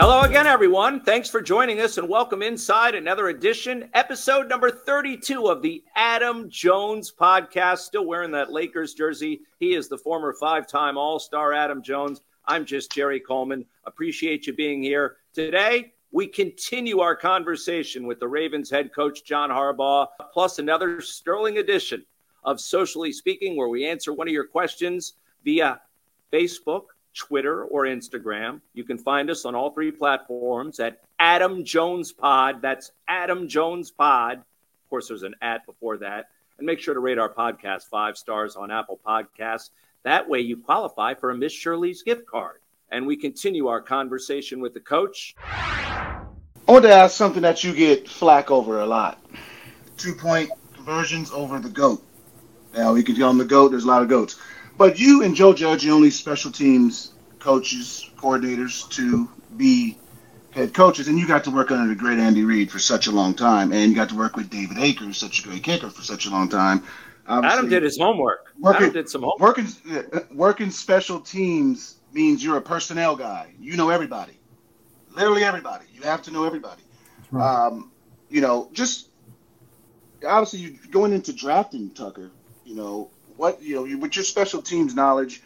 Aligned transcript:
Hello 0.00 0.20
again, 0.20 0.46
everyone. 0.46 1.00
Thanks 1.00 1.28
for 1.28 1.42
joining 1.42 1.80
us 1.80 1.98
and 1.98 2.08
welcome 2.08 2.40
inside 2.40 2.94
another 2.94 3.30
edition, 3.30 3.90
episode 3.94 4.48
number 4.48 4.70
32 4.70 5.48
of 5.48 5.60
the 5.60 5.82
Adam 5.96 6.48
Jones 6.48 7.12
podcast. 7.12 7.78
Still 7.78 8.06
wearing 8.06 8.30
that 8.30 8.52
Lakers 8.52 8.94
jersey. 8.94 9.40
He 9.58 9.74
is 9.74 9.88
the 9.88 9.98
former 9.98 10.32
five 10.34 10.68
time 10.68 10.96
All 10.96 11.18
Star 11.18 11.52
Adam 11.52 11.82
Jones. 11.82 12.20
I'm 12.44 12.64
just 12.64 12.92
Jerry 12.92 13.18
Coleman. 13.18 13.64
Appreciate 13.86 14.46
you 14.46 14.52
being 14.52 14.84
here. 14.84 15.16
Today, 15.32 15.92
we 16.12 16.28
continue 16.28 17.00
our 17.00 17.16
conversation 17.16 18.06
with 18.06 18.20
the 18.20 18.28
Ravens 18.28 18.70
head 18.70 18.94
coach, 18.94 19.24
John 19.24 19.50
Harbaugh, 19.50 20.06
plus 20.32 20.60
another 20.60 21.00
sterling 21.00 21.58
edition 21.58 22.06
of 22.44 22.60
Socially 22.60 23.10
Speaking, 23.10 23.56
where 23.56 23.68
we 23.68 23.84
answer 23.84 24.12
one 24.12 24.28
of 24.28 24.32
your 24.32 24.46
questions 24.46 25.14
via 25.42 25.80
Facebook 26.32 26.82
Twitter, 27.18 27.64
or 27.64 27.84
Instagram. 27.84 28.60
You 28.72 28.84
can 28.84 28.96
find 28.96 29.28
us 29.28 29.44
on 29.44 29.54
all 29.54 29.70
three 29.70 29.90
platforms 29.90 30.80
at 30.80 31.00
Adam 31.18 31.64
Jones 31.64 32.12
Pod. 32.12 32.62
That's 32.62 32.92
Adam 33.06 33.48
Jones 33.48 33.90
Pod. 33.90 34.38
Of 34.38 34.90
course, 34.90 35.08
there's 35.08 35.24
an 35.24 35.34
at 35.42 35.66
before 35.66 35.98
that. 35.98 36.28
And 36.56 36.66
make 36.66 36.80
sure 36.80 36.94
to 36.94 37.00
rate 37.00 37.18
our 37.18 37.32
podcast 37.32 37.84
five 37.90 38.16
stars 38.16 38.56
on 38.56 38.70
Apple 38.70 38.98
Podcasts. 39.06 39.70
That 40.04 40.28
way, 40.28 40.40
you 40.40 40.56
qualify 40.56 41.14
for 41.14 41.30
a 41.30 41.36
Miss 41.36 41.52
Shirley's 41.52 42.02
gift 42.02 42.26
card. 42.26 42.60
And 42.90 43.06
we 43.06 43.16
continue 43.16 43.66
our 43.66 43.82
conversation 43.82 44.60
with 44.60 44.72
the 44.72 44.80
coach. 44.80 45.34
I 45.46 46.72
want 46.72 46.84
to 46.84 46.92
ask 46.92 47.16
something 47.16 47.42
that 47.42 47.64
you 47.64 47.74
get 47.74 48.08
flack 48.08 48.50
over 48.50 48.80
a 48.80 48.86
lot 48.86 49.20
two 49.98 50.14
point 50.14 50.50
conversions 50.72 51.30
over 51.32 51.58
the 51.58 51.68
GOAT. 51.68 52.02
Now, 52.74 52.94
we 52.94 53.02
can 53.02 53.16
tell 53.16 53.28
on 53.28 53.38
the 53.38 53.44
GOAT, 53.44 53.70
there's 53.70 53.84
a 53.84 53.88
lot 53.88 54.02
of 54.02 54.08
GOATs. 54.08 54.40
But 54.78 54.98
you 54.98 55.24
and 55.24 55.34
Joe 55.34 55.52
Judge 55.52 55.86
are 55.86 55.92
only 55.92 56.10
special 56.10 56.52
teams 56.52 57.12
coaches, 57.40 58.08
coordinators 58.16 58.88
to 58.90 59.28
be 59.56 59.98
head 60.52 60.72
coaches, 60.72 61.08
and 61.08 61.18
you 61.18 61.26
got 61.26 61.44
to 61.44 61.50
work 61.50 61.70
under 61.72 61.88
the 61.88 61.94
great 61.94 62.18
Andy 62.18 62.44
Reid 62.44 62.70
for 62.70 62.78
such 62.78 63.08
a 63.08 63.10
long 63.10 63.34
time, 63.34 63.72
and 63.72 63.90
you 63.90 63.96
got 63.96 64.08
to 64.10 64.16
work 64.16 64.36
with 64.36 64.50
David 64.50 64.78
Akers, 64.78 65.18
such 65.18 65.40
a 65.40 65.42
great 65.42 65.64
kicker, 65.64 65.90
for 65.90 66.02
such 66.02 66.26
a 66.26 66.30
long 66.30 66.48
time. 66.48 66.84
Obviously, 67.26 67.58
Adam 67.58 67.70
did 67.70 67.82
his 67.82 67.98
homework. 67.98 68.54
Working, 68.58 68.82
Adam 68.82 68.92
did 68.94 69.08
some 69.08 69.22
homework. 69.22 69.40
Working, 69.40 69.66
working 70.32 70.70
special 70.70 71.20
teams 71.20 71.96
means 72.12 72.42
you're 72.42 72.56
a 72.56 72.62
personnel 72.62 73.16
guy. 73.16 73.52
You 73.60 73.76
know 73.76 73.90
everybody, 73.90 74.38
literally 75.10 75.42
everybody. 75.42 75.86
You 75.92 76.02
have 76.02 76.22
to 76.22 76.30
know 76.30 76.44
everybody. 76.44 76.82
Right. 77.32 77.66
Um, 77.66 77.90
you 78.30 78.40
know, 78.40 78.70
just 78.72 79.10
obviously 80.26 80.60
you 80.60 80.78
going 80.90 81.12
into 81.12 81.32
drafting 81.32 81.90
Tucker. 81.90 82.30
You 82.64 82.76
know, 82.76 83.10
what 83.38 83.62
you 83.62 83.76
know 83.76 83.98
with 83.98 84.16
your 84.16 84.24
special 84.24 84.60
teams 84.60 84.94
knowledge, 84.94 85.42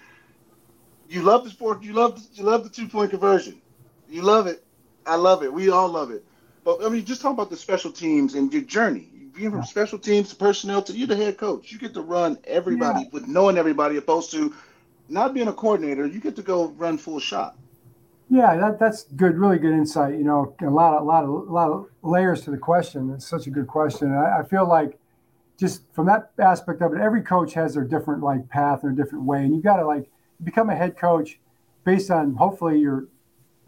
you 1.08 1.22
love 1.22 1.44
the 1.44 1.50
sport. 1.50 1.82
You 1.82 1.92
love 1.92 2.20
you 2.32 2.42
love 2.42 2.64
the 2.64 2.70
two 2.70 2.88
point 2.88 3.10
conversion. 3.10 3.60
You 4.08 4.22
love 4.22 4.46
it. 4.46 4.64
I 5.06 5.16
love 5.16 5.42
it. 5.42 5.52
We 5.52 5.70
all 5.70 5.88
love 5.88 6.10
it. 6.10 6.24
But 6.64 6.84
I 6.84 6.88
mean, 6.88 7.04
just 7.04 7.20
talk 7.20 7.32
about 7.32 7.50
the 7.50 7.56
special 7.56 7.92
teams 7.92 8.34
and 8.34 8.52
your 8.52 8.62
journey. 8.62 9.08
Being 9.34 9.50
from 9.50 9.62
special 9.64 9.98
teams 9.98 10.28
to 10.30 10.36
personnel 10.36 10.82
to 10.82 10.92
you, 10.92 11.06
the 11.06 11.16
head 11.16 11.38
coach, 11.38 11.72
you 11.72 11.78
get 11.78 11.94
to 11.94 12.02
run 12.02 12.36
everybody 12.44 13.04
yeah. 13.04 13.08
with 13.12 13.26
knowing 13.26 13.56
everybody, 13.56 13.96
opposed 13.96 14.30
to 14.32 14.54
not 15.08 15.32
being 15.32 15.48
a 15.48 15.52
coordinator. 15.52 16.06
You 16.06 16.20
get 16.20 16.36
to 16.36 16.42
go 16.42 16.68
run 16.68 16.98
full 16.98 17.18
shot. 17.18 17.56
Yeah, 18.28 18.56
that, 18.56 18.78
that's 18.78 19.04
good, 19.16 19.38
really 19.38 19.58
good 19.58 19.72
insight. 19.72 20.14
You 20.14 20.24
know, 20.24 20.54
a 20.60 20.66
lot, 20.66 20.96
of, 20.96 21.02
a 21.02 21.04
lot 21.04 21.24
of, 21.24 21.30
a 21.30 21.52
lot 21.52 21.70
of 21.70 21.86
layers 22.02 22.42
to 22.42 22.50
the 22.50 22.58
question. 22.58 23.10
It's 23.14 23.26
such 23.26 23.46
a 23.46 23.50
good 23.50 23.66
question. 23.66 24.12
I, 24.12 24.40
I 24.40 24.42
feel 24.42 24.68
like 24.68 24.98
just 25.62 25.82
from 25.92 26.06
that 26.06 26.32
aspect 26.40 26.82
of 26.82 26.92
it, 26.92 27.00
every 27.00 27.22
coach 27.22 27.54
has 27.54 27.74
their 27.74 27.84
different 27.84 28.20
like 28.20 28.48
path 28.48 28.80
or 28.82 28.90
a 28.90 28.96
different 28.96 29.24
way, 29.24 29.44
and 29.44 29.54
you've 29.54 29.62
got 29.62 29.76
to 29.76 29.86
like 29.86 30.10
become 30.42 30.68
a 30.70 30.74
head 30.74 30.96
coach 30.96 31.38
based 31.84 32.10
on 32.10 32.34
hopefully 32.34 32.80
your 32.80 33.06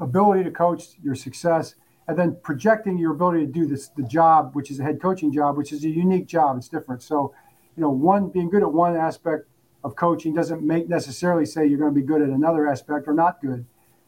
ability 0.01 0.43
to 0.43 0.51
coach, 0.51 0.87
your 1.05 1.15
success, 1.15 1.77
and 2.09 2.19
then 2.19 2.37
projecting 2.43 2.99
your 2.99 3.13
ability 3.13 3.47
to 3.47 3.53
do 3.53 3.65
this 3.65 3.91
the 3.97 4.03
job, 4.03 4.57
which 4.57 4.73
is 4.73 4.81
a 4.81 4.83
head 4.83 5.01
coaching 5.01 5.33
job, 5.33 5.57
which 5.57 5.73
is 5.73 5.85
a 5.85 5.89
unique 5.89 6.27
job. 6.27 6.57
It's 6.57 6.69
different. 6.69 7.01
So, 7.01 7.33
you 7.77 7.83
know, 7.83 7.91
one 7.91 8.29
being 8.29 8.51
good 8.51 8.65
at 8.65 8.73
one 8.73 8.97
aspect 8.97 9.47
of 9.85 9.95
coaching 9.95 10.35
doesn't 10.35 10.63
make 10.63 10.89
necessarily 10.89 11.47
say 11.47 11.65
you're 11.65 11.79
going 11.79 11.95
to 11.95 12.01
be 12.01 12.05
good 12.05 12.23
at 12.23 12.29
another 12.29 12.69
aspect 12.69 13.07
or 13.07 13.15
not 13.15 13.41
good. 13.41 13.65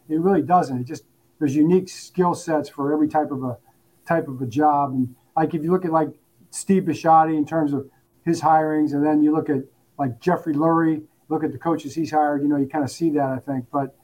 It 0.09 0.19
really 0.19 0.43
doesn't. 0.43 0.81
It 0.81 0.89
just 0.89 1.05
there's 1.39 1.55
unique 1.55 1.89
skill 1.89 2.35
sets 2.35 2.69
for 2.69 2.93
every 2.93 3.07
type 3.07 3.31
of 3.31 3.45
a 3.45 3.59
type 4.09 4.27
of 4.27 4.43
a 4.43 4.47
job. 4.47 4.91
And 4.91 5.15
like 5.37 5.55
if 5.55 5.63
you 5.63 5.71
look 5.71 5.85
at 5.85 5.93
like 5.93 6.19
Steve 6.57 6.85
Bisciotti 6.85 7.37
in 7.37 7.47
terms 7.47 7.73
of 7.73 7.89
his 8.25 8.41
hirings, 8.41 8.93
and 8.93 9.05
then 9.05 9.23
you 9.23 9.33
look 9.33 9.49
at 9.49 9.63
like 9.99 10.21
Jeffrey 10.21 10.55
Lurie, 10.55 11.03
look 11.29 11.45
at 11.45 11.53
the 11.53 11.59
coaches 11.59 11.95
he's 11.95 12.11
hired, 12.11 12.43
you 12.43 12.49
know, 12.49 12.57
you 12.57 12.67
kind 12.67 12.85
of 12.85 12.91
see 12.91 13.11
that, 13.11 13.31
I 13.31 13.39
think. 13.39 13.67
But 13.73 13.97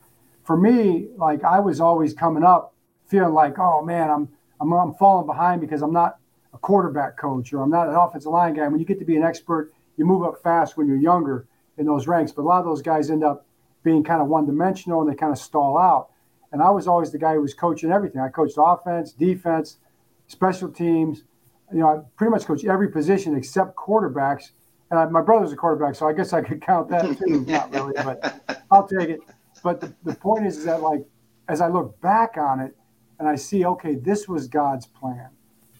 for 0.45 0.57
me, 0.57 1.09
like 1.17 1.45
I 1.45 1.61
was 1.61 1.81
always 1.81 2.15
coming 2.15 2.45
up 2.45 2.75
feeling 3.07 3.35
like, 3.35 3.59
oh 3.59 3.83
man, 3.83 4.11
I'm 4.11 4.29
I'm, 4.61 4.73
I'm 4.73 4.95
falling 4.95 5.27
behind 5.27 5.61
because 5.61 5.83
I'm 5.83 5.93
not 5.93 6.19
a 6.55 6.59
quarterback 6.59 7.17
coach 7.17 7.53
or 7.53 7.63
I'm 7.63 7.71
not 7.71 7.89
an 7.89 7.95
offensive 7.95 8.31
line 8.31 8.55
guy. 8.55 8.69
When 8.69 8.79
you 8.79 8.87
get 8.87 8.99
to 9.01 9.05
be 9.05 9.17
an 9.17 9.25
expert, 9.25 9.73
you 9.97 10.05
move 10.05 10.23
up 10.23 10.43
fast 10.43 10.77
when 10.77 10.87
you're 10.87 10.97
younger 10.97 11.47
in 11.79 11.87
those 11.87 12.07
ranks. 12.07 12.33
But 12.33 12.43
a 12.43 12.45
lot 12.45 12.61
of 12.61 12.67
those 12.67 12.83
guys 12.83 13.11
end 13.11 13.25
up 13.25 13.47
being 13.83 14.05
kind 14.05 14.23
of 14.23 14.29
one 14.29 14.47
dimensional 14.47 15.01
and 15.01 15.11
they 15.11 15.17
kind 15.17 15.33
of 15.33 15.39
stall 15.39 15.77
out. 15.77 16.11
And 16.53 16.63
I 16.63 16.71
was 16.71 16.87
always 16.87 17.11
the 17.11 17.19
guy 17.19 17.35
who 17.35 17.41
was 17.41 17.55
coaching 17.55 17.91
everything. 17.91 18.21
I 18.21 18.29
coached 18.29 18.55
offense, 18.59 19.13
defense, 19.13 19.79
special 20.27 20.69
teams, 20.69 21.25
you 21.73 21.81
know, 21.81 21.89
I 21.89 22.01
pretty 22.17 22.31
much 22.31 22.45
coach 22.45 22.65
every 22.65 22.89
position 22.89 23.37
except 23.37 23.77
quarterbacks. 23.77 24.51
And 24.91 24.99
I, 24.99 25.07
my 25.07 25.23
brother's 25.23 25.53
a 25.53 25.57
quarterback, 25.57 25.95
so 25.95 26.07
I 26.07 26.13
guess 26.13 26.33
I 26.33 26.43
could 26.43 26.61
count 26.61 26.89
that 26.91 27.19
too. 27.19 27.45
Not 27.49 27.73
really, 27.73 27.95
but 27.95 28.65
I'll 28.71 28.87
take 28.87 29.09
it. 29.09 29.21
But 29.63 29.81
the, 29.81 29.95
the 30.05 30.15
point 30.15 30.47
is, 30.47 30.59
is 30.59 30.65
that 30.67 30.83
like 30.83 31.05
as 31.49 31.61
I 31.61 31.69
look 31.69 31.99
back 32.01 32.37
on 32.37 32.61
it 32.61 32.77
and 33.19 33.29
I 33.29 33.37
see, 33.37 33.65
okay, 33.65 33.95
this 33.95 34.29
was 34.29 34.49
God's 34.49 34.87
plan. 34.87 35.29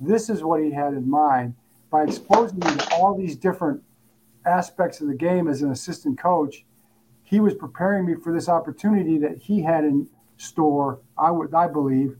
This 0.01 0.31
is 0.31 0.43
what 0.43 0.63
He 0.63 0.71
had 0.71 0.95
in 0.95 1.09
mind 1.09 1.55
by 1.91 2.05
exposing 2.05 2.59
me 2.61 2.75
to 2.77 2.95
all 2.95 3.17
these 3.17 3.37
different 3.37 3.83
aspects 4.47 5.01
of 5.01 5.09
the 5.09 5.15
game 5.15 5.47
as 5.47 5.63
an 5.63 5.71
assistant 5.71 6.19
coach. 6.19 6.65
He 7.23 7.39
was 7.39 7.55
preparing 7.55 8.07
me 8.07 8.15
for 8.15 8.33
this 8.33 8.49
opportunity 8.49 9.19
that 9.19 9.39
He 9.39 9.63
had 9.63 9.85
in 9.85 10.09
store. 10.39 11.01
I 11.19 11.31
would, 11.31 11.55
I 11.55 11.67
believe, 11.69 12.17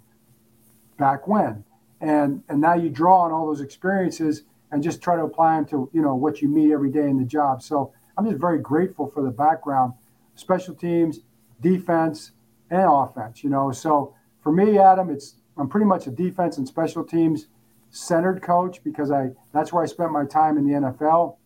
back 0.99 1.27
when 1.27 1.65
and 2.03 2.43
and 2.49 2.61
now 2.61 2.75
you 2.75 2.91
draw 2.91 3.21
on 3.21 3.33
all 3.33 3.47
those 3.47 3.63
experiences 3.63 4.43
and 4.73 4.83
just 4.83 5.01
try 5.01 5.17
to 5.17 5.23
apply 5.23 5.57
them 5.57 5.65
to 5.67 5.89
you 5.95 6.03
know 6.03 6.15
what 6.15 6.43
you 6.43 6.49
meet 6.49 6.73
every 6.73 6.91
day 6.91 7.09
in 7.09 7.17
the 7.17 7.25
job. 7.25 7.63
So 7.63 7.95
I'm 8.19 8.27
just 8.27 8.41
very 8.41 8.59
grateful 8.59 9.09
for 9.09 9.23
the 9.23 9.31
background, 9.31 9.95
special 10.35 10.75
teams, 10.75 11.21
defense, 11.61 12.33
and 12.71 12.87
offense. 12.87 13.43
You 13.43 13.51
know, 13.51 13.71
so 13.73 14.15
for 14.43 14.53
me, 14.53 14.79
Adam, 14.79 15.09
it's 15.09 15.37
I'm 15.57 15.69
pretty 15.69 15.87
much 15.87 16.07
a 16.07 16.11
defense 16.11 16.59
and 16.59 16.67
special 16.67 17.05
teams 17.05 17.47
centered 17.91 18.43
coach 18.43 18.83
because 18.83 19.11
I 19.11 19.31
that's 19.53 19.73
where 19.73 19.83
I 19.83 19.87
spent 19.87 20.11
my 20.11 20.25
time 20.27 20.59
in 20.59 20.67
the 20.67 20.73
NFL, 20.73 21.37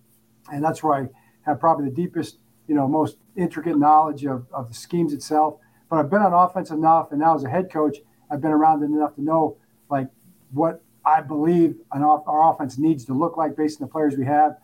and 0.50 0.64
that's 0.64 0.82
where 0.82 0.94
I 0.94 1.08
have 1.42 1.60
probably 1.60 1.84
the 1.84 1.94
deepest, 1.94 2.38
you 2.66 2.74
know, 2.74 2.88
most 2.88 3.18
intricate 3.36 3.78
knowledge 3.78 4.24
of, 4.24 4.46
of 4.52 4.68
the 4.68 4.74
schemes 4.74 5.12
itself. 5.12 5.58
But 5.90 5.98
I've 5.98 6.10
been 6.10 6.22
on 6.22 6.32
offense 6.32 6.70
enough, 6.70 7.12
and 7.12 7.20
now 7.20 7.36
as 7.36 7.44
a 7.44 7.48
head 7.50 7.70
coach, 7.70 7.98
I've 8.30 8.40
been 8.40 8.50
around 8.50 8.82
enough 8.82 9.14
to 9.16 9.22
know 9.22 9.58
what 10.52 10.82
I 11.04 11.20
believe 11.20 11.76
off, 11.92 12.24
our 12.26 12.52
offense 12.52 12.78
needs 12.78 13.04
to 13.06 13.14
look 13.14 13.36
like 13.36 13.56
based 13.56 13.80
on 13.80 13.86
the 13.86 13.92
players 13.92 14.16
we 14.16 14.24
have. 14.24 14.56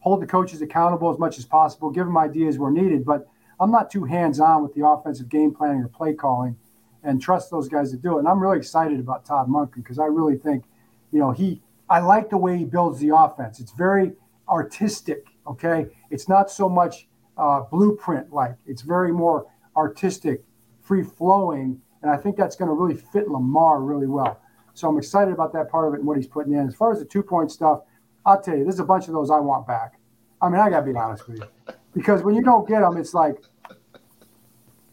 Hold 0.00 0.22
the 0.22 0.26
coaches 0.26 0.62
accountable 0.62 1.10
as 1.12 1.18
much 1.18 1.38
as 1.38 1.44
possible. 1.44 1.90
Give 1.90 2.06
them 2.06 2.18
ideas 2.18 2.58
where 2.58 2.70
needed, 2.70 3.04
but 3.04 3.28
I'm 3.58 3.70
not 3.70 3.90
too 3.90 4.04
hands-on 4.04 4.62
with 4.62 4.74
the 4.74 4.86
offensive 4.86 5.28
game 5.28 5.54
planning 5.54 5.82
or 5.82 5.88
play 5.88 6.12
calling, 6.12 6.56
and 7.02 7.20
trust 7.20 7.50
those 7.50 7.68
guys 7.68 7.90
to 7.92 7.96
do 7.96 8.16
it. 8.16 8.20
And 8.20 8.28
I'm 8.28 8.40
really 8.40 8.58
excited 8.58 9.00
about 9.00 9.24
Todd 9.24 9.48
Monken 9.48 9.76
because 9.76 9.98
I 9.98 10.06
really 10.06 10.36
think, 10.36 10.64
you 11.12 11.18
know, 11.18 11.32
he. 11.32 11.62
I 11.88 12.00
like 12.00 12.30
the 12.30 12.36
way 12.36 12.58
he 12.58 12.64
builds 12.64 12.98
the 13.00 13.14
offense. 13.14 13.60
It's 13.60 13.72
very 13.72 14.12
artistic. 14.48 15.24
Okay, 15.46 15.86
it's 16.10 16.28
not 16.28 16.50
so 16.50 16.68
much 16.68 17.06
uh, 17.38 17.60
blueprint 17.60 18.32
like. 18.32 18.56
It's 18.66 18.82
very 18.82 19.12
more 19.12 19.46
artistic, 19.76 20.42
free 20.82 21.04
flowing, 21.04 21.80
and 22.02 22.10
I 22.10 22.16
think 22.16 22.36
that's 22.36 22.56
going 22.56 22.68
to 22.68 22.74
really 22.74 22.96
fit 22.96 23.28
Lamar 23.28 23.80
really 23.80 24.08
well. 24.08 24.40
So 24.76 24.88
I'm 24.88 24.98
excited 24.98 25.32
about 25.32 25.54
that 25.54 25.70
part 25.70 25.88
of 25.88 25.94
it 25.94 25.98
and 25.98 26.06
what 26.06 26.18
he's 26.18 26.26
putting 26.26 26.52
in. 26.52 26.68
As 26.68 26.74
far 26.74 26.92
as 26.92 26.98
the 26.98 27.06
two 27.06 27.22
point 27.22 27.50
stuff, 27.50 27.80
I'll 28.26 28.40
tell 28.40 28.56
you, 28.56 28.62
there's 28.62 28.78
a 28.78 28.84
bunch 28.84 29.08
of 29.08 29.14
those 29.14 29.30
I 29.30 29.38
want 29.40 29.66
back. 29.66 29.98
I 30.42 30.50
mean, 30.50 30.60
I 30.60 30.68
got 30.68 30.80
to 30.80 30.92
be 30.92 30.96
honest 30.96 31.26
with 31.26 31.38
you. 31.38 31.74
Because 31.94 32.22
when 32.22 32.34
you 32.34 32.42
don't 32.42 32.68
get 32.68 32.80
them, 32.80 32.98
it's 32.98 33.14
like, 33.14 33.36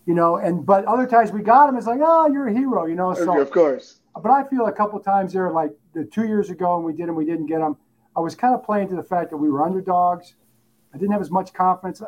you 0.05 0.13
know, 0.13 0.37
and 0.37 0.65
but 0.65 0.85
other 0.85 1.05
times 1.05 1.33
we 1.33 1.41
got 1.41 1.65
them, 1.65 1.75
it's 1.75 1.85
like, 1.85 1.99
oh, 2.01 2.27
you're 2.31 2.47
a 2.47 2.53
hero, 2.53 2.85
you 2.85 2.95
know. 2.95 3.13
So, 3.13 3.41
of 3.41 3.51
course. 3.51 3.99
But 4.15 4.31
I 4.31 4.45
feel 4.45 4.67
a 4.67 4.71
couple 4.71 4.97
times 5.01 5.33
there, 5.33 5.51
like 5.51 5.71
the 5.93 6.05
two 6.05 6.27
years 6.27 6.49
ago, 6.49 6.77
and 6.77 6.85
we 6.85 6.93
did 6.93 7.09
them, 7.09 7.15
we 7.15 7.25
didn't 7.25 7.47
get 7.47 7.59
them. 7.59 7.75
I 8.15 8.21
was 8.21 8.35
kind 8.35 8.55
of 8.55 8.63
playing 8.63 8.87
to 8.89 8.95
the 8.95 9.03
fact 9.03 9.31
that 9.31 9.37
we 9.37 9.49
were 9.49 9.65
underdogs. 9.65 10.35
I 10.93 10.97
didn't 10.97 11.11
have 11.11 11.21
as 11.21 11.31
much 11.31 11.51
confidence, 11.51 12.01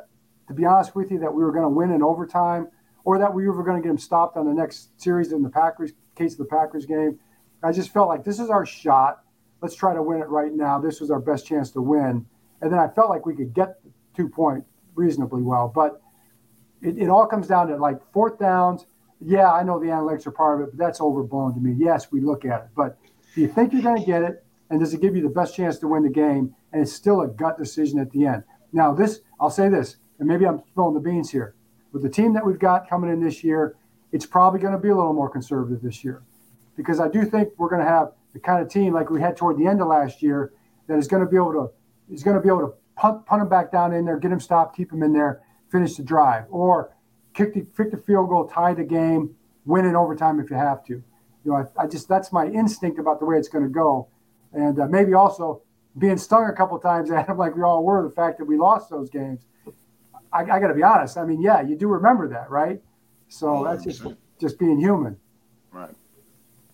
to 0.48 0.54
be 0.54 0.64
honest 0.64 0.96
with 0.96 1.12
you, 1.12 1.20
that 1.20 1.34
we 1.34 1.44
were 1.44 1.52
going 1.52 1.64
to 1.64 1.70
win 1.70 1.92
in 1.92 2.02
overtime 2.02 2.70
or 3.04 3.18
that 3.20 3.34
we 3.34 3.50
were 3.50 3.64
going 3.64 3.82
to 3.82 3.82
get 3.82 3.90
them 3.90 3.98
stopped 3.98 4.38
on 4.38 4.46
the 4.46 4.54
next 4.54 5.02
series 5.02 5.34
in 5.34 5.42
the 5.42 5.50
Packers 5.50 5.92
case 6.16 6.34
of 6.34 6.38
the 6.40 6.46
Packers 6.46 6.86
game. 6.86 7.20
I 7.64 7.72
just 7.72 7.94
felt 7.94 8.08
like 8.08 8.24
this 8.24 8.40
is 8.40 8.50
our 8.50 8.66
shot. 8.66 9.24
Let's 9.62 9.76
try 9.76 9.94
to 9.94 10.02
win 10.02 10.22
it 10.22 10.30
right 10.30 10.54
now. 10.54 10.80
This 10.80 11.00
was 11.00 11.10
our 11.10 11.20
best 11.20 11.48
chance 11.48 11.72
to 11.72 11.82
win. 11.82 12.26
And 12.62 12.72
then 12.72 12.80
I 12.80 12.88
felt 12.88 13.10
like 13.10 13.26
we 13.26 13.36
could 13.36 13.54
get 13.54 13.80
two 14.16 14.30
point 14.30 14.64
reasonably 14.96 15.42
well. 15.42 15.72
But 15.74 16.02
it, 16.82 16.98
it 16.98 17.10
all 17.10 17.26
comes 17.26 17.48
down 17.48 17.68
to 17.68 17.76
like 17.78 18.00
fourth 18.14 18.40
downs. 18.40 18.86
yeah, 19.22 19.52
I 19.52 19.64
know 19.64 19.80
the 19.80 19.88
analytics 19.88 20.28
are 20.28 20.32
part 20.32 20.62
of 20.62 20.68
it, 20.68 20.78
but 20.78 20.84
that's 20.84 21.02
overblown 21.02 21.54
to 21.56 21.60
me. 21.60 21.74
Yes, 21.78 22.12
we 22.12 22.22
look 22.22 22.46
at 22.46 22.62
it, 22.62 22.68
but 22.76 22.98
do 23.34 23.42
you 23.42 23.48
think 23.48 23.74
you're 23.74 23.82
going 23.82 24.00
to 24.00 24.06
get 24.06 24.24
it? 24.24 24.44
And 24.70 24.80
does 24.80 24.94
it 24.94 25.02
give 25.02 25.16
you 25.16 25.22
the 25.22 25.30
best 25.30 25.56
chance 25.56 25.78
to 25.80 25.88
win 25.88 26.04
the 26.04 26.10
game? 26.10 26.56
And 26.74 26.82
it's 26.82 26.94
still 26.94 27.22
a 27.22 27.28
gut 27.28 27.58
decision 27.58 28.00
at 28.00 28.12
the 28.12 28.26
end. 28.26 28.44
Now, 28.74 28.94
this, 28.94 29.22
I'll 29.40 29.50
say 29.50 29.70
this, 29.70 29.98
and 30.20 30.28
maybe 30.28 30.46
I'm 30.46 30.62
throwing 30.74 30.94
the 30.94 31.00
beans 31.00 31.30
here. 31.30 31.56
With 31.92 32.02
the 32.02 32.10
team 32.10 32.34
that 32.34 32.46
we've 32.46 32.60
got 32.60 32.90
coming 32.90 33.12
in 33.12 33.22
this 33.22 33.44
year, 33.44 33.76
it's 34.12 34.26
probably 34.26 34.60
going 34.60 34.74
to 34.74 34.80
be 34.80 34.90
a 34.90 34.96
little 34.96 35.14
more 35.14 35.30
conservative 35.30 35.82
this 35.82 36.04
year 36.04 36.24
because 36.76 37.00
I 37.00 37.08
do 37.08 37.26
think 37.26 37.50
we're 37.58 37.70
going 37.70 37.82
to 37.82 37.88
have 37.88 38.12
the 38.34 38.40
kind 38.40 38.62
of 38.62 38.70
team 38.70 38.94
like 38.94 39.10
we 39.10 39.22
had 39.22 39.38
toward 39.38 39.58
the 39.58 39.66
end 39.66 39.82
of 39.82 39.88
last 39.88 40.22
year 40.22 40.54
that 40.88 40.98
is 40.98 41.08
going 41.08 41.24
to 41.24 41.30
be 41.30 41.38
able 41.38 41.54
to 41.54 42.14
is 42.14 42.24
going 42.24 42.36
to 42.36 42.42
be 42.42 42.50
able 42.50 42.60
to 42.60 42.74
punt, 42.96 43.26
punt 43.26 43.42
him 43.42 43.50
back 43.50 43.72
down 43.72 43.94
in 43.94 44.06
there, 44.06 44.18
get 44.20 44.32
him 44.32 44.40
stopped, 44.40 44.76
keep 44.76 44.92
him 44.92 45.02
in 45.02 45.14
there, 45.14 45.42
finish 45.72 45.96
the 45.96 46.04
drive, 46.04 46.46
or 46.50 46.94
kick 47.34 47.54
the 47.54 47.66
kick 47.76 47.92
the 47.92 47.98
field 47.98 48.30
goal, 48.30 48.48
tie 48.48 48.74
the 48.74 48.84
game, 48.84 49.36
win 49.66 49.86
in 49.86 49.96
overtime 49.96 50.40
if 50.40 50.50
you 50.50 50.56
have 50.56 50.84
to. 50.86 50.94
You 50.94 51.52
know, 51.52 51.56
I, 51.56 51.84
I 51.84 51.88
just 51.88 52.08
that's 52.08 52.32
my 52.32 52.46
instinct 52.46 53.00
about 53.00 53.20
the 53.20 53.26
way 53.26 53.38
it's 53.38 53.50
going 53.50 53.64
to 53.64 53.70
go, 53.70 54.08
and 54.54 54.80
uh, 54.80 54.88
maybe 54.88 55.14
also 55.14 55.62
being 55.98 56.18
stung 56.18 56.50
a 56.50 56.54
couple 56.54 56.78
times, 56.80 57.12
Adam, 57.12 57.38
like 57.38 57.56
we 57.56 57.62
all 57.62 57.84
were, 57.84 58.04
the 58.04 58.14
fact 58.14 58.38
that 58.40 58.46
we 58.46 58.58
lost 58.58 58.90
those 58.90 59.10
games. 59.10 59.46
I, 60.34 60.42
I 60.42 60.60
got 60.60 60.68
to 60.68 60.74
be 60.74 60.84
honest. 60.84 61.18
I 61.18 61.26
mean, 61.26 61.42
yeah, 61.42 61.62
you 61.62 61.78
do 61.78 61.88
remember 61.88 62.28
that, 62.30 62.50
right? 62.50 62.82
So 63.30 63.64
that's 63.64 63.84
just 63.84 64.04
just 64.40 64.60
being 64.60 64.80
human. 64.80 65.18
Right. 65.72 65.96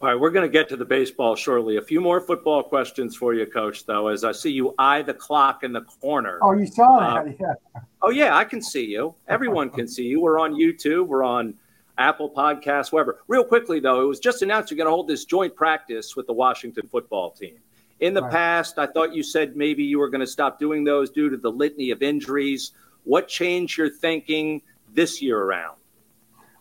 All 0.01 0.07
right, 0.07 0.19
we're 0.19 0.31
going 0.31 0.49
to 0.49 0.51
get 0.51 0.67
to 0.69 0.75
the 0.75 0.85
baseball 0.85 1.35
shortly. 1.35 1.77
A 1.77 1.81
few 1.81 2.01
more 2.01 2.19
football 2.19 2.63
questions 2.63 3.15
for 3.15 3.35
you, 3.35 3.45
Coach. 3.45 3.85
Though, 3.85 4.07
as 4.07 4.23
I 4.23 4.31
see 4.31 4.49
you 4.49 4.73
eye 4.79 5.03
the 5.03 5.13
clock 5.13 5.63
in 5.63 5.71
the 5.71 5.81
corner. 5.81 6.39
Oh, 6.41 6.53
you 6.53 6.65
saw 6.65 6.99
that? 6.99 7.27
Uh, 7.27 7.33
yeah. 7.39 7.81
Oh 8.01 8.09
yeah, 8.09 8.35
I 8.35 8.43
can 8.43 8.63
see 8.63 8.83
you. 8.83 9.13
Everyone 9.27 9.69
can 9.69 9.87
see 9.87 10.05
you. 10.05 10.19
We're 10.19 10.39
on 10.39 10.53
YouTube. 10.53 11.05
We're 11.05 11.23
on 11.23 11.53
Apple 11.99 12.31
Podcasts, 12.31 12.91
wherever. 12.91 13.19
Real 13.27 13.43
quickly 13.43 13.79
though, 13.79 14.01
it 14.01 14.07
was 14.07 14.19
just 14.19 14.41
announced 14.41 14.71
you're 14.71 14.77
going 14.77 14.87
to 14.87 14.91
hold 14.91 15.07
this 15.07 15.23
joint 15.23 15.55
practice 15.55 16.15
with 16.15 16.25
the 16.25 16.33
Washington 16.33 16.87
football 16.87 17.29
team. 17.29 17.57
In 17.99 18.15
the 18.15 18.23
right. 18.23 18.31
past, 18.31 18.79
I 18.79 18.87
thought 18.87 19.13
you 19.13 19.21
said 19.21 19.55
maybe 19.55 19.83
you 19.83 19.99
were 19.99 20.09
going 20.09 20.21
to 20.21 20.27
stop 20.27 20.57
doing 20.57 20.83
those 20.83 21.11
due 21.11 21.29
to 21.29 21.37
the 21.37 21.51
litany 21.51 21.91
of 21.91 22.01
injuries. 22.01 22.71
What 23.03 23.27
changed 23.27 23.77
your 23.77 23.91
thinking 23.91 24.63
this 24.91 25.21
year 25.21 25.37
around? 25.37 25.77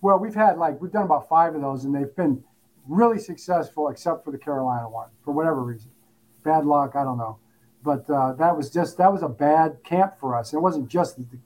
Well, 0.03 0.19
we've 0.19 0.35
had 0.35 0.59
like 0.59 0.79
we've 0.79 0.93
done 0.93 1.05
about 1.05 1.27
five 1.27 1.55
of 1.55 1.63
those, 1.63 1.87
and 1.87 1.95
they've 1.95 2.15
been 2.17 2.45
really 2.91 3.19
successful, 3.19 3.89
except 3.89 4.25
for 4.25 4.33
the 4.33 4.39
Carolina 4.39 4.89
one 4.89 5.09
for 5.25 5.33
whatever 5.33 5.63
reason. 5.63 5.91
Bad 6.43 6.67
luck, 6.67 6.97
I 6.97 7.05
don't 7.05 7.19
know. 7.19 7.39
But 7.83 8.11
uh, 8.11 8.35
that 8.35 8.55
was 8.55 8.69
just 8.69 8.99
that 8.99 9.11
was 9.11 9.23
a 9.23 9.29
bad 9.29 9.83
camp 9.85 10.19
for 10.19 10.37
us. 10.37 10.53
It 10.53 10.59
wasn't 10.59 10.89
just 10.89 11.17
the, 11.17 11.39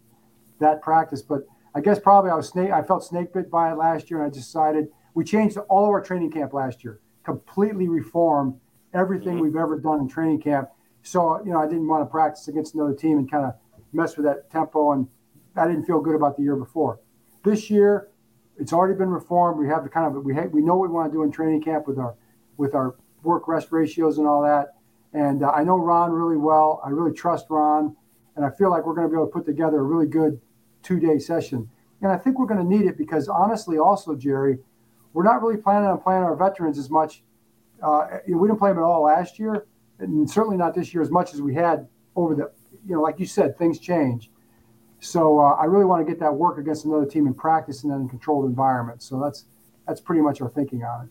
that 0.59 0.83
practice, 0.83 1.23
but 1.23 1.47
I 1.75 1.81
guess 1.81 2.01
probably 2.01 2.31
I 2.31 2.35
was 2.35 2.49
snake. 2.49 2.71
I 2.71 2.83
felt 2.83 3.05
snake 3.05 3.33
bit 3.33 3.51
by 3.51 3.71
it 3.71 3.77
last 3.77 4.11
year, 4.11 4.23
and 4.23 4.33
I 4.33 4.35
decided 4.35 4.89
we 5.15 5.23
changed 5.23 5.57
all 5.69 5.85
of 5.85 5.91
our 5.91 6.01
training 6.01 6.33
camp 6.33 6.53
last 6.53 6.83
year, 6.83 7.01
completely 7.25 7.89
reformed 7.89 8.59
everything 8.95 9.35
mm-hmm. 9.35 9.43
we've 9.43 9.57
ever 9.57 9.79
done 9.79 10.01
in 10.01 10.09
training 10.09 10.41
camp. 10.41 10.71
So 11.03 11.41
you 11.45 11.53
know, 11.53 11.61
I 11.61 11.67
didn't 11.67 11.87
want 11.87 12.03
to 12.03 12.11
practice 12.11 12.49
against 12.49 12.75
another 12.75 12.95
team 12.95 13.19
and 13.19 13.31
kind 13.31 13.45
of 13.45 13.55
mess 13.93 14.17
with 14.17 14.27
that 14.27 14.51
tempo, 14.51 14.93
and 14.93 15.07
I 15.55 15.69
didn't 15.69 15.85
feel 15.85 16.01
good 16.01 16.17
about 16.17 16.37
the 16.37 16.43
year 16.43 16.57
before. 16.57 16.99
This 17.45 17.71
year, 17.71 18.09
it's 18.59 18.73
already 18.73 18.97
been 18.97 19.11
reformed. 19.11 19.59
We 19.59 19.69
have 19.69 19.83
the 19.83 19.89
kind 19.91 20.07
of 20.07 20.25
we 20.25 20.33
we 20.33 20.63
know 20.63 20.77
what 20.77 20.89
we 20.89 20.95
want 20.95 21.13
to 21.13 21.17
do 21.17 21.23
in 21.23 21.33
training 21.33 21.63
camp 21.63 21.87
with 21.87 21.99
our 21.99 22.15
with 22.57 22.75
our 22.75 22.95
work 23.23 23.49
rest 23.49 23.73
ratios 23.73 24.19
and 24.19 24.27
all 24.27 24.43
that. 24.43 24.75
And 25.13 25.43
uh, 25.43 25.51
I 25.51 25.65
know 25.65 25.77
Ron 25.77 26.13
really 26.13 26.37
well. 26.37 26.81
I 26.85 26.91
really 26.91 27.13
trust 27.13 27.47
Ron, 27.49 27.97
and 28.37 28.45
I 28.45 28.51
feel 28.51 28.71
like 28.71 28.87
we're 28.87 28.95
going 28.95 29.07
to 29.07 29.11
be 29.11 29.17
able 29.17 29.27
to 29.27 29.33
put 29.33 29.47
together 29.47 29.79
a 29.79 29.83
really 29.83 30.07
good 30.07 30.41
two 30.83 31.01
day 31.01 31.19
session. 31.19 31.69
And 32.03 32.13
I 32.13 32.19
think 32.19 32.39
we're 32.39 32.47
going 32.47 32.61
to 32.61 32.77
need 32.77 32.87
it 32.87 32.99
because 32.99 33.29
honestly, 33.29 33.79
also 33.79 34.15
Jerry, 34.15 34.59
we're 35.13 35.23
not 35.25 35.43
really 35.43 35.57
planning 35.57 35.89
on 35.89 36.01
playing 36.01 36.23
our 36.23 36.37
veterans 36.37 36.79
as 36.79 36.91
much. 36.91 37.23
Uh, 37.83 38.19
we 38.29 38.49
didn't 38.49 38.59
play 38.59 38.71
them 38.71 38.79
at 38.79 38.85
all 38.85 39.03
last 39.03 39.39
year, 39.39 39.67
and 39.99 40.29
certainly 40.29 40.57
not 40.57 40.75
this 40.75 40.93
year 40.93 41.03
as 41.03 41.11
much 41.11 41.35
as 41.35 41.43
we 41.43 41.55
had 41.55 41.89
over 42.17 42.35
the. 42.35 42.51
You 42.87 42.97
know, 42.97 43.01
like 43.01 43.19
you 43.19 43.25
said, 43.25 43.57
things 43.57 43.79
change. 43.79 44.31
So 45.05 45.39
uh, 45.39 45.53
I 45.53 45.67
really 45.67 45.85
want 45.85 46.05
to 46.05 46.11
get 46.11 46.19
that 46.21 46.35
work 46.35 46.59
against 46.59 46.87
another 46.87 47.05
team 47.05 47.27
in 47.27 47.35
practice 47.35 47.83
and 47.83 47.93
then 47.93 48.01
in 48.01 48.09
controlled 48.09 48.47
environment. 48.47 49.03
So 49.03 49.21
that's 49.21 49.45
that's 49.87 50.01
pretty 50.01 50.23
much 50.23 50.41
our 50.41 50.49
thinking 50.49 50.83
on 50.83 51.05
it. 51.05 51.11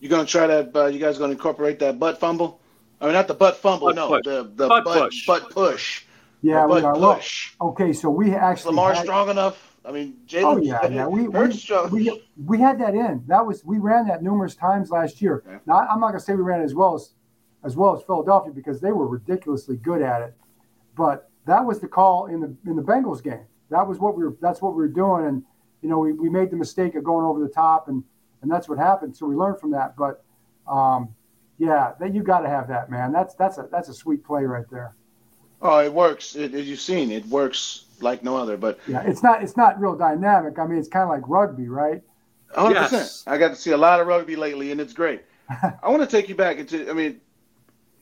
You're 0.00 0.10
gonna 0.10 0.26
try 0.26 0.48
that? 0.48 0.74
Uh, 0.74 0.86
you 0.86 0.98
guys 0.98 1.16
gonna 1.16 1.32
incorporate 1.32 1.78
that 1.78 1.98
butt 1.98 2.18
fumble? 2.18 2.60
I 3.00 3.06
mean, 3.06 3.14
not 3.14 3.28
the 3.28 3.34
butt 3.34 3.56
fumble, 3.56 3.86
butt 3.88 3.96
no, 3.96 4.08
push. 4.08 4.24
the 4.24 4.50
the 4.54 4.68
butt, 4.68 4.84
butt 4.84 5.10
push. 5.10 5.26
Butt 5.26 5.50
push. 5.50 6.04
Yeah, 6.42 6.66
we 6.66 6.80
are. 6.80 6.94
Push. 6.94 7.54
Well, 7.60 7.70
okay, 7.70 7.92
so 7.92 8.10
we 8.10 8.34
actually 8.34 8.70
Lamar 8.70 8.94
had, 8.94 9.04
strong 9.04 9.30
enough. 9.30 9.76
I 9.84 9.92
mean, 9.92 10.16
Jalen. 10.26 10.44
Oh 10.44 10.56
yeah, 10.56 10.86
yeah. 10.88 11.06
We 11.06 11.28
we, 11.28 11.48
we, 11.90 12.22
we 12.44 12.58
had 12.58 12.80
that 12.80 12.94
in. 12.94 13.22
That 13.28 13.46
was 13.46 13.64
we 13.64 13.78
ran 13.78 14.08
that 14.08 14.24
numerous 14.24 14.56
times 14.56 14.90
last 14.90 15.22
year. 15.22 15.44
Okay. 15.46 15.58
Now 15.66 15.86
I'm 15.88 16.00
not 16.00 16.08
gonna 16.08 16.20
say 16.20 16.34
we 16.34 16.42
ran 16.42 16.62
it 16.62 16.64
as 16.64 16.74
well 16.74 16.96
as 16.96 17.14
as 17.62 17.76
well 17.76 17.96
as 17.96 18.02
Philadelphia 18.02 18.52
because 18.52 18.80
they 18.80 18.90
were 18.90 19.06
ridiculously 19.06 19.76
good 19.76 20.02
at 20.02 20.20
it, 20.20 20.34
but 20.96 21.30
that 21.46 21.64
was 21.64 21.80
the 21.80 21.88
call 21.88 22.26
in 22.26 22.40
the 22.40 22.54
in 22.66 22.76
the 22.76 22.82
Bengals 22.82 23.22
game. 23.22 23.46
That 23.70 23.86
was 23.86 23.98
what 23.98 24.16
we 24.16 24.24
were. 24.24 24.36
That's 24.40 24.62
what 24.62 24.74
we 24.74 24.82
were 24.82 24.88
doing, 24.88 25.26
and 25.26 25.42
you 25.82 25.88
know 25.88 25.98
we, 25.98 26.12
we 26.12 26.28
made 26.28 26.50
the 26.50 26.56
mistake 26.56 26.94
of 26.94 27.04
going 27.04 27.24
over 27.24 27.40
the 27.40 27.48
top, 27.48 27.88
and 27.88 28.02
and 28.42 28.50
that's 28.50 28.68
what 28.68 28.78
happened. 28.78 29.16
So 29.16 29.26
we 29.26 29.34
learned 29.34 29.58
from 29.58 29.70
that. 29.72 29.96
But 29.96 30.22
um, 30.66 31.14
yeah, 31.58 31.92
that 32.00 32.14
you 32.14 32.22
got 32.22 32.40
to 32.40 32.48
have 32.48 32.68
that, 32.68 32.90
man. 32.90 33.12
That's 33.12 33.34
that's 33.34 33.58
a 33.58 33.68
that's 33.70 33.88
a 33.88 33.94
sweet 33.94 34.24
play 34.24 34.44
right 34.44 34.68
there. 34.70 34.94
Oh, 35.62 35.78
it 35.78 35.92
works. 35.92 36.36
It, 36.36 36.54
as 36.54 36.68
you've 36.68 36.80
seen, 36.80 37.10
it 37.10 37.24
works 37.26 37.86
like 38.00 38.22
no 38.22 38.36
other. 38.36 38.56
But 38.56 38.78
yeah, 38.86 39.02
it's 39.02 39.22
not 39.22 39.42
it's 39.42 39.56
not 39.56 39.80
real 39.80 39.96
dynamic. 39.96 40.58
I 40.58 40.66
mean, 40.66 40.78
it's 40.78 40.88
kind 40.88 41.04
of 41.04 41.08
like 41.10 41.22
rugby, 41.26 41.68
right? 41.68 42.02
100. 42.54 42.74
Yes. 42.74 42.90
percent 42.90 43.22
I 43.26 43.38
got 43.38 43.48
to 43.48 43.56
see 43.56 43.70
a 43.70 43.76
lot 43.76 44.00
of 44.00 44.06
rugby 44.06 44.36
lately, 44.36 44.70
and 44.70 44.80
it's 44.80 44.92
great. 44.92 45.22
I 45.48 45.88
want 45.88 46.02
to 46.02 46.08
take 46.08 46.28
you 46.28 46.34
back 46.34 46.58
into. 46.58 46.88
I 46.88 46.92
mean, 46.92 47.20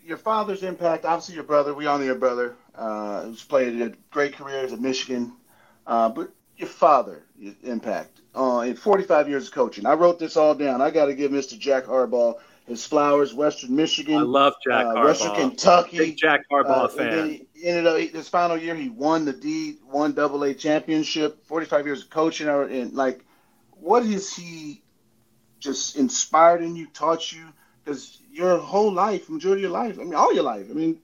your 0.04 0.16
father's 0.16 0.62
impact. 0.62 1.04
Obviously, 1.04 1.34
your 1.34 1.44
brother. 1.44 1.74
We 1.74 1.86
all 1.86 1.98
know 1.98 2.04
your 2.04 2.14
brother 2.14 2.56
uh, 2.74 3.22
who's 3.22 3.44
played 3.44 3.80
a 3.80 3.92
great 4.10 4.36
careers 4.36 4.72
at 4.72 4.80
Michigan. 4.80 5.32
Uh, 5.86 6.08
but 6.08 6.32
your 6.56 6.68
father 6.68 7.24
impact 7.62 8.20
uh, 8.34 8.64
in 8.66 8.76
45 8.76 9.28
years 9.28 9.48
of 9.48 9.54
coaching. 9.54 9.86
I 9.86 9.94
wrote 9.94 10.18
this 10.18 10.36
all 10.36 10.54
down. 10.54 10.80
I 10.80 10.90
got 10.90 11.06
to 11.06 11.14
give 11.14 11.32
Mr. 11.32 11.58
Jack 11.58 11.84
Harbaugh 11.84 12.38
his 12.66 12.86
flowers. 12.86 13.34
Western 13.34 13.74
Michigan. 13.74 14.16
I 14.16 14.22
love 14.22 14.54
Jack 14.64 14.86
uh, 14.86 14.94
Harbaugh. 14.94 15.04
Western 15.04 15.34
Kentucky. 15.34 15.98
Big 15.98 16.16
Jack 16.16 16.42
Harbaugh 16.50 16.84
uh, 16.84 16.88
fan. 16.88 17.46
Ended 17.62 17.86
up 17.86 17.98
his 17.98 18.28
final 18.28 18.56
year. 18.56 18.74
He 18.74 18.88
won 18.88 19.24
the 19.24 19.32
D 19.32 19.78
one 19.84 20.12
Double 20.12 20.42
A 20.44 20.54
championship. 20.54 21.44
45 21.46 21.86
years 21.86 22.02
of 22.02 22.10
coaching. 22.10 22.48
And 22.48 22.92
like, 22.94 23.24
what 23.72 24.04
has 24.06 24.32
he 24.32 24.82
just 25.58 25.96
inspired 25.96 26.62
in 26.62 26.76
you, 26.76 26.86
taught 26.86 27.32
you? 27.32 27.44
Because 27.84 28.18
your 28.32 28.58
whole 28.58 28.92
life, 28.92 29.28
majority 29.28 29.64
of 29.64 29.70
your 29.70 29.78
life, 29.78 29.98
I 30.00 30.04
mean, 30.04 30.14
all 30.14 30.34
your 30.34 30.44
life. 30.44 30.66
I 30.70 30.74
mean, 30.74 30.98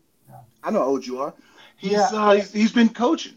I 0.63 0.71
know 0.71 0.81
how 0.81 0.87
old 0.87 1.07
you 1.07 1.21
are 1.21 1.35
he's, 1.79 1.93
yeah. 1.93 2.09
uh, 2.13 2.33
he's, 2.33 2.53
he's 2.53 2.73
been 2.73 2.91
coaching. 2.91 3.35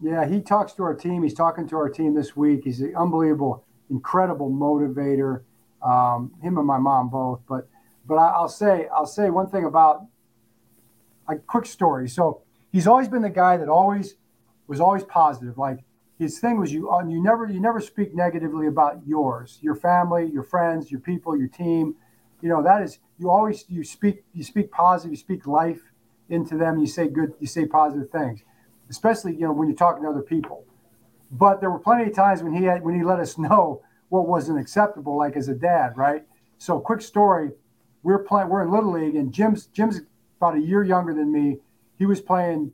Yeah, 0.00 0.26
he 0.26 0.40
talks 0.40 0.72
to 0.74 0.82
our 0.82 0.94
team. 0.94 1.22
He's 1.22 1.34
talking 1.34 1.68
to 1.68 1.76
our 1.76 1.88
team 1.88 2.14
this 2.14 2.34
week. 2.34 2.62
He's 2.64 2.80
an 2.80 2.94
unbelievable, 2.96 3.64
incredible 3.90 4.50
motivator. 4.50 5.42
Um, 5.82 6.32
him 6.42 6.58
and 6.58 6.66
my 6.66 6.78
mom 6.78 7.08
both. 7.08 7.40
But 7.48 7.68
but 8.06 8.16
I, 8.16 8.40
will 8.40 8.48
say 8.48 8.88
I'll 8.92 9.06
say 9.06 9.30
one 9.30 9.48
thing 9.48 9.64
about 9.64 10.06
a 11.28 11.36
quick 11.36 11.66
story. 11.66 12.08
So 12.08 12.42
he's 12.72 12.86
always 12.86 13.08
been 13.08 13.22
the 13.22 13.30
guy 13.30 13.56
that 13.58 13.68
always 13.68 14.14
was 14.66 14.80
always 14.80 15.04
positive. 15.04 15.56
Like 15.56 15.84
his 16.18 16.40
thing 16.40 16.58
was 16.58 16.72
you 16.72 16.90
uh, 16.90 17.04
you 17.04 17.22
never 17.22 17.46
you 17.46 17.60
never 17.60 17.80
speak 17.80 18.12
negatively 18.12 18.66
about 18.66 19.06
yours, 19.06 19.58
your 19.62 19.76
family, 19.76 20.28
your 20.32 20.42
friends, 20.42 20.90
your 20.90 21.00
people, 21.00 21.36
your 21.36 21.48
team. 21.48 21.94
You 22.42 22.48
know 22.48 22.62
that 22.62 22.82
is 22.82 22.98
you 23.18 23.30
always 23.30 23.64
you 23.68 23.84
speak 23.84 24.24
you 24.34 24.42
speak 24.42 24.70
positive. 24.70 25.12
You 25.12 25.16
speak 25.16 25.46
life 25.46 25.80
into 26.28 26.56
them. 26.56 26.78
You 26.78 26.86
say 26.86 27.08
good, 27.08 27.32
you 27.40 27.46
say 27.46 27.66
positive 27.66 28.10
things, 28.10 28.42
especially 28.90 29.34
you 29.34 29.42
know 29.42 29.52
when 29.52 29.68
you're 29.68 29.76
talking 29.76 30.02
to 30.02 30.10
other 30.10 30.22
people. 30.22 30.64
But 31.30 31.60
there 31.60 31.70
were 31.70 31.78
plenty 31.78 32.10
of 32.10 32.14
times 32.14 32.42
when 32.42 32.52
he 32.52 32.64
had 32.64 32.82
when 32.84 32.94
he 32.94 33.04
let 33.04 33.20
us 33.20 33.38
know 33.38 33.82
what 34.08 34.28
wasn't 34.28 34.58
acceptable, 34.58 35.16
like 35.16 35.36
as 35.36 35.48
a 35.48 35.54
dad, 35.54 35.96
right? 35.96 36.24
So, 36.58 36.78
quick 36.80 37.00
story: 37.00 37.52
we're 38.02 38.24
playing, 38.24 38.48
we're 38.48 38.62
in 38.62 38.70
little 38.70 38.92
league, 38.92 39.14
and 39.14 39.32
Jim's 39.32 39.66
Jim's 39.66 40.00
about 40.38 40.56
a 40.56 40.60
year 40.60 40.82
younger 40.82 41.14
than 41.14 41.32
me. 41.32 41.58
He 41.98 42.06
was 42.06 42.20
playing 42.20 42.72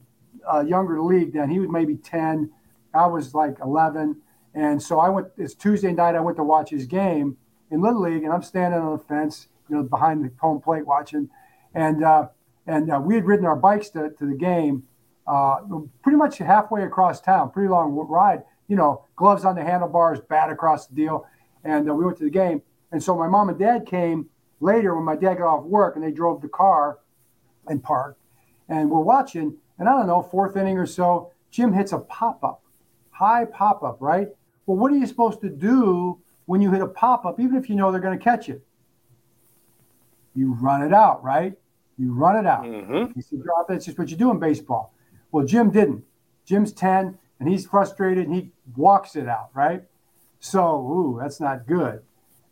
a 0.50 0.64
younger 0.64 1.00
league 1.00 1.34
then. 1.34 1.50
He 1.50 1.60
was 1.60 1.68
maybe 1.68 1.96
ten. 1.96 2.50
I 2.94 3.06
was 3.06 3.34
like 3.34 3.58
eleven, 3.62 4.16
and 4.54 4.82
so 4.82 4.98
I 4.98 5.10
went. 5.10 5.28
It's 5.36 5.54
Tuesday 5.54 5.92
night. 5.92 6.14
I 6.14 6.20
went 6.20 6.38
to 6.38 6.44
watch 6.44 6.70
his 6.70 6.86
game 6.86 7.36
in 7.70 7.80
little 7.80 8.00
league, 8.00 8.24
and 8.24 8.32
I'm 8.32 8.42
standing 8.42 8.80
on 8.80 8.96
the 8.96 9.04
fence, 9.04 9.48
you 9.68 9.76
know, 9.76 9.82
behind 9.82 10.24
the 10.24 10.30
home 10.40 10.60
plate 10.60 10.86
watching, 10.86 11.28
and 11.74 12.04
uh, 12.04 12.28
and 12.66 12.92
uh, 12.92 13.00
we 13.02 13.14
had 13.14 13.24
ridden 13.24 13.46
our 13.46 13.56
bikes 13.56 13.88
to, 13.90 14.10
to 14.10 14.26
the 14.26 14.34
game 14.34 14.84
uh, 15.28 15.56
pretty 16.02 16.16
much 16.16 16.38
halfway 16.38 16.82
across 16.84 17.20
town, 17.20 17.50
pretty 17.50 17.68
long 17.68 17.92
ride, 18.08 18.42
you 18.66 18.76
know, 18.76 19.04
gloves 19.16 19.44
on 19.44 19.54
the 19.54 19.62
handlebars, 19.62 20.20
bat 20.28 20.50
across 20.50 20.86
the 20.86 20.94
deal. 20.94 21.26
And 21.64 21.88
uh, 21.88 21.94
we 21.94 22.04
went 22.04 22.16
to 22.18 22.24
the 22.24 22.30
game. 22.30 22.62
And 22.92 23.02
so 23.02 23.16
my 23.16 23.28
mom 23.28 23.50
and 23.50 23.58
dad 23.58 23.86
came 23.86 24.28
later 24.60 24.94
when 24.94 25.04
my 25.04 25.16
dad 25.16 25.34
got 25.34 25.46
off 25.46 25.64
work 25.64 25.96
and 25.96 26.04
they 26.04 26.10
drove 26.10 26.40
the 26.40 26.48
car 26.48 26.98
and 27.66 27.82
parked. 27.82 28.20
And 28.68 28.90
we're 28.90 29.00
watching. 29.00 29.56
And 29.78 29.88
I 29.88 29.92
don't 29.92 30.06
know, 30.06 30.22
fourth 30.22 30.56
inning 30.56 30.78
or 30.78 30.86
so, 30.86 31.30
Jim 31.50 31.72
hits 31.72 31.92
a 31.92 31.98
pop 31.98 32.42
up, 32.42 32.62
high 33.10 33.44
pop 33.44 33.82
up, 33.82 33.98
right? 34.00 34.28
Well, 34.66 34.76
what 34.76 34.92
are 34.92 34.96
you 34.96 35.06
supposed 35.06 35.40
to 35.42 35.50
do 35.50 36.20
when 36.46 36.62
you 36.62 36.70
hit 36.70 36.80
a 36.80 36.86
pop 36.86 37.26
up, 37.26 37.38
even 37.38 37.56
if 37.56 37.68
you 37.68 37.76
know 37.76 37.92
they're 37.92 38.00
going 38.00 38.18
to 38.18 38.24
catch 38.24 38.48
it, 38.48 38.62
you 40.34 40.54
run 40.54 40.82
it 40.82 40.92
out, 40.92 41.22
right? 41.24 41.54
You 41.98 42.12
run 42.12 42.36
it 42.36 42.46
out. 42.46 42.64
Mm-hmm. 42.64 43.12
You 43.16 43.22
see, 43.22 43.36
drop. 43.36 43.66
That's 43.68 43.84
just 43.86 43.98
what 43.98 44.10
you 44.10 44.16
do 44.16 44.30
in 44.30 44.38
baseball. 44.38 44.94
Well, 45.32 45.44
Jim 45.44 45.70
didn't. 45.70 46.04
Jim's 46.46 46.72
10 46.72 47.18
and 47.40 47.48
he's 47.48 47.66
frustrated 47.66 48.26
and 48.26 48.34
he 48.34 48.50
walks 48.76 49.16
it 49.16 49.28
out, 49.28 49.50
right? 49.54 49.82
So, 50.40 50.80
ooh, 50.80 51.18
that's 51.20 51.40
not 51.40 51.66
good. 51.66 52.02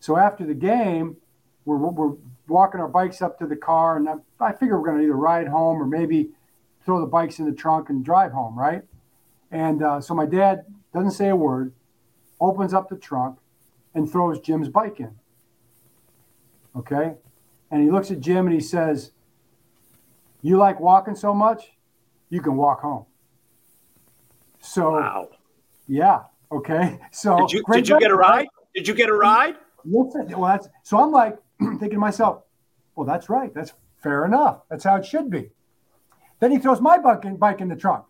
So 0.01 0.17
after 0.17 0.45
the 0.45 0.55
game, 0.55 1.17
we're, 1.65 1.77
we're 1.77 2.17
walking 2.49 2.81
our 2.81 2.89
bikes 2.89 3.23
up 3.23 3.39
to 3.39 3.47
the 3.47 3.57
car, 3.57 3.97
and 3.97 4.09
I, 4.09 4.15
I 4.41 4.53
figure 4.53 4.79
we're 4.79 4.87
going 4.87 4.99
to 4.99 5.05
either 5.05 5.17
ride 5.17 5.49
home 5.49 5.81
or 5.81 5.87
maybe 5.87 6.31
throw 6.85 7.01
the 7.01 7.07
bikes 7.07 7.39
in 7.39 7.45
the 7.45 7.53
trunk 7.53 7.89
and 7.89 8.05
drive 8.05 8.33
home, 8.33 8.57
right? 8.59 8.83
And 9.51 9.83
uh, 9.83 10.01
so 10.01 10.15
my 10.15 10.27
dad 10.27 10.65
doesn't 10.95 11.13
say 11.13 11.29
a 11.29 11.37
word, 11.37 11.73
opens 12.41 12.73
up 12.73 12.89
the 12.89 12.97
trunk, 12.97 13.39
and 13.95 14.11
throws 14.11 14.39
Jim's 14.41 14.69
bike 14.69 15.01
in. 15.01 15.17
Okay? 16.77 17.15
And 17.71 17.83
he 17.83 17.91
looks 17.91 18.11
at 18.11 18.21
Jim 18.21 18.47
and 18.47 18.55
he 18.55 18.61
says, 18.61 19.13
You 20.43 20.57
like 20.57 20.81
walking 20.81 21.15
so 21.15 21.35
much? 21.35 21.73
You 22.31 22.41
can 22.41 22.57
walk 22.57 22.81
home. 22.81 23.07
So, 24.61 24.93
wow. 24.93 25.29
yeah. 25.87 26.23
Okay. 26.51 26.99
So, 27.13 27.39
did 27.39 27.53
you, 27.53 27.63
did 27.73 27.89
you 27.89 27.99
get 27.99 28.11
a 28.11 28.17
ride? 28.17 28.49
Did 28.75 28.87
you 28.89 28.95
get 28.95 29.09
a 29.09 29.15
ride? 29.15 29.57
Listen, 29.85 30.29
well, 30.39 30.51
that's, 30.51 30.69
so 30.83 30.99
I'm 30.99 31.13
like 31.13 31.39
thinking 31.61 31.91
to 31.91 31.99
myself, 31.99 32.43
well, 32.95 33.07
that's 33.07 33.29
right. 33.29 33.53
That's 33.55 33.73
fair 34.03 34.25
enough. 34.25 34.63
That's 34.69 34.85
how 34.85 34.97
it 34.97 35.07
should 35.07 35.31
be. 35.31 35.51
Then 36.41 36.51
he 36.51 36.59
throws 36.59 36.81
my 36.81 36.99
bike 36.99 37.25
in, 37.25 37.37
bike 37.37 37.61
in 37.61 37.69
the 37.69 37.77
trunk 37.77 38.05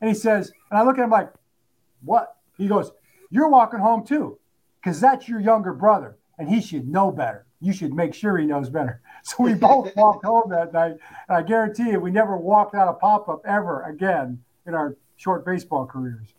and 0.00 0.08
he 0.08 0.14
says, 0.14 0.52
and 0.70 0.78
I 0.78 0.82
look 0.82 0.98
at 0.98 1.04
him 1.04 1.10
like, 1.10 1.32
what? 2.02 2.36
He 2.56 2.68
goes, 2.68 2.92
you're 3.30 3.48
walking 3.48 3.80
home 3.80 4.04
too, 4.04 4.38
because 4.80 5.00
that's 5.00 5.28
your 5.28 5.40
younger 5.40 5.72
brother 5.72 6.16
and 6.38 6.48
he 6.48 6.60
should 6.60 6.88
know 6.88 7.10
better. 7.10 7.46
You 7.60 7.72
should 7.72 7.94
make 7.94 8.14
sure 8.14 8.36
he 8.36 8.46
knows 8.46 8.68
better. 8.68 9.00
So 9.26 9.42
we 9.42 9.54
both 9.54 9.90
walked 9.96 10.26
home 10.26 10.50
that 10.50 10.74
night. 10.74 10.96
And 11.28 11.38
I 11.38 11.40
guarantee 11.40 11.92
you, 11.92 11.98
we 11.98 12.10
never 12.10 12.36
walked 12.36 12.74
out 12.74 12.88
of 12.88 13.00
pop 13.00 13.26
up 13.26 13.40
ever 13.46 13.80
again 13.84 14.38
in 14.66 14.74
our 14.74 14.98
short 15.16 15.46
baseball 15.46 15.86
careers. 15.86 16.34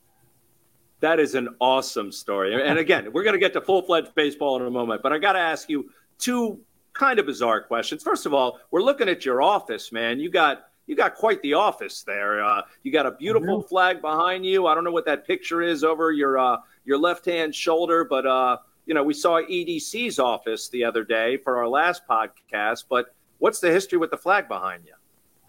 That 1.00 1.20
is 1.20 1.34
an 1.34 1.50
awesome 1.60 2.12
story. 2.12 2.54
And 2.54 2.78
again, 2.78 3.12
we're 3.12 3.24
going 3.24 3.34
to 3.34 3.40
get 3.40 3.54
to 3.54 3.62
full 3.62 3.82
fledged 3.82 4.14
baseball 4.14 4.56
in 4.58 4.68
a 4.68 4.70
moment, 4.70 5.02
but 5.02 5.14
I 5.14 5.18
got 5.18 5.34
to 5.34 5.40
ask 5.40 5.68
you 5.68 5.90
two 6.20 6.60
kind 6.94 7.20
of 7.20 7.26
bizarre 7.26 7.62
questions. 7.62 8.04
First 8.04 8.28
of 8.28 8.34
all, 8.36 8.60
we're 8.72 8.82
looking 8.82 9.10
at 9.10 9.26
your 9.26 9.42
office, 9.42 9.92
man. 9.92 10.20
You 10.20 10.30
got 10.30 10.66
you 10.88 10.96
got 10.96 11.16
quite 11.16 11.42
the 11.42 11.54
office 11.54 12.04
there. 12.04 12.44
Uh, 12.44 12.62
you 12.84 12.92
got 12.92 13.06
a 13.06 13.12
beautiful 13.12 13.60
mm-hmm. 13.60 13.68
flag 13.68 14.02
behind 14.02 14.46
you. 14.46 14.68
I 14.68 14.76
don't 14.76 14.84
know 14.84 14.92
what 14.92 15.06
that 15.06 15.26
picture 15.26 15.62
is 15.62 15.84
over 15.84 16.12
your 16.12 16.38
uh, 16.38 16.58
your 16.86 16.98
left 16.98 17.26
hand 17.26 17.54
shoulder, 17.54 18.06
but 18.06 18.26
uh, 18.26 18.58
you 18.86 18.94
know 18.94 19.04
we 19.04 19.14
saw 19.14 19.42
EDC's 19.42 20.20
office 20.20 20.70
the 20.70 20.84
other 20.84 21.04
day 21.04 21.38
for 21.38 21.58
our 21.58 21.68
last 21.68 22.04
podcast. 22.10 22.86
But 22.90 23.16
what's 23.40 23.60
the 23.60 23.72
history 23.72 23.98
with 23.98 24.12
the 24.12 24.18
flag 24.18 24.48
behind 24.48 24.86
you? 24.86 24.94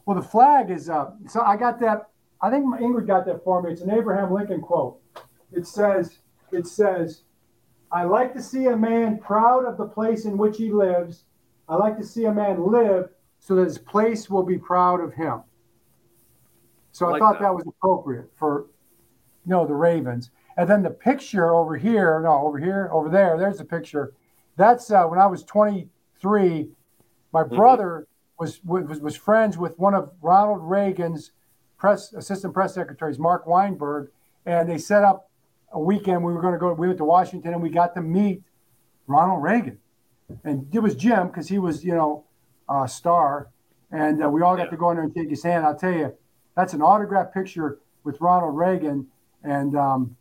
Well, 0.04 0.16
the 0.16 0.26
flag 0.26 0.70
is 0.70 0.88
uh, 0.88 1.10
so 1.28 1.42
I 1.42 1.56
got 1.56 1.80
that. 1.80 2.08
I 2.40 2.50
think 2.50 2.66
Ingrid 2.66 3.06
got 3.06 3.26
that 3.26 3.42
for 3.44 3.62
me. 3.62 3.72
It's 3.72 3.80
an 3.82 3.90
Abraham 3.90 4.32
Lincoln 4.32 4.60
quote. 4.60 5.00
It 5.52 5.66
says, 5.66 6.18
"It 6.52 6.66
says, 6.66 7.22
I 7.90 8.04
like 8.04 8.32
to 8.34 8.42
see 8.42 8.66
a 8.66 8.76
man 8.76 9.18
proud 9.18 9.64
of 9.64 9.76
the 9.76 9.86
place 9.86 10.24
in 10.24 10.36
which 10.36 10.56
he 10.56 10.70
lives. 10.70 11.24
I 11.68 11.76
like 11.76 11.96
to 11.98 12.04
see 12.04 12.24
a 12.24 12.32
man 12.32 12.70
live 12.70 13.10
so 13.38 13.54
that 13.56 13.64
his 13.64 13.78
place 13.78 14.28
will 14.28 14.42
be 14.42 14.58
proud 14.58 15.00
of 15.00 15.14
him. 15.14 15.42
So 16.92 17.06
I, 17.06 17.10
like 17.12 17.20
thought 17.20 17.32
that. 17.34 17.42
that. 17.42 17.54
was 17.54 17.64
appropriate 17.66 18.30
for 18.36 18.66
you 19.44 19.50
know 19.50 19.66
the 19.66 19.74
Ravens. 19.74 20.30
And 20.56 20.68
then 20.68 20.82
the 20.82 20.90
picture 20.90 21.54
over 21.54 21.76
here, 21.76 22.20
no, 22.22 22.32
over 22.46 22.58
here, 22.58 22.88
over 22.92 23.08
there, 23.08 23.36
there's 23.38 23.58
the 23.58 23.64
picture. 23.64 24.14
That's 24.56 24.90
uh, 24.90 25.04
when 25.04 25.18
I 25.18 25.26
was 25.26 25.44
23. 25.44 26.68
My 27.32 27.42
mm-hmm. 27.42 27.56
brother 27.56 28.06
was, 28.38 28.62
was 28.64 29.00
was 29.00 29.16
friends 29.16 29.58
with 29.58 29.78
one 29.78 29.94
of 29.94 30.12
Ronald 30.20 30.60
Reagan's 30.62 31.32
press 31.78 32.12
assistant 32.12 32.54
press 32.54 32.74
secretaries, 32.74 33.18
Mark 33.18 33.46
Weinberg, 33.46 34.10
and 34.44 34.68
they 34.68 34.78
set 34.78 35.04
up 35.04 35.30
a 35.72 35.80
weekend. 35.80 36.22
We 36.22 36.32
were 36.32 36.40
going 36.40 36.54
to 36.54 36.58
go. 36.58 36.72
We 36.72 36.86
went 36.86 36.98
to 36.98 37.04
Washington, 37.04 37.52
and 37.52 37.62
we 37.62 37.70
got 37.70 37.94
to 37.94 38.02
meet 38.02 38.42
Ronald 39.06 39.42
Reagan, 39.42 39.78
and 40.44 40.68
it 40.74 40.80
was 40.80 40.94
Jim 40.94 41.28
because 41.28 41.48
he 41.48 41.58
was, 41.58 41.84
you 41.84 41.94
know, 41.94 42.24
uh, 42.68 42.86
star, 42.86 43.48
and 43.90 44.22
uh, 44.22 44.28
we 44.28 44.42
all 44.42 44.56
got 44.56 44.64
yeah. 44.64 44.70
to 44.70 44.76
go 44.76 44.90
in 44.90 44.96
there 44.96 45.04
and 45.04 45.14
take 45.14 45.30
his 45.30 45.42
hand. 45.42 45.64
I'll 45.64 45.76
tell 45.76 45.92
you, 45.92 46.14
that's 46.56 46.72
an 46.72 46.82
autograph 46.82 47.32
picture 47.32 47.78
with 48.04 48.20
Ronald 48.20 48.56
Reagan, 48.56 49.06
and 49.42 49.76
um, 49.76 50.16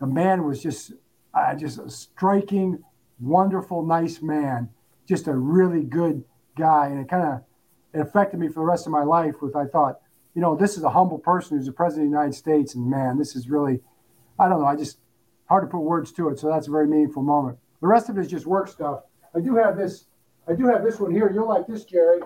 the 0.00 0.06
man 0.06 0.44
was 0.44 0.62
just, 0.62 0.92
uh, 1.34 1.54
just 1.54 1.78
a 1.78 1.90
striking, 1.90 2.82
wonderful, 3.20 3.84
nice 3.84 4.22
man, 4.22 4.68
just 5.08 5.28
a 5.28 5.34
really 5.34 5.82
good 5.84 6.24
guy, 6.56 6.86
and 6.86 7.00
it 7.00 7.08
kind 7.08 7.24
of 7.24 7.40
it 7.94 8.00
affected 8.00 8.38
me 8.38 8.48
for 8.48 8.60
the 8.60 8.66
rest 8.66 8.86
of 8.86 8.92
my 8.92 9.02
life. 9.02 9.40
With 9.40 9.56
I 9.56 9.66
thought, 9.66 10.00
you 10.34 10.42
know, 10.42 10.56
this 10.56 10.76
is 10.76 10.84
a 10.84 10.90
humble 10.90 11.18
person 11.18 11.56
who's 11.56 11.66
the 11.66 11.72
president 11.72 12.06
of 12.06 12.12
the 12.12 12.16
United 12.16 12.34
States, 12.34 12.74
and 12.74 12.88
man, 12.88 13.18
this 13.18 13.34
is 13.34 13.48
really, 13.48 13.80
I 14.38 14.48
don't 14.48 14.60
know, 14.60 14.66
I 14.66 14.76
just 14.76 14.98
hard 15.46 15.64
to 15.64 15.68
put 15.68 15.80
words 15.80 16.12
to 16.12 16.28
it. 16.28 16.38
So 16.38 16.48
that's 16.48 16.68
a 16.68 16.70
very 16.70 16.86
meaningful 16.86 17.22
moment. 17.22 17.58
The 17.80 17.86
rest 17.86 18.08
of 18.08 18.18
it 18.18 18.20
is 18.20 18.28
just 18.28 18.46
work 18.46 18.68
stuff. 18.68 19.00
I 19.34 19.40
do 19.40 19.56
have 19.56 19.76
this 19.76 20.06
I 20.48 20.54
do 20.54 20.66
have 20.66 20.82
this 20.82 20.98
one 20.98 21.12
here. 21.12 21.30
You'll 21.32 21.48
like 21.48 21.66
this, 21.66 21.84
Jerry. 21.84 22.20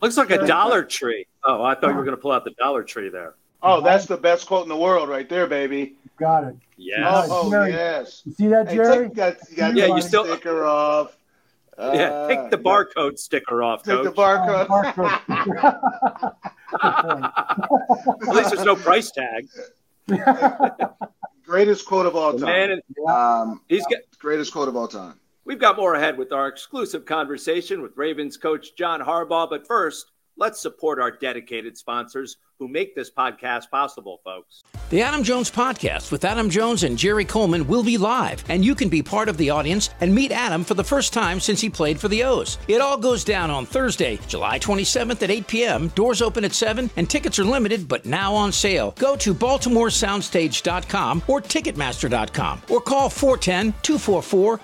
Looks 0.00 0.16
like 0.16 0.30
a 0.30 0.46
Dollar 0.46 0.84
Tree. 0.84 1.26
Oh, 1.44 1.64
I 1.64 1.74
thought 1.74 1.90
you 1.90 1.96
were 1.96 2.04
going 2.04 2.16
to 2.16 2.20
pull 2.20 2.30
out 2.30 2.44
the 2.44 2.52
Dollar 2.52 2.84
Tree 2.84 3.08
there. 3.08 3.34
Oh, 3.62 3.80
that's 3.80 4.06
the 4.06 4.16
best 4.16 4.46
quote 4.46 4.62
in 4.62 4.68
the 4.68 4.76
world, 4.76 5.08
right 5.08 5.28
there, 5.28 5.48
baby. 5.48 5.96
Got 6.18 6.44
it. 6.44 6.56
Yes. 6.76 7.28
Oh, 7.30 7.54
oh 7.54 7.64
yes. 7.64 8.22
You 8.24 8.32
see 8.32 8.48
that, 8.48 8.70
Jerry? 8.70 9.08
Hey, 9.08 9.14
got, 9.14 9.36
you 9.50 9.80
yeah, 9.80 9.94
you 9.94 10.02
still 10.02 10.24
sticker 10.24 10.64
off. 10.64 11.16
Uh, 11.76 11.92
yeah, 11.94 12.26
take 12.26 12.50
the 12.50 12.58
barcode 12.58 13.12
yeah. 13.12 13.16
sticker 13.16 13.62
off. 13.62 13.84
Take 13.84 13.96
coach. 13.96 14.04
the 14.04 14.12
barcode. 14.12 14.66
Oh, 16.80 16.82
At 18.28 18.36
least 18.36 18.50
there's 18.50 18.66
no 18.66 18.76
price 18.76 19.10
tag. 19.10 19.48
greatest 21.42 21.86
quote 21.86 22.04
of 22.04 22.14
all 22.14 22.34
time. 22.34 22.42
Man, 22.42 22.82
um, 23.08 23.62
he's 23.68 23.86
got 23.86 24.00
greatest 24.18 24.52
quote 24.52 24.68
of 24.68 24.76
all 24.76 24.86
time. 24.86 25.18
We've 25.46 25.58
got 25.58 25.78
more 25.78 25.94
ahead 25.94 26.18
with 26.18 26.30
our 26.30 26.46
exclusive 26.46 27.06
conversation 27.06 27.80
with 27.80 27.96
Ravens 27.96 28.36
coach 28.36 28.76
John 28.76 29.00
Harbaugh. 29.00 29.48
But 29.48 29.66
first, 29.66 30.10
let's 30.36 30.60
support 30.60 31.00
our 31.00 31.10
dedicated 31.10 31.78
sponsors 31.78 32.36
who 32.58 32.68
make 32.68 32.94
this 32.94 33.10
podcast 33.10 33.70
possible, 33.70 34.20
folks. 34.24 34.62
The 34.90 35.02
Adam 35.02 35.22
Jones 35.22 35.50
Podcast 35.50 36.10
with 36.10 36.24
Adam 36.24 36.48
Jones 36.48 36.82
and 36.82 36.96
Jerry 36.96 37.26
Coleman 37.26 37.66
will 37.66 37.82
be 37.82 37.98
live, 37.98 38.42
and 38.48 38.64
you 38.64 38.74
can 38.74 38.88
be 38.88 39.02
part 39.02 39.28
of 39.28 39.36
the 39.36 39.50
audience 39.50 39.90
and 40.00 40.14
meet 40.14 40.32
Adam 40.32 40.64
for 40.64 40.72
the 40.72 40.82
first 40.82 41.12
time 41.12 41.40
since 41.40 41.60
he 41.60 41.68
played 41.68 42.00
for 42.00 42.08
the 42.08 42.24
O's. 42.24 42.56
It 42.68 42.80
all 42.80 42.96
goes 42.96 43.22
down 43.22 43.50
on 43.50 43.66
Thursday, 43.66 44.18
July 44.28 44.58
27th 44.58 45.22
at 45.22 45.30
8 45.30 45.46
p.m. 45.46 45.88
Doors 45.88 46.22
open 46.22 46.42
at 46.42 46.54
7, 46.54 46.88
and 46.96 47.10
tickets 47.10 47.38
are 47.38 47.44
limited 47.44 47.86
but 47.86 48.06
now 48.06 48.34
on 48.34 48.50
sale. 48.50 48.94
Go 48.98 49.14
to 49.16 49.34
BaltimoreSoundstage.com 49.34 51.22
or 51.26 51.42
Ticketmaster.com 51.42 52.62
or 52.70 52.80
call 52.80 53.10
410 53.10 53.74
244 53.82 54.58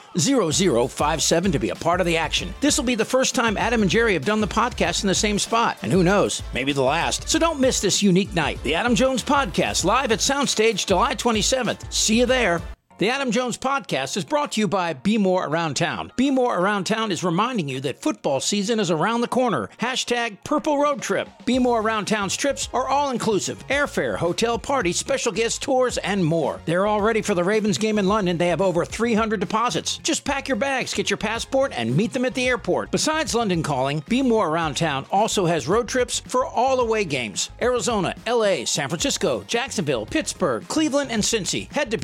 0057 0.88 1.52
to 1.52 1.58
be 1.58 1.68
a 1.68 1.74
part 1.74 2.00
of 2.00 2.06
the 2.06 2.16
action. 2.16 2.54
This 2.62 2.78
will 2.78 2.86
be 2.86 2.94
the 2.94 3.04
first 3.04 3.34
time 3.34 3.58
Adam 3.58 3.82
and 3.82 3.90
Jerry 3.90 4.14
have 4.14 4.24
done 4.24 4.40
the 4.40 4.46
podcast 4.46 5.02
in 5.02 5.08
the 5.08 5.14
same 5.14 5.38
spot, 5.38 5.76
and 5.82 5.92
who 5.92 6.02
knows, 6.02 6.42
maybe 6.54 6.72
the 6.72 6.80
last. 6.80 7.28
So 7.28 7.38
don't 7.38 7.60
miss 7.60 7.82
this 7.82 8.02
unique 8.02 8.32
night. 8.32 8.62
The 8.62 8.74
Adam 8.74 8.94
Jones 8.94 9.22
Podcast, 9.22 9.84
live 9.84 10.13
at 10.14 10.20
Soundstage 10.20 10.86
July 10.86 11.16
27th. 11.16 11.92
See 11.92 12.20
you 12.20 12.26
there. 12.26 12.62
The 12.96 13.10
Adam 13.10 13.32
Jones 13.32 13.58
Podcast 13.58 14.16
is 14.16 14.24
brought 14.24 14.52
to 14.52 14.60
you 14.60 14.68
by 14.68 14.92
Be 14.92 15.18
More 15.18 15.44
Around 15.48 15.74
Town. 15.74 16.12
Be 16.14 16.30
More 16.30 16.56
Around 16.56 16.84
Town 16.84 17.10
is 17.10 17.24
reminding 17.24 17.68
you 17.68 17.80
that 17.80 18.00
football 18.00 18.38
season 18.38 18.78
is 18.78 18.88
around 18.88 19.20
the 19.20 19.26
corner. 19.26 19.68
Hashtag 19.80 20.36
Purple 20.44 20.78
Road 20.78 21.02
Trip. 21.02 21.28
Be 21.44 21.58
More 21.58 21.80
Around 21.80 22.04
Town's 22.04 22.36
trips 22.36 22.68
are 22.72 22.86
all 22.88 23.10
inclusive 23.10 23.66
airfare, 23.66 24.16
hotel 24.16 24.60
parties, 24.60 24.96
special 24.96 25.32
guest 25.32 25.60
tours, 25.60 25.98
and 25.98 26.24
more. 26.24 26.60
They're 26.66 26.86
all 26.86 27.00
ready 27.00 27.20
for 27.20 27.34
the 27.34 27.42
Ravens 27.42 27.78
game 27.78 27.98
in 27.98 28.06
London. 28.06 28.38
They 28.38 28.46
have 28.46 28.60
over 28.60 28.84
300 28.84 29.40
deposits. 29.40 29.98
Just 29.98 30.24
pack 30.24 30.46
your 30.46 30.56
bags, 30.56 30.94
get 30.94 31.10
your 31.10 31.16
passport, 31.16 31.72
and 31.74 31.96
meet 31.96 32.12
them 32.12 32.24
at 32.24 32.34
the 32.34 32.46
airport. 32.46 32.92
Besides 32.92 33.34
London 33.34 33.64
calling, 33.64 34.04
Be 34.08 34.22
More 34.22 34.48
Around 34.48 34.76
Town 34.76 35.04
also 35.10 35.46
has 35.46 35.66
road 35.66 35.88
trips 35.88 36.20
for 36.20 36.46
all 36.46 36.78
away 36.78 37.04
games 37.04 37.50
Arizona, 37.60 38.14
LA, 38.24 38.64
San 38.64 38.88
Francisco, 38.88 39.42
Jacksonville, 39.48 40.06
Pittsburgh, 40.06 40.66
Cleveland, 40.68 41.10
and 41.10 41.24
Cincy. 41.24 41.68
Head 41.72 41.90
to 41.90 41.98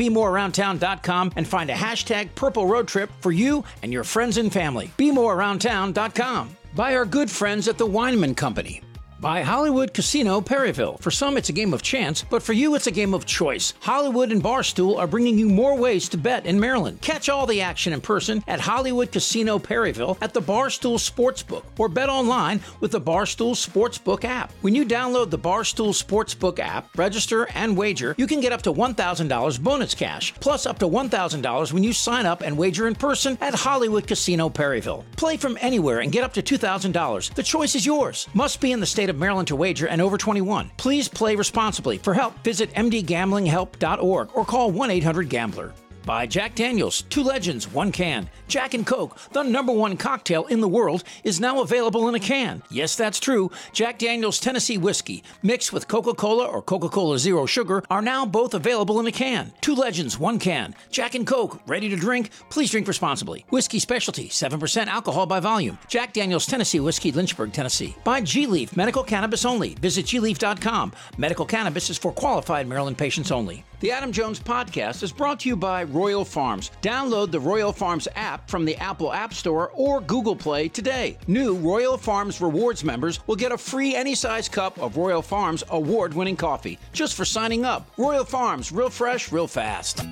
BeMoreAroundTown.com 0.80 1.32
and 1.37 1.46
find 1.46 1.70
a 1.70 1.75
hashtag 1.75 2.34
purple 2.34 2.66
road 2.66 2.88
trip 2.88 3.10
for 3.20 3.32
you 3.32 3.64
and 3.82 3.92
your 3.92 4.04
friends 4.04 4.38
and 4.38 4.52
family. 4.52 4.90
Be 4.96 5.10
more 5.10 5.34
around 5.34 5.60
town.com. 5.60 6.56
By 6.75 6.96
our 6.96 7.04
good 7.04 7.30
friends 7.30 7.68
at 7.68 7.78
the 7.78 7.87
Weinman 7.87 8.37
Company. 8.37 8.82
By 9.20 9.42
Hollywood 9.42 9.92
Casino 9.92 10.40
Perryville. 10.40 10.96
For 11.02 11.10
some, 11.10 11.36
it's 11.36 11.50
a 11.50 11.52
game 11.52 11.74
of 11.74 11.82
chance, 11.82 12.24
but 12.30 12.42
for 12.42 12.54
you, 12.54 12.74
it's 12.74 12.86
a 12.86 12.90
game 12.90 13.12
of 13.12 13.26
choice. 13.26 13.74
Hollywood 13.80 14.32
and 14.32 14.42
Barstool 14.42 14.98
are 14.98 15.06
bringing 15.06 15.38
you 15.38 15.46
more 15.46 15.76
ways 15.76 16.08
to 16.08 16.16
bet 16.16 16.46
in 16.46 16.58
Maryland. 16.58 17.02
Catch 17.02 17.28
all 17.28 17.44
the 17.44 17.60
action 17.60 17.92
in 17.92 18.00
person 18.00 18.42
at 18.48 18.60
Hollywood 18.60 19.12
Casino 19.12 19.58
Perryville 19.58 20.16
at 20.22 20.32
the 20.32 20.40
Barstool 20.40 20.96
Sportsbook 20.96 21.64
or 21.76 21.90
bet 21.90 22.08
online 22.08 22.62
with 22.80 22.92
the 22.92 23.00
Barstool 23.00 23.52
Sportsbook 23.52 24.24
app. 24.24 24.54
When 24.62 24.74
you 24.74 24.86
download 24.86 25.28
the 25.28 25.38
Barstool 25.38 25.92
Sportsbook 25.92 26.58
app, 26.58 26.88
register, 26.96 27.46
and 27.54 27.76
wager, 27.76 28.14
you 28.16 28.26
can 28.26 28.40
get 28.40 28.52
up 28.54 28.62
to 28.62 28.72
$1,000 28.72 29.60
bonus 29.60 29.94
cash, 29.94 30.32
plus 30.40 30.64
up 30.64 30.78
to 30.78 30.88
$1,000 30.88 31.72
when 31.74 31.84
you 31.84 31.92
sign 31.92 32.24
up 32.24 32.40
and 32.40 32.56
wager 32.56 32.86
in 32.86 32.94
person 32.94 33.36
at 33.42 33.54
Hollywood 33.54 34.06
Casino 34.06 34.48
Perryville. 34.48 35.04
Play 35.18 35.36
from 35.36 35.58
anywhere 35.60 36.00
and 36.00 36.10
get 36.10 36.24
up 36.24 36.32
to 36.32 36.42
$2,000. 36.42 37.34
The 37.34 37.42
choice 37.42 37.74
is 37.74 37.84
yours. 37.84 38.26
Must 38.32 38.58
be 38.62 38.72
in 38.72 38.80
the 38.80 38.86
state 38.86 39.10
of 39.11 39.19
Maryland 39.19 39.49
to 39.49 39.57
wager 39.57 39.87
and 39.87 40.00
over 40.00 40.17
21. 40.17 40.71
Please 40.76 41.09
play 41.09 41.37
responsibly. 41.37 41.99
For 41.99 42.14
help, 42.14 42.43
visit 42.43 42.73
mdgamblinghelp.org 42.73 44.31
or 44.35 44.45
call 44.45 44.71
1 44.71 44.90
800 44.90 45.29
Gambler. 45.29 45.75
By 46.07 46.26
Jack 46.26 46.54
Daniels, 46.54 47.02
two 47.02 47.23
legends, 47.23 47.71
one 47.71 47.92
can. 47.92 48.30
Jack 48.49 48.75
and 48.75 48.87
Coke, 48.87 49.16
the 49.33 49.42
number 49.42 49.73
one 49.73 49.97
cocktail 49.97 50.47
in 50.47 50.61
the 50.61 50.69
world, 50.69 51.04
is 51.25 51.40
now 51.40 51.61
available 51.61 52.09
in 52.09 52.14
a 52.14 52.21
can. 52.21 52.62
Yes, 52.71 52.97
that's 52.97 53.21
true. 53.21 53.50
Jack 53.73 53.99
Daniels 53.99 54.40
Tennessee 54.40 54.78
Whiskey, 54.78 55.23
mixed 55.42 55.73
with 55.73 55.88
Coca 55.88 56.14
Cola 56.14 56.47
or 56.47 56.62
Coca 56.62 56.88
Cola 56.88 57.19
Zero 57.19 57.47
Sugar, 57.47 57.85
are 57.90 58.02
now 58.02 58.25
both 58.25 58.54
available 58.54 58.99
in 58.99 59.07
a 59.07 59.12
can. 59.12 59.52
Two 59.61 59.75
legends, 59.75 60.19
one 60.19 60.38
can. 60.38 60.75
Jack 60.90 61.14
and 61.14 61.26
Coke, 61.26 61.61
ready 61.66 61.88
to 61.90 61.97
drink? 61.97 62.30
Please 62.49 62.71
drink 62.71 62.88
responsibly. 62.88 63.45
Whiskey 63.50 63.78
Specialty, 63.78 64.28
7% 64.28 64.87
alcohol 64.87 65.26
by 65.26 65.38
volume. 65.38 65.78
Jack 65.87 66.12
Daniels 66.12 66.47
Tennessee 66.47 66.80
Whiskey, 66.80 67.12
Lynchburg, 67.12 67.52
Tennessee. 67.52 67.95
By 68.04 68.23
G 68.23 68.47
Leaf, 68.47 68.76
medical 68.76 69.04
cannabis 69.04 69.45
only. 69.45 69.75
Visit 69.75 70.07
gleaf.com. 70.07 70.92
Medical 71.19 71.45
cannabis 71.45 71.90
is 71.90 71.99
for 71.99 72.12
qualified 72.12 72.66
Maryland 72.66 72.97
patients 72.97 73.30
only. 73.30 73.64
The 73.80 73.92
Adam 73.92 74.12
Jones 74.12 74.38
podcast 74.38 75.02
is 75.02 75.11
brought 75.11 75.40
to 75.40 75.49
you 75.49 75.57
by 75.57 75.85
Royal 75.90 76.25
Farms. 76.25 76.70
Download 76.82 77.30
the 77.30 77.40
Royal 77.40 77.73
Farms 77.73 78.09
app 78.14 78.49
from 78.49 78.64
the 78.64 78.76
Apple 78.76 79.12
App 79.12 79.35
Store 79.35 79.70
or 79.75 80.00
Google 80.00 80.37
Play 80.37 80.68
today. 80.68 81.18
New 81.26 81.54
Royal 81.56 81.97
Farms 81.97 82.40
Rewards 82.40 82.85
members 82.85 83.26
will 83.26 83.37
get 83.37 83.52
a 83.52 83.59
free 83.59 83.94
any 83.94 84.14
size 84.14 84.49
cup 84.49 84.78
of 84.78 84.97
Royal 84.97 85.23
Farms 85.23 85.62
award 85.70 86.14
winning 86.14 86.37
coffee 86.37 86.78
just 86.92 87.14
for 87.14 87.25
signing 87.25 87.64
up. 87.64 87.90
Royal 87.97 88.25
Farms, 88.25 88.73
real 88.73 88.90
fresh, 88.90 89.32
real 89.32 89.47
fast. 89.47 90.06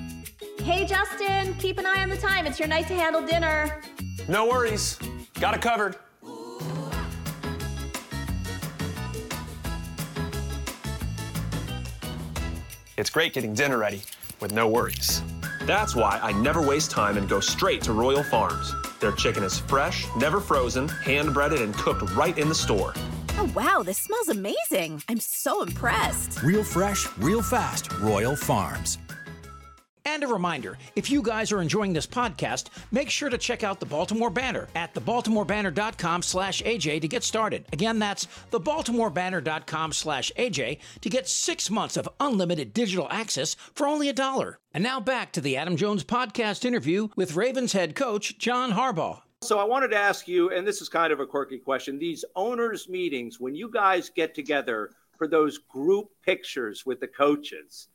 Hey, 0.59 0.85
Justin, 0.85 1.53
keep 1.55 1.77
an 1.79 1.85
eye 1.85 2.03
on 2.03 2.09
the 2.09 2.17
time. 2.17 2.45
It's 2.45 2.59
your 2.59 2.67
night 2.67 2.87
to 2.87 2.93
handle 2.93 3.21
dinner. 3.21 3.81
No 4.27 4.47
worries. 4.47 4.99
Got 5.39 5.55
it 5.55 5.61
covered. 5.61 5.95
It's 12.97 13.09
great 13.09 13.33
getting 13.33 13.53
dinner 13.53 13.77
ready 13.77 14.01
with 14.41 14.51
no 14.51 14.67
worries. 14.67 15.21
That's 15.63 15.95
why 15.95 16.19
I 16.21 16.31
never 16.31 16.61
waste 16.61 16.91
time 16.91 17.17
and 17.17 17.27
go 17.27 17.39
straight 17.39 17.81
to 17.83 17.93
Royal 17.93 18.23
Farms. 18.23 18.73
Their 18.99 19.11
chicken 19.11 19.43
is 19.43 19.59
fresh, 19.59 20.05
never 20.15 20.39
frozen, 20.39 20.87
hand 20.87 21.33
breaded, 21.33 21.61
and 21.61 21.73
cooked 21.73 22.09
right 22.11 22.37
in 22.37 22.49
the 22.49 22.55
store. 22.55 22.93
Oh, 23.37 23.51
wow, 23.55 23.83
this 23.83 23.97
smells 23.97 24.29
amazing. 24.29 25.03
I'm 25.09 25.19
so 25.19 25.61
impressed. 25.63 26.41
Real 26.43 26.63
fresh, 26.63 27.07
real 27.17 27.41
fast, 27.41 27.91
Royal 27.99 28.35
Farms. 28.35 28.97
And 30.05 30.23
a 30.23 30.27
reminder 30.27 30.77
if 30.95 31.09
you 31.09 31.21
guys 31.21 31.51
are 31.51 31.61
enjoying 31.61 31.93
this 31.93 32.07
podcast, 32.07 32.67
make 32.91 33.09
sure 33.09 33.29
to 33.29 33.37
check 33.37 33.63
out 33.63 33.79
the 33.79 33.85
Baltimore 33.85 34.29
Banner 34.29 34.67
at 34.75 34.93
thebaltimorebanner.com 34.93 36.21
slash 36.21 36.61
AJ 36.63 37.01
to 37.01 37.07
get 37.07 37.23
started. 37.23 37.65
Again, 37.71 37.99
that's 37.99 38.27
thebaltimorebanner.com 38.51 39.93
slash 39.93 40.31
AJ 40.37 40.79
to 41.01 41.09
get 41.09 41.27
six 41.27 41.69
months 41.69 41.97
of 41.97 42.09
unlimited 42.19 42.73
digital 42.73 43.07
access 43.09 43.55
for 43.73 43.87
only 43.87 44.09
a 44.09 44.13
dollar. 44.13 44.59
And 44.73 44.83
now 44.83 44.99
back 44.99 45.31
to 45.33 45.41
the 45.41 45.57
Adam 45.57 45.77
Jones 45.77 46.03
podcast 46.03 46.65
interview 46.65 47.09
with 47.15 47.35
Ravens 47.35 47.73
head 47.73 47.95
coach 47.95 48.37
John 48.37 48.71
Harbaugh. 48.71 49.21
So 49.41 49.57
I 49.57 49.63
wanted 49.63 49.87
to 49.89 49.97
ask 49.97 50.27
you, 50.27 50.51
and 50.51 50.67
this 50.67 50.81
is 50.81 50.89
kind 50.89 51.13
of 51.13 51.21
a 51.21 51.25
quirky 51.25 51.59
question 51.59 51.97
these 51.97 52.25
owners' 52.35 52.89
meetings, 52.89 53.39
when 53.39 53.55
you 53.55 53.69
guys 53.71 54.09
get 54.09 54.35
together 54.35 54.91
for 55.17 55.27
those 55.27 55.57
group 55.57 56.09
pictures 56.25 56.85
with 56.85 56.99
the 56.99 57.07
coaches, 57.07 57.87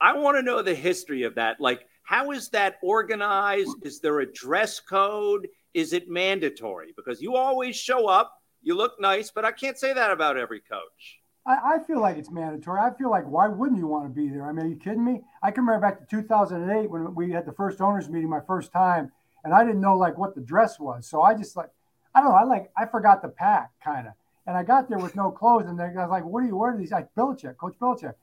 I 0.00 0.16
want 0.16 0.36
to 0.36 0.42
know 0.42 0.62
the 0.62 0.74
history 0.74 1.24
of 1.24 1.34
that. 1.36 1.60
Like, 1.60 1.86
how 2.02 2.30
is 2.30 2.48
that 2.50 2.76
organized? 2.82 3.76
Is 3.82 4.00
there 4.00 4.20
a 4.20 4.32
dress 4.32 4.80
code? 4.80 5.48
Is 5.74 5.92
it 5.92 6.08
mandatory? 6.08 6.92
Because 6.96 7.20
you 7.20 7.36
always 7.36 7.76
show 7.76 8.06
up, 8.06 8.32
you 8.62 8.74
look 8.74 9.00
nice, 9.00 9.30
but 9.30 9.44
I 9.44 9.52
can't 9.52 9.78
say 9.78 9.92
that 9.92 10.10
about 10.10 10.36
every 10.36 10.60
coach. 10.60 11.18
I, 11.46 11.74
I 11.74 11.78
feel 11.86 12.00
like 12.00 12.16
it's 12.16 12.30
mandatory. 12.30 12.80
I 12.80 12.90
feel 12.96 13.10
like 13.10 13.26
why 13.26 13.48
wouldn't 13.48 13.78
you 13.78 13.86
want 13.86 14.04
to 14.04 14.10
be 14.10 14.28
there? 14.28 14.46
I 14.46 14.52
mean, 14.52 14.66
are 14.66 14.68
you 14.68 14.76
kidding 14.76 15.04
me? 15.04 15.22
I 15.42 15.50
can 15.50 15.64
remember 15.64 15.86
back 15.86 15.98
to 16.00 16.16
2008 16.16 16.90
when 16.90 17.14
we 17.14 17.30
had 17.30 17.46
the 17.46 17.52
first 17.52 17.80
owners 17.80 18.08
meeting, 18.08 18.28
my 18.28 18.40
first 18.46 18.72
time, 18.72 19.10
and 19.44 19.54
I 19.54 19.64
didn't 19.64 19.80
know 19.80 19.96
like 19.96 20.18
what 20.18 20.34
the 20.34 20.40
dress 20.40 20.78
was. 20.78 21.08
So 21.08 21.22
I 21.22 21.34
just 21.34 21.56
like, 21.56 21.70
I 22.14 22.20
don't 22.20 22.30
know. 22.30 22.36
I 22.36 22.44
like 22.44 22.70
I 22.76 22.86
forgot 22.86 23.22
to 23.22 23.28
pack 23.28 23.70
kind 23.82 24.06
of, 24.08 24.14
and 24.46 24.56
I 24.56 24.62
got 24.62 24.88
there 24.88 24.98
with 24.98 25.14
no 25.14 25.30
clothes, 25.30 25.66
and 25.68 25.80
I 25.80 25.88
was 25.88 26.10
like, 26.10 26.24
"What 26.24 26.42
are 26.42 26.46
you 26.46 26.56
wearing?" 26.56 26.78
These 26.78 26.90
like 26.90 27.14
Belichick, 27.14 27.56
Coach 27.58 27.74
Belichick. 27.80 28.14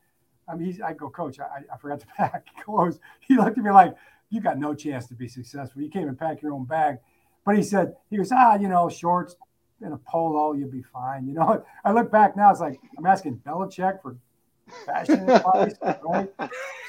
I 0.48 0.56
mean, 0.56 0.68
he's, 0.68 0.82
I 0.82 0.94
go, 0.94 1.10
coach, 1.10 1.40
I, 1.40 1.64
I 1.74 1.78
forgot 1.78 2.00
to 2.02 2.08
pack 2.18 2.46
clothes. 2.64 3.00
He 3.20 3.36
looked 3.36 3.58
at 3.58 3.64
me 3.64 3.72
like, 3.72 3.96
you 4.30 4.42
got 4.42 4.58
no 4.58 4.74
chance 4.74 5.08
to 5.08 5.16
be 5.16 5.28
successful. 5.28 5.82
You 5.82 5.90
can't 5.90 6.04
even 6.04 6.16
pack 6.16 6.42
your 6.42 6.54
own 6.54 6.66
bag. 6.66 6.98
But 7.46 7.56
he 7.56 7.64
said, 7.64 7.96
he 8.10 8.18
goes, 8.18 8.32
ah, 8.32 8.56
you 8.56 8.68
know, 8.68 8.90
shorts 8.90 9.36
and 9.82 9.94
a 9.94 9.98
polo, 9.98 10.54
you'll 10.54 10.72
be 10.72 10.84
fine. 10.84 11.28
You 11.28 11.34
know, 11.34 11.64
I 11.84 11.92
look 11.92 12.12
back 12.12 12.36
now, 12.36 12.52
it's 12.52 12.60
like, 12.60 12.80
I'm 12.98 13.06
asking 13.06 13.42
Belichick 13.46 14.02
for 14.02 14.18
fashion 14.86 15.30
advice, 15.30 15.76
right? 16.04 16.30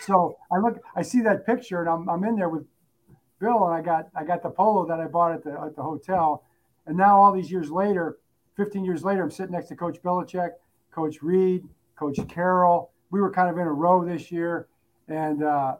So 0.02 0.36
I 0.50 0.58
look, 0.58 0.80
I 0.94 1.02
see 1.02 1.20
that 1.22 1.44
picture 1.44 1.80
and 1.80 1.88
I'm, 1.88 2.08
I'm 2.08 2.24
in 2.24 2.36
there 2.36 2.48
with 2.48 2.64
Bill 3.38 3.66
and 3.66 3.74
I 3.74 3.82
got, 3.82 4.08
I 4.14 4.24
got 4.24 4.42
the 4.42 4.50
polo 4.50 4.86
that 4.86 5.00
I 5.00 5.06
bought 5.06 5.32
at 5.32 5.44
the, 5.44 5.60
at 5.60 5.76
the 5.76 5.82
hotel. 5.82 6.44
And 6.86 6.96
now 6.96 7.20
all 7.20 7.32
these 7.32 7.50
years 7.50 7.70
later, 7.70 8.18
15 8.56 8.84
years 8.84 9.04
later, 9.04 9.22
I'm 9.22 9.30
sitting 9.30 9.52
next 9.52 9.68
to 9.68 9.76
Coach 9.76 10.02
Belichick, 10.02 10.52
Coach 10.90 11.22
Reid, 11.22 11.64
Coach 11.96 12.18
Carroll, 12.28 12.90
we 13.10 13.20
were 13.20 13.30
kind 13.30 13.50
of 13.50 13.58
in 13.58 13.66
a 13.66 13.72
row 13.72 14.04
this 14.04 14.30
year. 14.30 14.68
And, 15.08 15.42
uh, 15.42 15.76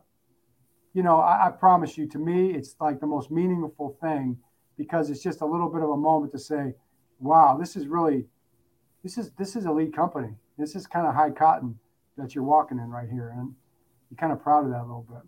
you 0.93 1.03
know, 1.03 1.21
I, 1.21 1.49
I, 1.49 1.51
promise 1.51 1.99
you, 1.99 2.07
to 2.09 2.19
me, 2.19 2.53
it's 2.53 2.77
like 2.81 3.01
the 3.01 3.07
most 3.07 3.31
meaningful 3.31 3.97
thing 4.01 4.39
because 4.79 5.11
it's 5.11 5.23
just 5.23 5.41
a 5.41 5.47
little 5.47 5.69
bit 5.69 5.83
of 5.83 5.91
a 5.91 5.97
moment 5.97 6.33
to 6.33 6.39
say, 6.39 6.75
wow, 7.19 7.57
this 7.59 7.77
is 7.77 7.87
really, 7.87 8.27
this 9.03 9.19
is, 9.19 9.31
this 9.33 9.57
is 9.57 9.67
a 9.67 9.73
lead 9.73 9.95
company. 9.95 10.35
This 10.59 10.75
is 10.75 10.87
kind 10.87 11.07
of 11.07 11.15
high 11.15 11.31
cotton 11.31 11.79
that 12.17 12.35
you're 12.35 12.45
walking 12.45 12.79
in 12.79 12.91
right 12.91 13.09
here. 13.09 13.35
And 13.37 13.55
you're 14.11 14.19
kind 14.19 14.33
of 14.33 14.43
proud 14.43 14.65
of 14.65 14.71
that 14.71 14.81
a 14.81 14.83
little 14.83 15.07
bit. 15.09 15.23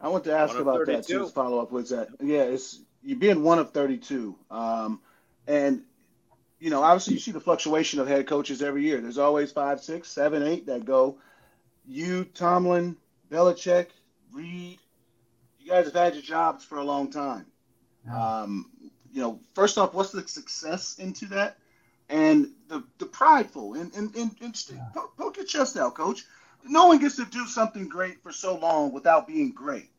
I 0.00 0.08
want 0.08 0.24
to 0.24 0.36
ask 0.36 0.56
about 0.56 0.86
32. 0.86 0.92
that 0.92 1.06
too. 1.06 1.28
Follow 1.28 1.60
up 1.60 1.72
was 1.72 1.90
that, 1.90 2.08
yeah, 2.20 2.42
it's 2.42 2.80
you 3.02 3.16
being 3.16 3.42
one 3.42 3.58
of 3.58 3.70
32. 3.70 4.36
Um, 4.50 5.00
and 5.46 5.82
you 6.60 6.70
know, 6.70 6.82
obviously 6.82 7.14
you 7.14 7.20
see 7.20 7.30
the 7.30 7.40
fluctuation 7.40 8.00
of 8.00 8.08
head 8.08 8.26
coaches 8.26 8.62
every 8.62 8.84
year. 8.84 9.00
There's 9.00 9.18
always 9.18 9.52
five, 9.52 9.80
six, 9.80 10.08
seven, 10.08 10.42
eight 10.42 10.66
that 10.66 10.84
go 10.84 11.18
you, 11.88 12.24
Tomlin, 12.24 12.96
Belichick, 13.30 13.86
Reid, 14.32 14.78
you 15.58 15.70
guys 15.70 15.86
have 15.86 15.94
had 15.94 16.14
your 16.14 16.22
jobs 16.22 16.64
for 16.64 16.78
a 16.78 16.84
long 16.84 17.10
time. 17.10 17.46
Um, 18.12 18.70
you 19.12 19.20
know, 19.20 19.40
first 19.54 19.78
off, 19.78 19.94
what's 19.94 20.12
the 20.12 20.26
success 20.26 20.98
into 20.98 21.26
that? 21.26 21.58
And 22.08 22.52
the, 22.68 22.84
the 22.98 23.06
prideful 23.06 23.74
and, 23.74 23.92
and, 23.94 24.14
and, 24.14 24.34
and 24.40 24.64
yeah. 24.70 24.78
poke, 24.94 25.16
poke 25.16 25.36
your 25.36 25.46
chest 25.46 25.76
out, 25.76 25.94
coach. 25.94 26.24
No 26.64 26.86
one 26.86 26.98
gets 26.98 27.16
to 27.16 27.24
do 27.26 27.46
something 27.46 27.88
great 27.88 28.22
for 28.22 28.32
so 28.32 28.56
long 28.56 28.92
without 28.92 29.26
being 29.26 29.52
great. 29.52 29.90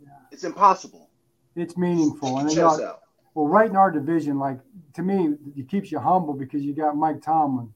Yeah. 0.00 0.08
It's 0.30 0.44
impossible. 0.44 1.08
It's 1.54 1.76
meaningful. 1.76 2.38
and 2.38 2.50
you 2.50 2.56
know, 2.56 2.96
well, 3.34 3.46
right 3.46 3.68
in 3.68 3.76
our 3.76 3.90
division, 3.90 4.38
like 4.38 4.58
to 4.94 5.02
me, 5.02 5.36
it 5.56 5.68
keeps 5.68 5.92
you 5.92 5.98
humble 5.98 6.34
because 6.34 6.62
you 6.62 6.74
got 6.74 6.96
Mike 6.96 7.22
Tomlin 7.22 7.72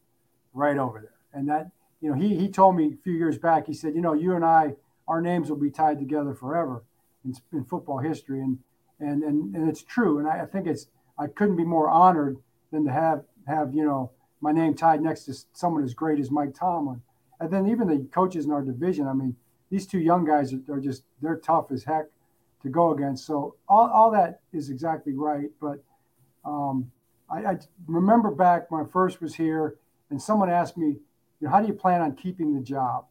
right 0.53 0.77
over 0.77 1.01
there. 1.01 1.13
And 1.33 1.49
that 1.49 1.71
you 2.07 2.13
know, 2.13 2.21
he 2.21 2.37
he 2.37 2.49
told 2.49 2.77
me 2.77 2.93
a 2.93 3.03
few 3.03 3.15
years 3.15 3.37
back. 3.37 3.67
He 3.67 3.75
said, 3.75 3.97
you 3.97 4.01
know, 4.01 4.13
you 4.13 4.37
and 4.37 4.45
I, 4.45 4.75
our 5.09 5.21
names 5.21 5.51
will 5.51 5.57
be 5.57 5.73
tied 5.73 5.99
together 5.99 6.35
forever 6.35 6.85
in, 7.25 7.35
in 7.53 7.65
football 7.65 7.99
history, 7.99 8.41
and 8.41 8.61
and 9.01 9.25
and 9.25 9.57
and 9.57 9.69
it's 9.69 9.83
true. 9.83 10.21
And 10.21 10.29
I, 10.29 10.43
I 10.43 10.47
think 10.47 10.69
it's 10.69 10.87
I 11.19 11.27
couldn't 11.27 11.57
be 11.57 11.65
more 11.65 11.91
honored 11.91 12.39
than 12.71 12.85
to 12.85 12.93
have 12.93 13.25
have 13.49 13.75
you 13.75 13.85
know 13.85 14.13
my 14.41 14.53
name 14.53 14.75
tied 14.75 15.03
next 15.03 15.25
to 15.25 15.35
someone 15.53 15.83
as 15.83 15.95
great 15.95 16.21
as 16.21 16.31
Mike 16.31 16.55
Tomlin. 16.55 17.03
And 17.41 17.51
then 17.51 17.67
even 17.67 17.89
the 17.89 18.07
coaches 18.13 18.45
in 18.45 18.53
our 18.53 18.63
division. 18.63 19.09
I 19.09 19.13
mean, 19.13 19.35
these 19.69 19.85
two 19.85 19.99
young 19.99 20.25
guys 20.25 20.55
are, 20.55 20.61
are 20.71 20.81
just 20.81 21.03
they're 21.21 21.39
tough 21.39 21.73
as 21.73 21.83
heck 21.83 22.07
to 22.63 22.69
go 22.69 22.93
against. 22.93 23.27
So 23.27 23.57
all, 23.69 23.91
all 23.91 24.13
that 24.13 24.43
is 24.53 24.71
exactly 24.71 25.13
right. 25.13 25.51
But 25.61 25.83
um, 26.45 26.93
I, 27.29 27.45
I 27.45 27.59
remember 27.89 28.31
back 28.31 28.71
when 28.71 28.87
I 28.87 28.89
first 28.89 29.21
was 29.21 29.35
here, 29.35 29.75
and 30.09 30.23
someone 30.23 30.51
asked 30.51 30.77
me, 30.77 30.99
you 31.41 31.47
know, 31.47 31.53
how 31.53 31.61
do 31.61 31.67
you 31.67 31.75
plan 31.75 32.01
on 32.01 32.15
keeping 32.15 32.55
the 32.55 32.61
job? 32.61 33.07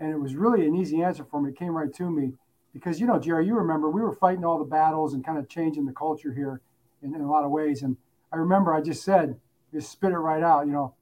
And 0.00 0.10
it 0.10 0.18
was 0.18 0.34
really 0.34 0.66
an 0.66 0.74
easy 0.74 1.02
answer 1.02 1.24
for 1.24 1.40
me. 1.40 1.50
It 1.50 1.58
came 1.58 1.76
right 1.76 1.92
to 1.94 2.10
me 2.10 2.32
because, 2.72 3.00
you 3.00 3.06
know, 3.06 3.18
Jerry, 3.18 3.46
you 3.46 3.54
remember 3.54 3.88
we 3.90 4.02
were 4.02 4.12
fighting 4.14 4.44
all 4.44 4.58
the 4.58 4.64
battles 4.64 5.14
and 5.14 5.24
kind 5.24 5.38
of 5.38 5.48
changing 5.48 5.86
the 5.86 5.92
culture 5.92 6.32
here 6.32 6.60
in, 7.02 7.14
in 7.14 7.20
a 7.20 7.30
lot 7.30 7.44
of 7.44 7.50
ways. 7.50 7.82
And 7.82 7.96
I 8.32 8.36
remember 8.36 8.74
I 8.74 8.80
just 8.80 9.04
said, 9.04 9.38
just 9.72 9.90
spit 9.90 10.12
it 10.12 10.18
right 10.18 10.42
out, 10.42 10.66
you 10.66 10.72
know, 10.72 10.94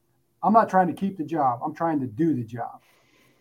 I'm 0.43 0.53
not 0.53 0.69
trying 0.69 0.89
to 0.89 0.93
keep 0.93 1.17
the 1.17 1.25
job. 1.25 1.61
I'm 1.65 1.75
trying 1.75 2.01
to 2.01 2.07
do 2.07 2.35
the 2.35 2.43
job. 2.43 2.81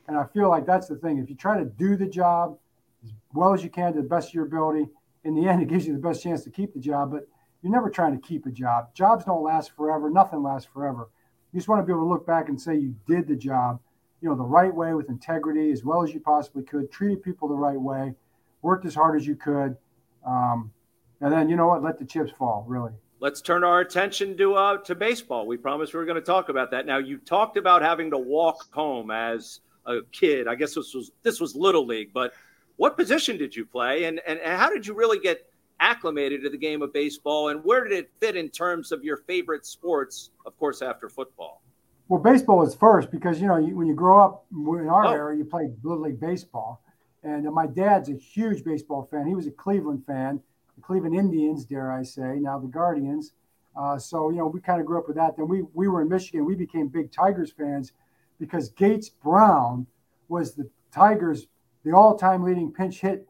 And 0.07 0.17
I 0.17 0.25
feel 0.25 0.49
like 0.49 0.65
that's 0.65 0.87
the 0.87 0.95
thing. 0.95 1.17
If 1.17 1.29
you 1.29 1.35
try 1.35 1.57
to 1.57 1.65
do 1.65 1.95
the 1.95 2.05
job 2.05 2.57
as 3.03 3.11
well 3.33 3.53
as 3.53 3.63
you 3.63 3.69
can 3.69 3.93
to 3.93 4.01
the 4.01 4.07
best 4.07 4.29
of 4.29 4.33
your 4.33 4.45
ability, 4.45 4.87
in 5.23 5.35
the 5.35 5.47
end, 5.49 5.61
it 5.61 5.67
gives 5.67 5.87
you 5.87 5.93
the 5.93 5.99
best 5.99 6.23
chance 6.23 6.43
to 6.43 6.49
keep 6.49 6.73
the 6.73 6.79
job. 6.79 7.11
But 7.11 7.27
you're 7.61 7.71
never 7.71 7.89
trying 7.89 8.19
to 8.19 8.27
keep 8.27 8.45
a 8.45 8.51
job. 8.51 8.93
Jobs 8.93 9.25
don't 9.25 9.43
last 9.43 9.71
forever. 9.75 10.09
Nothing 10.09 10.43
lasts 10.43 10.69
forever. 10.71 11.09
You 11.51 11.59
just 11.59 11.67
want 11.67 11.81
to 11.81 11.85
be 11.85 11.91
able 11.91 12.03
to 12.03 12.09
look 12.09 12.25
back 12.25 12.49
and 12.49 12.59
say 12.59 12.75
you 12.75 12.95
did 13.07 13.27
the 13.27 13.35
job, 13.35 13.79
you 14.21 14.29
know, 14.29 14.35
the 14.35 14.43
right 14.43 14.73
way 14.73 14.93
with 14.93 15.09
integrity 15.09 15.71
as 15.71 15.83
well 15.83 16.03
as 16.03 16.13
you 16.13 16.19
possibly 16.19 16.63
could, 16.63 16.91
treated 16.91 17.23
people 17.23 17.47
the 17.47 17.55
right 17.55 17.79
way, 17.79 18.13
worked 18.61 18.85
as 18.85 18.95
hard 18.95 19.19
as 19.19 19.27
you 19.27 19.35
could. 19.35 19.75
Um, 20.25 20.71
and 21.19 21.31
then, 21.31 21.49
you 21.49 21.55
know 21.55 21.67
what, 21.67 21.83
let 21.83 21.99
the 21.99 22.05
chips 22.05 22.31
fall, 22.31 22.65
really 22.67 22.91
let's 23.21 23.39
turn 23.39 23.63
our 23.63 23.79
attention 23.79 24.35
to 24.35 24.55
uh, 24.55 24.77
to 24.79 24.95
baseball. 24.95 25.47
We 25.47 25.55
promised 25.55 25.93
we 25.93 25.99
were 25.99 26.05
going 26.05 26.15
to 26.15 26.21
talk 26.21 26.49
about 26.49 26.71
that. 26.71 26.85
Now, 26.85 26.97
you 26.97 27.17
talked 27.17 27.55
about 27.55 27.81
having 27.81 28.11
to 28.11 28.17
walk 28.17 28.73
home 28.73 29.11
as 29.11 29.61
a 29.85 29.99
kid. 30.11 30.47
I 30.47 30.55
guess 30.55 30.75
this 30.75 30.93
was 30.93 31.11
this 31.23 31.39
was 31.39 31.55
little 31.55 31.85
league, 31.85 32.11
but 32.13 32.33
what 32.75 32.97
position 32.97 33.37
did 33.37 33.55
you 33.55 33.65
play, 33.65 34.03
and 34.03 34.19
and, 34.27 34.39
and 34.39 34.59
how 34.59 34.69
did 34.69 34.85
you 34.85 34.93
really 34.93 35.19
get 35.19 35.47
acclimated 35.81 36.41
to 36.43 36.49
the 36.49 36.57
game 36.57 36.81
of 36.81 36.93
baseball, 36.93 37.49
and 37.49 37.63
where 37.63 37.83
did 37.83 37.97
it 37.97 38.09
fit 38.21 38.37
in 38.37 38.49
terms 38.49 38.91
of 38.91 39.03
your 39.03 39.17
favorite 39.17 39.65
sports? 39.65 40.29
Of 40.45 40.57
course, 40.57 40.81
after 40.81 41.09
football. 41.09 41.61
Well, 42.07 42.21
baseball 42.21 42.59
was 42.59 42.75
first 42.75 43.11
because 43.11 43.41
you 43.41 43.47
know 43.47 43.57
you, 43.57 43.75
when 43.75 43.87
you 43.87 43.95
grow 43.95 44.23
up 44.23 44.45
in 44.51 44.87
our 44.87 45.05
oh. 45.05 45.11
area, 45.11 45.37
you 45.37 45.45
play 45.45 45.69
little 45.83 46.03
league 46.03 46.19
baseball, 46.19 46.81
and 47.23 47.47
uh, 47.47 47.51
my 47.51 47.67
dad's 47.67 48.09
a 48.09 48.15
huge 48.15 48.63
baseball 48.63 49.07
fan. 49.11 49.27
He 49.27 49.35
was 49.35 49.47
a 49.47 49.51
Cleveland 49.51 50.05
fan 50.05 50.39
the 50.75 50.81
Cleveland 50.81 51.15
Indians, 51.15 51.65
dare 51.65 51.91
I 51.91 52.03
say, 52.03 52.37
now 52.39 52.59
the 52.59 52.67
Guardians. 52.67 53.33
Uh, 53.75 53.97
so 53.97 54.29
you 54.29 54.37
know, 54.37 54.47
we 54.47 54.59
kind 54.59 54.81
of 54.81 54.87
grew 54.87 54.97
up 54.97 55.07
with 55.07 55.17
that. 55.17 55.37
Then 55.37 55.47
we 55.47 55.63
we 55.73 55.87
were 55.87 56.01
in 56.01 56.09
Michigan. 56.09 56.45
We 56.45 56.55
became 56.55 56.87
big 56.87 57.11
Tigers 57.11 57.51
fans 57.51 57.93
because 58.39 58.69
Gates 58.69 59.09
Brown 59.09 59.87
was 60.27 60.55
the 60.55 60.69
Tigers' 60.91 61.47
the 61.83 61.93
all-time 61.93 62.43
leading 62.43 62.71
pinch 62.71 62.99
hit 62.99 63.27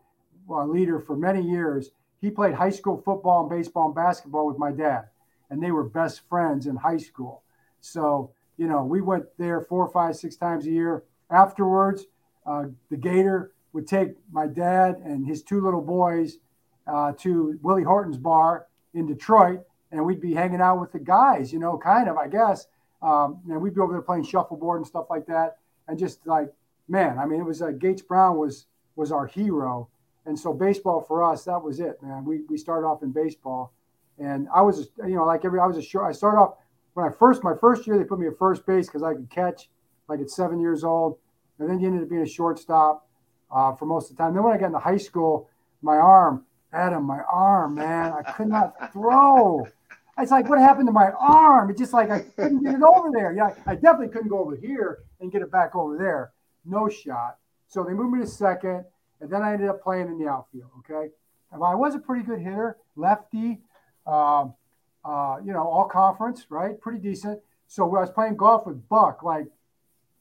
uh, 0.50 0.66
leader 0.66 1.00
for 1.00 1.16
many 1.16 1.42
years. 1.42 1.92
He 2.22 2.30
played 2.30 2.54
high 2.54 2.70
school 2.70 3.02
football 3.04 3.42
and 3.42 3.50
baseball 3.50 3.88
and 3.88 3.96
basketball 3.96 4.48
with 4.48 4.58
my 4.58 4.72
dad, 4.72 5.06
and 5.50 5.62
they 5.62 5.72
were 5.72 5.84
best 5.84 6.22
friends 6.30 6.68
in 6.68 6.76
high 6.76 6.98
school. 6.98 7.44
So 7.82 8.32
you 8.62 8.68
know, 8.68 8.84
we 8.84 9.02
went 9.02 9.26
there 9.40 9.62
four, 9.62 9.90
five, 9.90 10.16
six 10.16 10.36
times 10.36 10.68
a 10.68 10.70
year. 10.70 11.04
Afterwards, 11.32 12.06
uh, 12.46 12.66
the 12.92 12.98
Gator 12.98 13.54
would 13.74 13.88
take 13.88 14.10
my 14.32 14.46
dad 14.46 14.98
and 15.04 15.26
his 15.26 15.42
two 15.42 15.62
little 15.62 15.82
boys 15.82 16.38
uh, 16.86 17.14
to 17.14 17.58
Willie 17.64 17.82
Horton's 17.82 18.18
bar 18.18 18.68
in 18.94 19.08
Detroit, 19.08 19.62
and 19.92 20.06
we'd 20.06 20.22
be 20.22 20.34
hanging 20.34 20.62
out 20.62 20.80
with 20.80 20.92
the 20.92 21.00
guys, 21.00 21.52
you 21.52 21.58
know, 21.58 21.76
kind 21.76 22.08
of, 22.08 22.18
I 22.18 22.28
guess. 22.28 22.68
Um, 23.02 23.40
and 23.50 23.60
we'd 23.60 23.74
be 23.74 23.82
over 23.82 23.94
there 23.94 24.02
playing 24.04 24.26
shuffleboard 24.26 24.80
and 24.80 24.86
stuff 24.86 25.08
like 25.10 25.26
that, 25.26 25.58
and 25.88 25.98
just 25.98 26.28
like, 26.28 26.54
man, 26.88 27.18
I 27.18 27.26
mean, 27.26 27.40
it 27.40 27.46
was 27.46 27.62
like 27.62 27.80
Gates 27.80 28.04
Brown 28.04 28.38
was 28.38 28.68
was 28.96 29.12
our 29.12 29.26
hero, 29.26 29.88
and 30.26 30.38
so 30.38 30.54
baseball 30.54 31.02
for 31.02 31.24
us, 31.24 31.46
that 31.46 31.62
was 31.62 31.80
it, 31.80 32.02
man. 32.02 32.26
We 32.26 32.42
we 32.50 32.58
started 32.58 32.88
off 32.88 33.04
in 33.04 33.12
baseball, 33.12 33.74
and 34.20 34.48
I 34.54 34.62
was, 34.62 34.90
you 35.00 35.16
know, 35.16 35.26
like 35.26 35.46
every 35.46 35.60
I 35.60 35.66
was 35.66 35.78
a 35.78 35.82
short. 35.82 36.08
I 36.08 36.12
started 36.12 36.38
off 36.40 36.56
when 36.94 37.06
I 37.06 37.10
first 37.12 37.44
my 37.44 37.54
first 37.60 37.88
year 37.88 37.98
they 37.98 38.04
put 38.04 38.20
me 38.20 38.28
at 38.28 38.38
first 38.38 38.66
base 38.66 38.88
because 38.88 39.04
I 39.04 39.14
could 39.14 39.30
catch, 39.30 39.70
like 40.08 40.20
at 40.20 40.30
seven 40.30 40.60
years 40.60 40.84
old, 40.84 41.18
and 41.60 41.70
then 41.70 41.80
you 41.80 41.88
ended 41.88 42.04
up 42.04 42.10
being 42.10 42.22
a 42.22 42.28
shortstop 42.28 43.08
uh, 43.52 43.74
for 43.76 43.86
most 43.86 44.12
of 44.12 44.18
the 44.18 44.24
time. 44.24 44.34
Then 44.34 44.44
when 44.44 44.54
I 44.54 44.58
got 44.58 44.68
into 44.68 44.80
high 44.80 44.98
school, 44.98 45.50
my 45.82 45.96
arm 45.96 46.46
Adam, 46.74 47.04
my 47.04 47.22
arm, 47.32 47.76
man, 47.76 48.14
I 48.14 48.32
could 48.32 48.48
not 48.48 48.74
throw. 48.94 49.68
It's 50.18 50.32
like, 50.32 50.50
what 50.50 50.60
happened 50.60 50.88
to 50.88 50.94
my 50.94 51.12
arm? 51.20 51.70
It's 51.70 51.80
just 51.80 51.94
like 51.94 52.10
I 52.10 52.20
couldn't 52.20 52.64
get 52.64 52.76
it 52.76 52.82
over 52.84 53.10
there. 53.12 53.34
Yeah, 53.34 53.54
I 53.66 53.76
definitely 53.76 54.10
couldn't 54.10 54.30
go 54.30 54.40
over 54.40 54.56
here 54.56 55.00
and 55.20 55.32
get 55.32 55.42
it 55.42 55.52
back 55.52 55.76
over 55.76 55.98
there. 55.98 56.32
No 56.64 56.88
shot. 56.90 57.38
So 57.68 57.84
they 57.84 57.94
moved 57.94 58.14
me 58.14 58.22
to 58.22 58.28
second, 58.28 58.86
and 59.22 59.30
then 59.30 59.42
I 59.42 59.54
ended 59.54 59.70
up 59.70 59.82
playing 59.82 60.08
in 60.08 60.20
the 60.20 60.28
outfield. 60.28 60.72
Okay, 60.80 61.10
and 61.52 61.64
I 61.64 61.76
was 61.76 61.96
a 61.96 62.00
pretty 62.00 62.26
good 62.26 62.40
hitter, 62.40 62.78
lefty, 62.96 63.62
uh, 64.06 64.46
uh, 65.06 65.38
you 65.44 65.54
know, 65.54 65.68
all 65.68 65.86
conference, 65.86 66.48
right? 66.50 66.80
Pretty 66.82 67.00
decent. 67.00 67.40
So 67.68 67.84
I 67.96 68.02
was 68.02 68.12
playing 68.12 68.36
golf 68.36 68.66
with 68.66 68.88
Buck, 68.90 69.24
like 69.24 69.48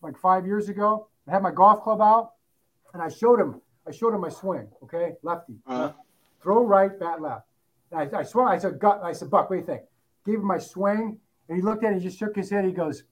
like 0.03 0.17
five 0.17 0.47
years 0.47 0.69
ago, 0.69 1.09
I 1.27 1.33
had 1.33 1.43
my 1.43 1.51
golf 1.51 1.83
club 1.83 2.01
out, 2.01 2.33
and 2.95 3.03
I 3.03 3.09
showed 3.09 3.41
him. 3.41 3.61
I 3.87 3.91
showed 3.91 4.15
him 4.15 4.21
my 4.21 4.29
swing. 4.29 4.69
Okay, 4.85 5.15
lefty. 5.23 5.57
Uh-huh 5.67 5.93
throw 6.43 6.65
right, 6.65 6.99
bat 6.99 7.21
left. 7.21 7.47
And 7.93 8.15
I, 8.15 8.21
I 8.21 8.23
swear, 8.23 8.49
I 8.49 8.59
said, 8.59 8.79
gut, 8.79 9.01
I 9.03 9.13
said, 9.13 9.31
Buck, 9.31 9.51
what 9.51 9.57
do 9.57 9.61
you 9.61 9.67
think? 9.67 9.83
Gave 10.25 10.37
him 10.37 10.47
my 10.47 10.59
swing, 10.59 11.19
and 11.49 11.57
he 11.57 11.63
looked 11.63 11.85
at 11.85 11.93
it, 11.93 11.99
he 11.99 12.05
just 12.05 12.19
shook 12.19 12.37
his 12.37 12.51
head. 12.51 12.65
He 12.65 12.73
goes, 12.73 13.05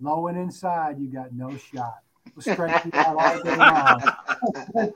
low 0.00 0.26
and 0.28 0.38
inside, 0.38 0.98
you 0.98 1.08
got 1.08 1.32
no 1.32 1.56
shot. 1.56 1.98
Stretching 2.38 2.92
out 2.94 3.16
all 3.16 3.42
day 3.42 3.56
long. 3.56 4.94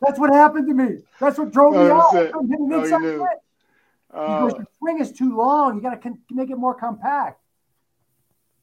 That's 0.00 0.18
what 0.18 0.32
happened 0.32 0.68
to 0.68 0.74
me. 0.74 0.98
That's 1.18 1.38
what 1.38 1.52
drove 1.52 1.74
me 1.74 1.90
out. 1.90 2.14
I'm 2.14 2.48
hitting 2.48 2.70
oh, 2.72 2.82
inside 2.82 3.02
oh, 3.02 3.26
uh, 4.12 4.48
goes, 4.48 4.58
the 4.58 4.66
swing 4.78 5.00
is 5.00 5.12
too 5.12 5.36
long. 5.36 5.76
You 5.76 5.82
got 5.82 6.00
to 6.02 6.14
make 6.30 6.50
it 6.50 6.56
more 6.56 6.74
compact. 6.74 7.40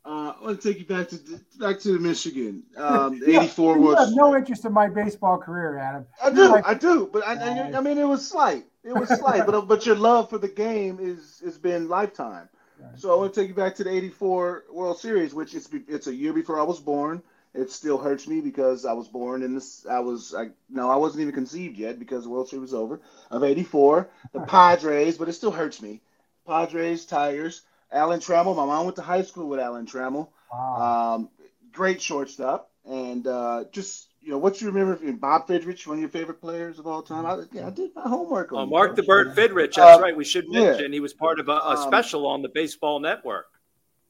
Uh, 0.06 0.34
I 0.40 0.44
want 0.44 0.62
to 0.62 0.68
take 0.68 0.80
you 0.80 0.86
back 0.86 1.10
to 1.10 1.20
back 1.60 1.80
to 1.80 1.92
the 1.92 2.00
Michigan. 2.00 2.64
Um, 2.78 3.22
'84 3.26 3.76
yeah, 3.76 3.82
was. 3.82 4.00
have 4.00 4.16
no 4.16 4.36
interest 4.38 4.64
in 4.64 4.72
my 4.72 4.88
baseball 4.88 5.38
career, 5.38 5.78
Adam. 5.78 6.06
I 6.24 6.30
do, 6.30 6.50
like, 6.50 6.66
I 6.66 6.74
do, 6.76 7.10
but 7.12 7.28
I, 7.28 7.34
I, 7.34 7.78
I, 7.78 7.82
mean, 7.82 7.98
it 7.98 8.08
was 8.08 8.26
slight. 8.26 8.66
It 8.86 8.94
was 8.94 9.10
slight, 9.10 9.46
but 9.46 9.62
but 9.68 9.86
your 9.86 9.98
love 9.98 10.30
for 10.30 10.38
the 10.38 10.48
game 10.48 11.00
is 11.02 11.42
has 11.44 11.58
been 11.58 11.90
lifetime. 11.90 12.48
Right. 12.80 12.98
So 12.98 13.12
I 13.12 13.18
want 13.18 13.34
to 13.34 13.42
take 13.42 13.50
you 13.50 13.56
back 13.56 13.76
to 13.76 13.84
the 13.84 13.90
'84 13.90 14.66
World 14.72 14.98
Series, 14.98 15.34
which 15.34 15.54
is 15.54 15.68
it's 15.90 16.08
a 16.08 16.16
year 16.16 16.32
before 16.32 16.58
I 16.58 16.64
was 16.64 16.80
born. 16.80 17.22
It 17.58 17.72
still 17.72 17.98
hurts 17.98 18.28
me 18.28 18.40
because 18.40 18.86
I 18.86 18.94
was 18.94 19.08
born 19.08 19.42
in 19.42 19.56
this. 19.56 19.86
I 19.90 20.00
was 20.00 20.34
I 20.36 20.50
no, 20.70 20.90
I 20.90 20.96
wasn't 20.96 21.22
even 21.22 21.34
conceived 21.34 21.78
yet 21.78 22.00
because 22.00 22.24
the 22.24 22.30
World 22.30 22.50
Series 22.50 22.62
was 22.62 22.74
over 22.74 23.02
of 23.32 23.44
'84. 23.44 24.10
The 24.34 24.40
Padres, 24.48 25.18
but 25.18 25.28
it 25.28 25.34
still 25.34 25.52
hurts 25.52 25.82
me. 25.82 26.02
Padres, 26.46 27.06
Tigers. 27.06 27.64
Alan 27.92 28.20
Trammell. 28.20 28.56
My 28.56 28.66
mom 28.66 28.86
went 28.86 28.96
to 28.98 29.02
high 29.02 29.22
school 29.22 29.48
with 29.48 29.60
Alan 29.60 29.86
Trammell. 29.86 30.30
Wow. 30.52 31.16
Um, 31.16 31.30
great 31.72 32.02
shortstop. 32.02 32.70
And 32.86 33.28
uh, 33.28 33.66
just, 33.72 34.08
you 34.22 34.32
know, 34.32 34.38
what 34.38 34.62
you 34.62 34.68
remember 34.68 34.94
of 34.94 35.20
Bob 35.20 35.48
Fidrych, 35.48 35.86
one 35.88 35.98
of 35.98 36.02
your 36.02 36.10
favorite 36.10 36.42
players 36.42 36.80
of 36.80 36.88
all 36.88 37.02
time? 37.02 37.26
I, 37.26 37.44
yeah, 37.52 37.68
I 37.68 37.70
did 37.70 37.94
my 37.96 38.04
homework 38.04 38.54
on 38.54 38.60
oh, 38.60 38.66
Mark 38.66 38.96
the 38.96 39.04
Bird 39.04 39.36
Fidrych. 39.36 39.76
That's 39.76 39.98
uh, 39.98 40.02
right. 40.02 40.16
We 40.16 40.24
should 40.24 40.50
mention 40.50 40.92
yeah. 40.92 40.96
he 40.96 41.00
was 41.00 41.14
part 41.14 41.40
of 41.40 41.50
a, 41.50 41.54
a 41.54 41.76
um, 41.76 41.88
special 41.88 42.28
um, 42.28 42.34
on 42.34 42.42
the 42.42 42.50
Baseball 42.50 43.00
Network. 43.00 43.48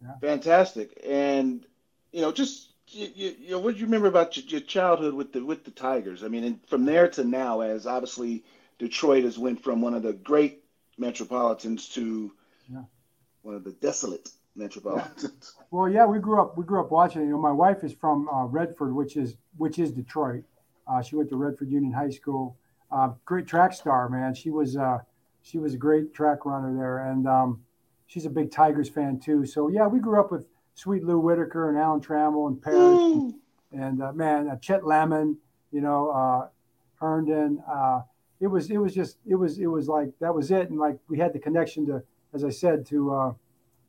Yeah. 0.02 0.14
Fantastic. 0.22 1.02
And, 1.08 1.66
you 2.12 2.22
know, 2.22 2.32
just 2.32 2.67
you, 2.90 3.10
you, 3.16 3.36
you, 3.40 3.52
know, 3.52 3.60
what 3.60 3.74
do 3.74 3.80
you 3.80 3.86
remember 3.86 4.08
about 4.08 4.38
your, 4.38 4.46
your, 4.46 4.62
childhood 4.62 5.14
with 5.14 5.34
the 5.34 5.44
with 5.44 5.64
the 5.66 5.72
Tigers? 5.72 6.24
I 6.24 6.28
mean, 6.28 6.44
and 6.44 6.60
from 6.68 6.86
there 6.86 7.08
to 7.10 7.24
now, 7.24 7.62
as 7.62 7.86
obviously 7.86 8.44
Detroit 8.80 9.24
has 9.24 9.38
went 9.38 9.64
from 9.64 9.82
one 9.82 9.94
of 9.94 10.04
the 10.04 10.14
great 10.14 10.64
metropolitans 10.98 11.90
to 11.90 12.32
yeah 12.72 12.84
one 13.42 13.56
of 13.56 13.64
the 13.64 13.72
desolate 13.72 14.30
metropolitans. 14.56 15.54
Well, 15.70 15.90
yeah, 15.90 16.06
we 16.06 16.20
grew 16.20 16.42
up 16.42 16.58
we 16.58 16.64
grew 16.64 16.80
up 16.80 16.92
watching. 16.92 17.24
You 17.24 17.32
know, 17.32 17.38
my 17.38 17.52
wife 17.52 17.84
is 17.84 17.92
from 17.92 18.30
uh, 18.30 18.46
Redford, 18.46 18.96
which 18.96 19.18
is 19.18 19.36
which 19.58 19.80
is 19.80 19.92
Detroit. 19.92 20.46
Uh, 20.88 21.02
she 21.02 21.18
went 21.18 21.30
to 21.30 21.36
Redford 21.36 21.70
Union 21.70 21.92
High 21.92 22.10
School. 22.10 22.56
Uh, 22.90 23.10
great 23.26 23.48
track 23.48 23.74
star, 23.74 24.08
man. 24.08 24.34
She 24.34 24.50
was 24.50 24.78
uh, 24.78 25.00
she 25.42 25.58
was 25.58 25.74
a 25.74 25.78
great 25.78 26.14
track 26.14 26.46
runner 26.46 26.74
there, 26.74 27.12
and 27.12 27.28
um, 27.28 27.62
she's 28.08 28.26
a 28.26 28.30
big 28.30 28.50
Tigers 28.50 28.88
fan 28.88 29.20
too. 29.20 29.46
So 29.46 29.68
yeah, 29.68 29.88
we 29.88 30.00
grew 30.00 30.22
up 30.22 30.32
with 30.32 30.48
Sweet 30.78 31.04
Lou 31.04 31.20
Whitaker 31.20 31.70
and 31.70 31.78
Alan 31.78 32.02
Trammell 32.02 32.48
and 32.48 32.62
Parrish, 32.62 32.78
mm. 32.80 33.34
and, 33.72 34.02
uh, 34.02 34.14
man, 34.14 34.48
uh, 34.48 34.56
Chet 34.58 34.86
Lemon, 34.86 35.38
you 35.72 35.82
know, 35.82 36.50
Herndon. 37.02 37.62
it 38.40 38.48
was 38.48 38.72
it 38.72 38.78
was 38.78 38.94
just 38.94 39.18
it 39.28 39.36
was 39.36 39.60
it 39.60 39.68
was 39.68 39.88
like 39.88 40.10
that 40.20 40.34
was 40.34 40.52
it, 40.52 40.70
and 40.70 40.80
like 40.80 40.98
we 41.10 41.20
had 41.20 41.34
the 41.34 41.40
connection 41.40 41.86
to 41.88 42.04
as 42.34 42.44
I 42.44 42.50
said, 42.50 42.86
to 42.88 43.14
uh, 43.14 43.34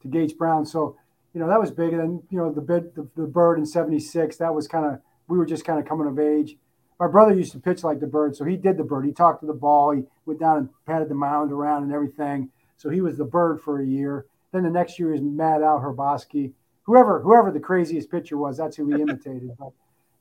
to 0.03 0.09
Gates 0.09 0.33
Brown. 0.33 0.66
So 0.66 0.96
you 1.35 1.40
know 1.40 1.48
that 1.48 1.61
was 1.61 1.70
big. 1.70 1.92
And 1.92 2.01
then 2.01 2.22
you 2.31 2.38
know 2.38 2.53
the 2.53 2.61
bid 2.61 2.94
the, 2.94 3.09
the 3.16 3.27
bird 3.27 3.59
in 3.59 3.66
'76. 3.66 4.37
That 4.37 4.55
was 4.55 4.66
kind 4.68 4.87
of 4.87 5.01
we 5.29 5.38
were 5.38 5.46
just 5.46 5.64
kind 5.64 5.79
of 5.79 5.87
coming 5.87 6.07
of 6.07 6.18
age. 6.18 6.57
My 6.98 7.07
brother 7.07 7.33
used 7.33 7.53
to 7.53 7.61
pitch 7.61 7.85
like 7.85 8.01
the 8.01 8.07
bird, 8.07 8.35
so 8.35 8.44
he 8.44 8.57
did 8.57 8.77
the 8.77 8.85
bird. 8.85 9.05
He 9.05 9.12
talked 9.12 9.40
to 9.40 9.46
the 9.46 9.53
ball. 9.53 9.92
He 9.92 10.03
went 10.27 10.40
down 10.40 10.57
and 10.59 10.68
patted 10.85 11.09
the 11.09 11.14
mound 11.14 11.53
around 11.53 11.85
and 11.85 11.92
everything. 11.92 12.51
So 12.77 12.90
he 12.90 13.01
was 13.01 13.16
the 13.16 13.24
bird 13.24 13.61
for 13.61 13.81
a 13.81 13.87
year. 13.87 14.27
Then 14.53 14.64
the 14.64 14.70
next 14.70 14.98
year 14.98 15.14
is 15.14 15.20
Mad 15.20 15.62
Al 15.62 15.81
Hrabosky. 15.81 16.53
Whoever 16.88 17.20
whoever 17.20 17.51
the 17.53 17.61
craziest 17.61 18.11
pitcher 18.11 18.38
was, 18.38 18.57
that's 18.57 18.74
who 18.74 18.88
he 18.88 19.03
imitated. 19.03 19.51
But 19.59 19.72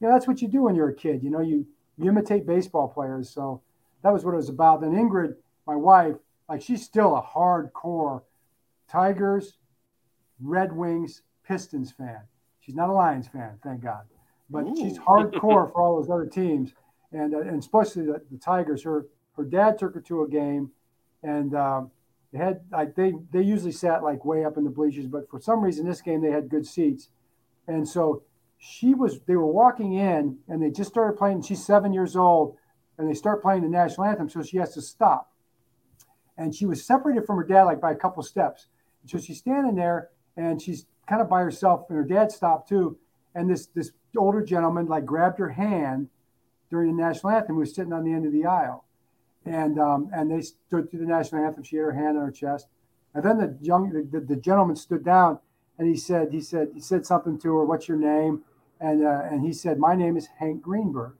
you 0.01 0.07
know 0.07 0.11
that's 0.11 0.27
what 0.27 0.41
you 0.41 0.49
do 0.49 0.63
when 0.63 0.75
you're 0.75 0.89
a 0.89 0.93
kid. 0.93 1.23
You 1.23 1.29
know 1.29 1.39
you 1.39 1.65
you 1.97 2.09
imitate 2.09 2.45
baseball 2.45 2.89
players. 2.89 3.29
So 3.29 3.61
that 4.03 4.11
was 4.11 4.25
what 4.25 4.33
it 4.33 4.35
was 4.35 4.49
about. 4.49 4.81
Then 4.81 4.91
Ingrid, 4.91 5.35
my 5.65 5.77
wife, 5.77 6.17
like 6.49 6.61
she's 6.61 6.83
still 6.83 7.15
a 7.15 7.21
hardcore 7.21 8.21
Tigers, 8.89 9.59
Red 10.41 10.75
Wings, 10.75 11.21
Pistons 11.47 11.93
fan. 11.93 12.19
She's 12.59 12.75
not 12.75 12.89
a 12.89 12.93
Lions 12.93 13.29
fan, 13.29 13.57
thank 13.63 13.81
God, 13.81 14.03
but 14.49 14.65
Ooh. 14.65 14.75
she's 14.75 14.97
hardcore 14.97 15.71
for 15.71 15.81
all 15.81 16.01
those 16.01 16.09
other 16.09 16.25
teams, 16.25 16.73
and 17.13 17.33
uh, 17.33 17.39
and 17.39 17.59
especially 17.59 18.07
the, 18.07 18.21
the, 18.29 18.37
Tigers. 18.37 18.83
Her 18.83 19.05
her 19.37 19.45
dad 19.45 19.79
took 19.79 19.93
her 19.93 20.01
to 20.01 20.23
a 20.23 20.27
game, 20.27 20.71
and 21.23 21.55
um, 21.55 21.91
had 22.37 22.61
like 22.71 22.95
they 22.95 23.13
they 23.31 23.41
usually 23.41 23.71
sat 23.71 24.03
like 24.03 24.23
way 24.23 24.45
up 24.45 24.57
in 24.57 24.63
the 24.63 24.69
bleachers, 24.69 25.07
but 25.07 25.29
for 25.29 25.39
some 25.39 25.61
reason 25.61 25.85
this 25.85 26.01
game 26.01 26.21
they 26.21 26.31
had 26.31 26.49
good 26.49 26.65
seats, 26.65 27.09
and 27.67 27.87
so 27.87 28.23
she 28.57 28.93
was 28.93 29.19
they 29.27 29.35
were 29.35 29.45
walking 29.45 29.93
in 29.93 30.39
and 30.47 30.61
they 30.61 30.71
just 30.71 30.89
started 30.89 31.17
playing. 31.17 31.41
She's 31.41 31.63
seven 31.63 31.93
years 31.93 32.15
old, 32.15 32.57
and 32.97 33.09
they 33.09 33.13
start 33.13 33.41
playing 33.41 33.63
the 33.63 33.69
national 33.69 34.07
anthem, 34.07 34.29
so 34.29 34.41
she 34.41 34.57
has 34.57 34.73
to 34.73 34.81
stop. 34.81 35.31
And 36.37 36.53
she 36.55 36.65
was 36.65 36.85
separated 36.85 37.25
from 37.25 37.37
her 37.37 37.43
dad 37.43 37.63
like 37.63 37.81
by 37.81 37.91
a 37.91 37.95
couple 37.95 38.23
steps. 38.23 38.67
So 39.05 39.17
she's 39.17 39.39
standing 39.39 39.75
there 39.75 40.09
and 40.35 40.61
she's 40.61 40.85
kind 41.07 41.21
of 41.21 41.29
by 41.29 41.41
herself, 41.41 41.85
and 41.89 41.97
her 41.97 42.03
dad 42.03 42.31
stopped 42.31 42.69
too. 42.69 42.97
And 43.33 43.49
this 43.49 43.67
this 43.67 43.91
older 44.15 44.43
gentleman 44.43 44.87
like 44.87 45.05
grabbed 45.05 45.39
her 45.39 45.49
hand 45.49 46.09
during 46.69 46.95
the 46.95 47.01
national 47.01 47.33
anthem. 47.33 47.55
Who 47.55 47.59
was 47.61 47.73
sitting 47.73 47.93
on 47.93 48.03
the 48.03 48.13
end 48.13 48.25
of 48.25 48.31
the 48.31 48.45
aisle, 48.45 48.85
and 49.49 49.79
um, 49.79 50.09
and 50.13 50.31
they 50.31 50.41
stood 50.41 50.89
through 50.89 50.99
the 50.99 51.05
national 51.05 51.43
anthem. 51.43 51.63
She 51.63 51.77
had 51.77 51.83
her 51.83 51.93
hand 51.93 52.17
on 52.17 52.25
her 52.25 52.31
chest, 52.31 52.67
and 53.13 53.23
then 53.23 53.37
the 53.37 53.57
young 53.61 53.91
the, 54.11 54.19
the 54.19 54.35
gentleman 54.35 54.75
stood 54.75 55.03
down 55.03 55.39
and 55.77 55.87
he 55.87 55.95
said 55.95 56.31
he 56.31 56.41
said 56.41 56.69
he 56.73 56.79
said 56.79 57.05
something 57.05 57.37
to 57.39 57.55
her. 57.55 57.65
What's 57.65 57.87
your 57.87 57.97
name? 57.97 58.43
And 58.79 59.05
uh, 59.05 59.21
and 59.29 59.45
he 59.45 59.53
said, 59.53 59.79
my 59.79 59.95
name 59.95 60.17
is 60.17 60.27
Hank 60.39 60.61
Greenberg. 60.61 61.13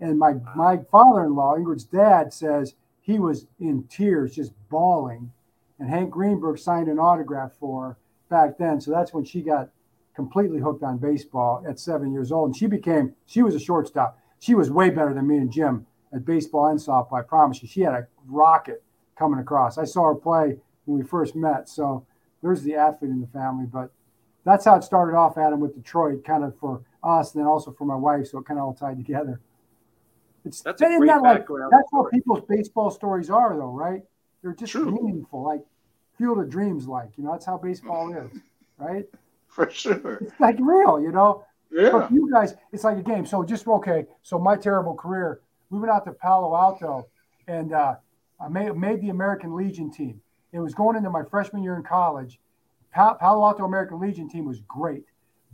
And 0.00 0.18
my 0.18 0.34
my 0.54 0.78
father-in-law, 0.90 1.56
Ingrid's 1.56 1.84
dad, 1.84 2.32
says 2.32 2.74
he 3.00 3.18
was 3.18 3.46
in 3.58 3.84
tears, 3.84 4.34
just 4.34 4.52
bawling. 4.68 5.32
And 5.78 5.88
Hank 5.88 6.10
Greenberg 6.10 6.58
signed 6.58 6.88
an 6.88 6.98
autograph 6.98 7.52
for 7.58 7.82
her 7.82 7.96
back 8.28 8.58
then. 8.58 8.80
So 8.80 8.90
that's 8.90 9.12
when 9.12 9.24
she 9.24 9.42
got 9.42 9.70
completely 10.14 10.58
hooked 10.58 10.82
on 10.82 10.98
baseball 10.98 11.64
at 11.68 11.78
seven 11.78 12.12
years 12.12 12.32
old. 12.32 12.48
And 12.48 12.56
she 12.56 12.66
became, 12.66 13.14
she 13.26 13.42
was 13.42 13.54
a 13.54 13.60
shortstop. 13.60 14.18
She 14.40 14.54
was 14.54 14.70
way 14.70 14.90
better 14.90 15.14
than 15.14 15.28
me 15.28 15.36
and 15.36 15.52
Jim 15.52 15.86
at 16.12 16.24
baseball 16.24 16.66
and 16.66 16.78
softball. 16.78 17.18
I 17.18 17.22
promise 17.22 17.62
you. 17.62 17.68
She 17.68 17.80
had 17.80 17.94
a 17.94 18.06
rocket 18.26 18.82
coming 19.18 19.40
across. 19.40 19.78
I 19.78 19.84
saw 19.84 20.04
her 20.04 20.14
play 20.14 20.56
when 20.84 20.98
we 20.98 21.04
first 21.04 21.34
met. 21.34 21.68
So 21.68 22.06
there's 22.42 22.62
the 22.62 22.74
athlete 22.74 23.10
in 23.10 23.20
the 23.20 23.26
family. 23.26 23.66
But 23.66 23.90
that's 24.44 24.64
how 24.64 24.76
it 24.76 24.84
started 24.84 25.16
off, 25.16 25.36
Adam, 25.36 25.60
with 25.60 25.74
Detroit, 25.74 26.24
kind 26.24 26.44
of 26.44 26.56
for 26.58 26.82
us, 27.02 27.34
and 27.34 27.40
then 27.40 27.46
also 27.46 27.72
for 27.72 27.84
my 27.84 27.96
wife. 27.96 28.28
So 28.28 28.38
it 28.38 28.46
kind 28.46 28.58
of 28.58 28.66
all 28.66 28.74
tied 28.74 28.96
together. 28.96 29.40
It's 30.44 30.62
that's 30.62 30.80
a 30.80 30.86
great 30.86 31.08
that 31.08 31.22
like, 31.22 31.46
That's 31.46 31.88
how 31.92 32.08
people's 32.10 32.44
baseball 32.48 32.90
stories 32.90 33.28
are, 33.28 33.56
though, 33.56 33.72
right? 33.72 34.02
They're 34.42 34.54
just 34.54 34.72
True. 34.72 34.90
meaningful, 34.90 35.42
like 35.42 35.60
Field 36.16 36.38
of 36.38 36.48
Dreams, 36.48 36.86
like 36.86 37.10
you 37.16 37.24
know. 37.24 37.32
That's 37.32 37.44
how 37.44 37.58
baseball 37.58 38.12
is, 38.12 38.40
right? 38.78 39.04
For 39.48 39.68
sure. 39.70 40.18
It's 40.20 40.38
like 40.40 40.56
real, 40.60 41.00
you 41.00 41.10
know. 41.10 41.44
Yeah. 41.70 41.90
For 41.90 42.08
you 42.10 42.30
guys, 42.32 42.54
it's 42.72 42.84
like 42.84 42.98
a 42.98 43.02
game. 43.02 43.26
So 43.26 43.44
just 43.44 43.66
okay. 43.66 44.06
So 44.22 44.38
my 44.38 44.56
terrible 44.56 44.94
career, 44.94 45.40
we 45.70 45.78
went 45.78 45.92
out 45.92 46.04
to 46.04 46.12
Palo 46.12 46.56
Alto, 46.56 47.06
and 47.46 47.72
uh, 47.72 47.96
I 48.40 48.48
made 48.48 48.74
made 48.76 49.00
the 49.00 49.10
American 49.10 49.54
Legion 49.54 49.90
team. 49.90 50.20
It 50.52 50.60
was 50.60 50.74
going 50.74 50.96
into 50.96 51.10
my 51.10 51.22
freshman 51.24 51.62
year 51.62 51.76
in 51.76 51.82
college. 51.82 52.38
Palo 52.94 53.44
Alto 53.44 53.64
American 53.64 54.00
Legion 54.00 54.28
team 54.28 54.46
was 54.46 54.60
great. 54.60 55.04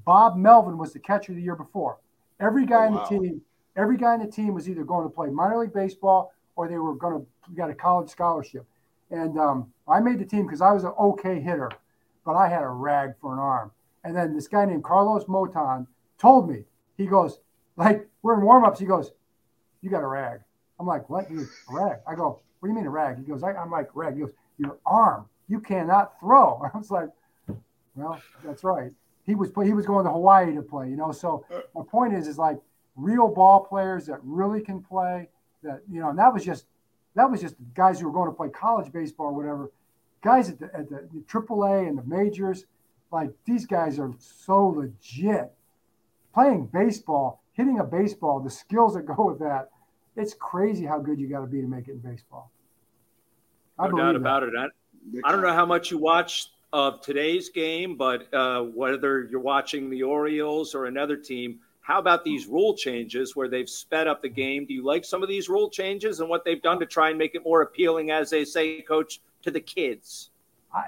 Bob 0.05 0.37
Melvin 0.37 0.79
was 0.79 0.93
the 0.93 0.99
catcher 0.99 1.35
the 1.35 1.43
year 1.43 1.57
before. 1.57 1.99
Every 2.41 2.65
guy 2.67 2.85
oh, 2.85 2.89
in 2.89 2.95
the 2.95 3.05
team 3.05 3.41
every 3.77 3.97
guy 3.97 4.15
in 4.15 4.21
the 4.21 4.31
team 4.31 4.55
was 4.55 4.69
either 4.69 4.85
going 4.85 5.05
to 5.05 5.15
play 5.15 5.29
minor 5.31 5.59
league 5.59 5.73
baseball 5.73 6.33
or 6.57 6.69
they 6.69 6.79
were 6.79 6.95
going 6.95 7.21
to 7.21 7.27
get 7.55 7.71
a 7.71 7.75
college 7.75 8.09
scholarship. 8.09 8.65
And 9.11 9.39
um, 9.39 9.73
I 9.89 10.01
made 10.01 10.19
the 10.19 10.25
team 10.25 10.47
because 10.47 10.61
I 10.61 10.73
was 10.73 10.85
an 10.85 10.93
okay 10.99 11.41
hitter, 11.41 11.71
but 12.25 12.35
I 12.37 12.49
had 12.49 12.63
a 12.63 12.69
rag 12.69 13.15
for 13.21 13.33
an 13.33 13.39
arm. 13.39 13.71
And 14.05 14.17
then 14.17 14.35
this 14.35 14.49
guy 14.49 14.65
named 14.65 14.85
Carlos 14.85 15.25
Moton 15.25 15.87
told 16.19 16.49
me, 16.49 16.65
he 16.97 17.07
goes, 17.07 17.41
like, 17.77 18.09
we're 18.23 18.35
in 18.35 18.41
warmups. 18.41 18.79
He 18.79 18.87
goes, 18.87 19.13
You 19.85 19.91
got 19.91 20.03
a 20.03 20.07
rag. 20.07 20.41
I'm 20.81 20.87
like, 20.87 21.11
What? 21.11 21.27
He 21.29 21.37
goes, 21.37 21.51
A 21.71 21.75
rag. 21.75 21.99
I 22.09 22.15
go, 22.15 22.41
What 22.59 22.67
do 22.67 22.69
you 22.69 22.75
mean 22.75 22.87
a 22.87 22.91
rag? 22.91 23.19
He 23.19 23.25
goes, 23.25 23.43
I, 23.43 23.53
am 23.53 23.71
like, 23.71 23.95
Rag. 23.95 24.15
He 24.15 24.21
goes, 24.21 24.33
Your 24.57 24.79
arm. 24.87 25.27
You 25.47 25.61
cannot 25.61 26.19
throw. 26.19 26.63
I 26.75 26.77
was 26.77 26.91
like, 26.91 27.11
Well, 27.95 28.19
that's 28.43 28.65
right. 28.65 28.91
He 29.27 29.35
was 29.35 29.51
he 29.63 29.75
was 29.75 29.87
going 29.87 30.07
to 30.07 30.11
Hawaii 30.11 30.55
to 30.55 30.63
play, 30.63 30.89
you 30.89 30.97
know. 30.97 31.13
So 31.13 31.45
my 31.75 31.83
point 31.83 32.15
is, 32.15 32.29
is 32.29 32.39
like 32.39 32.59
real 32.97 33.29
ball 33.29 33.65
players 33.65 34.07
that 34.07 34.21
really 34.23 34.61
can 34.61 34.83
play. 34.83 35.29
That 35.63 35.83
you 35.91 36.01
know, 36.01 36.11
and 36.11 36.19
that 36.19 36.33
was 36.33 36.45
just 36.45 36.67
that 37.15 37.31
was 37.31 37.41
just 37.41 37.55
guys 37.75 38.01
who 38.01 38.07
were 38.07 38.13
going 38.13 38.29
to 38.29 38.37
play 38.37 38.49
college 38.49 38.93
baseball 38.93 39.27
or 39.27 39.33
whatever. 39.33 39.71
Guys 40.23 40.51
at 40.51 40.59
the 40.59 40.67
at 40.75 40.89
the, 40.89 41.09
the 41.13 41.21
AAA 41.21 41.89
and 41.89 41.97
the 41.97 42.05
majors, 42.05 42.67
like 43.11 43.31
these 43.47 43.67
guys 43.67 43.99
are 43.99 44.13
so 44.19 44.67
legit. 44.67 45.53
Playing 46.35 46.67
baseball, 46.67 47.43
hitting 47.53 47.79
a 47.79 47.85
baseball, 47.85 48.41
the 48.41 48.51
skills 48.51 48.95
that 48.95 49.07
go 49.07 49.27
with 49.27 49.39
that, 49.39 49.71
it's 50.17 50.35
crazy 50.35 50.85
how 50.85 50.99
good 50.99 51.19
you 51.19 51.29
got 51.29 51.41
to 51.41 51.47
be 51.47 51.61
to 51.61 51.67
make 51.67 51.89
it 51.89 51.93
in 51.93 51.99
baseball. 51.99 52.51
I 53.79 53.89
no 53.89 53.97
doubt 53.97 54.13
that. 54.13 54.17
about 54.17 54.43
it. 54.45 54.55
I, 54.57 54.69
I 55.29 55.33
don't 55.33 55.43
know 55.43 55.53
how 55.53 55.67
much 55.67 55.91
you 55.91 55.99
watch 55.99 56.51
of 56.73 57.01
today's 57.01 57.49
game, 57.51 57.97
but 57.97 58.33
uh, 58.33 58.63
whether 58.63 59.25
you're 59.31 59.41
watching 59.41 59.91
the 59.91 60.03
Orioles 60.03 60.75
or 60.75 60.87
another 60.87 61.17
team, 61.17 61.61
how 61.81 61.99
about 61.99 62.25
these 62.25 62.47
rule 62.47 62.75
changes 62.75 63.37
where 63.37 63.49
they've 63.49 63.69
sped 63.69 64.07
up 64.07 64.23
the 64.23 64.29
game? 64.29 64.65
Do 64.65 64.73
you 64.73 64.85
like 64.85 65.05
some 65.05 65.23
of 65.23 65.29
these 65.29 65.49
rule 65.49 65.69
changes 65.69 66.21
and 66.21 66.29
what 66.29 66.45
they've 66.45 66.63
done 66.63 66.81
to 66.81 66.87
try 66.87 67.11
and 67.11 67.19
make 67.19 67.35
it 67.35 67.45
more 67.45 67.63
appealing, 67.63 68.11
as 68.11 68.31
they 68.31 68.45
say, 68.45 68.81
coach, 68.81 69.21
to 69.43 69.51
the 69.51 69.61
kids? 69.61 70.31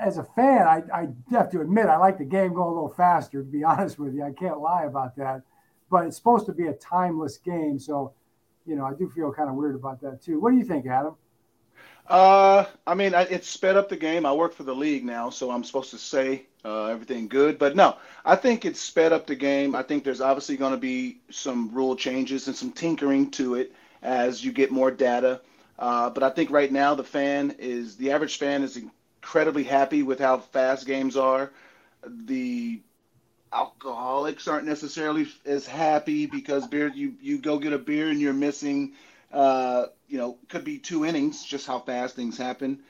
As 0.01 0.19
a 0.19 0.25
fan, 0.25 0.67
I, 0.67 0.83
I 0.93 1.09
have 1.31 1.51
to 1.51 1.61
admit 1.61 1.87
I 1.87 1.99
like 1.99 2.19
the 2.19 2.25
game 2.25 2.55
going 2.55 2.71
a 2.71 2.75
little 2.75 2.95
faster. 2.97 3.43
To 3.43 3.45
be 3.45 3.63
honest 3.65 3.99
with 3.99 4.15
you, 4.15 4.25
I 4.25 4.33
can't 4.33 4.59
lie 4.59 4.85
about 4.85 5.17
that. 5.17 5.43
But 5.91 6.07
it's 6.07 6.17
supposed 6.17 6.47
to 6.47 6.53
be 6.53 6.67
a 6.67 6.73
timeless 6.73 7.37
game, 7.37 7.79
so 7.79 8.13
you 8.67 8.77
know 8.77 8.85
I 8.85 8.95
do 8.95 9.09
feel 9.09 9.33
kind 9.33 9.49
of 9.49 9.57
weird 9.57 9.75
about 9.75 10.01
that 10.03 10.23
too. 10.23 10.41
What 10.41 10.51
do 10.53 10.59
you 10.59 10.65
think, 10.65 10.87
Adam? 10.87 11.15
Uh, 12.09 12.65
I 12.87 12.95
mean, 12.95 13.15
I, 13.15 13.23
it's 13.23 13.49
sped 13.49 13.77
up 13.77 13.89
the 13.89 13.97
game. 13.97 14.27
I 14.27 14.33
work 14.33 14.53
for 14.53 14.63
the 14.63 14.75
league 14.75 15.05
now, 15.05 15.31
so 15.31 15.51
I'm 15.51 15.65
supposed 15.65 15.91
to 15.91 15.99
say 15.99 16.47
uh, 16.65 16.87
everything 16.87 17.29
good. 17.29 17.59
But 17.59 17.75
no, 17.75 17.97
I 18.25 18.37
think 18.37 18.65
it's 18.65 18.81
sped 18.81 19.13
up 19.13 19.27
the 19.27 19.35
game. 19.35 19.75
I 19.75 19.83
think 19.83 20.05
there's 20.05 20.21
obviously 20.21 20.57
going 20.57 20.73
to 20.73 20.79
be 20.79 21.19
some 21.31 21.73
rule 21.73 21.97
changes 21.97 22.47
and 22.47 22.57
some 22.57 22.71
tinkering 22.71 23.31
to 23.33 23.57
it 23.57 23.73
as 24.03 24.45
you 24.45 24.53
get 24.53 24.71
more 24.71 24.91
data. 24.91 25.41
Uh, 25.79 26.11
but 26.11 26.23
I 26.23 26.31
think 26.31 26.51
right 26.51 26.71
now 26.71 26.95
the 26.95 27.05
fan 27.05 27.57
is 27.59 27.97
the 27.97 28.13
average 28.13 28.39
fan 28.39 28.63
is 28.63 28.77
incredibly 28.77 29.65
happy 29.65 30.03
with 30.03 30.21
how 30.21 30.39
fast 30.39 30.87
games 30.87 31.17
are. 31.17 31.51
The 32.07 32.81
alcoholics 33.57 34.49
aren't 34.49 34.67
necessarily 34.67 35.27
as 35.45 35.67
happy 35.67 36.27
because 36.27 36.67
beer 36.67 36.89
you 36.95 37.15
you 37.21 37.39
go 37.39 37.59
get 37.59 37.73
a 37.73 37.79
beer 37.79 38.09
and 38.09 38.21
you're 38.21 38.33
missing 38.35 38.93
uh, 39.33 39.87
you 40.09 40.19
know 40.19 40.39
could 40.49 40.65
be 40.65 40.79
two 40.79 41.05
innings 41.05 41.45
just 41.45 41.67
how 41.67 41.79
fast 41.81 42.17
things 42.17 42.37
happen 42.37 42.81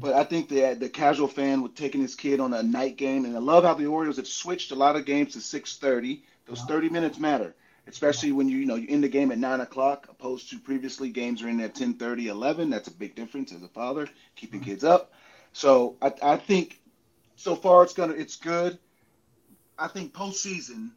but 0.00 0.14
I 0.14 0.24
think 0.24 0.48
the 0.48 0.74
the 0.74 0.88
casual 0.88 1.28
fan 1.28 1.62
with 1.62 1.74
taking 1.74 2.02
his 2.02 2.14
kid 2.14 2.40
on 2.40 2.52
a 2.52 2.62
night 2.62 2.96
game, 2.96 3.24
and 3.24 3.34
I 3.34 3.40
love 3.40 3.64
how 3.64 3.74
the 3.74 3.86
Orioles 3.86 4.16
have 4.16 4.26
switched 4.26 4.70
a 4.72 4.76
lot 4.76 4.96
of 4.96 5.06
games 5.06 5.32
to 5.32 5.40
6:30. 5.40 6.22
Those 6.46 6.62
30 6.62 6.90
minutes 6.90 7.18
matter, 7.18 7.54
especially 7.86 8.32
when 8.32 8.48
you 8.48 8.58
you 8.58 8.66
know 8.66 8.74
you 8.76 8.86
end 8.88 9.04
the 9.04 9.08
game 9.08 9.32
at 9.32 9.38
nine 9.38 9.60
o'clock, 9.60 10.06
opposed 10.10 10.50
to 10.50 10.58
previously 10.58 11.10
games 11.10 11.42
are 11.42 11.48
in 11.48 11.60
at 11.60 11.74
10:30, 11.74 12.26
11. 12.26 12.70
That's 12.70 12.88
a 12.88 12.92
big 12.92 13.14
difference 13.14 13.52
as 13.52 13.62
a 13.62 13.68
father 13.68 14.08
keeping 14.34 14.60
kids 14.60 14.84
up. 14.84 15.12
So 15.52 15.96
I, 16.02 16.12
I 16.22 16.36
think 16.36 16.78
so 17.36 17.56
far 17.56 17.82
it's 17.82 17.94
gonna 17.94 18.14
it's 18.14 18.36
good. 18.36 18.78
I 19.78 19.88
think 19.88 20.12
postseason 20.12 20.90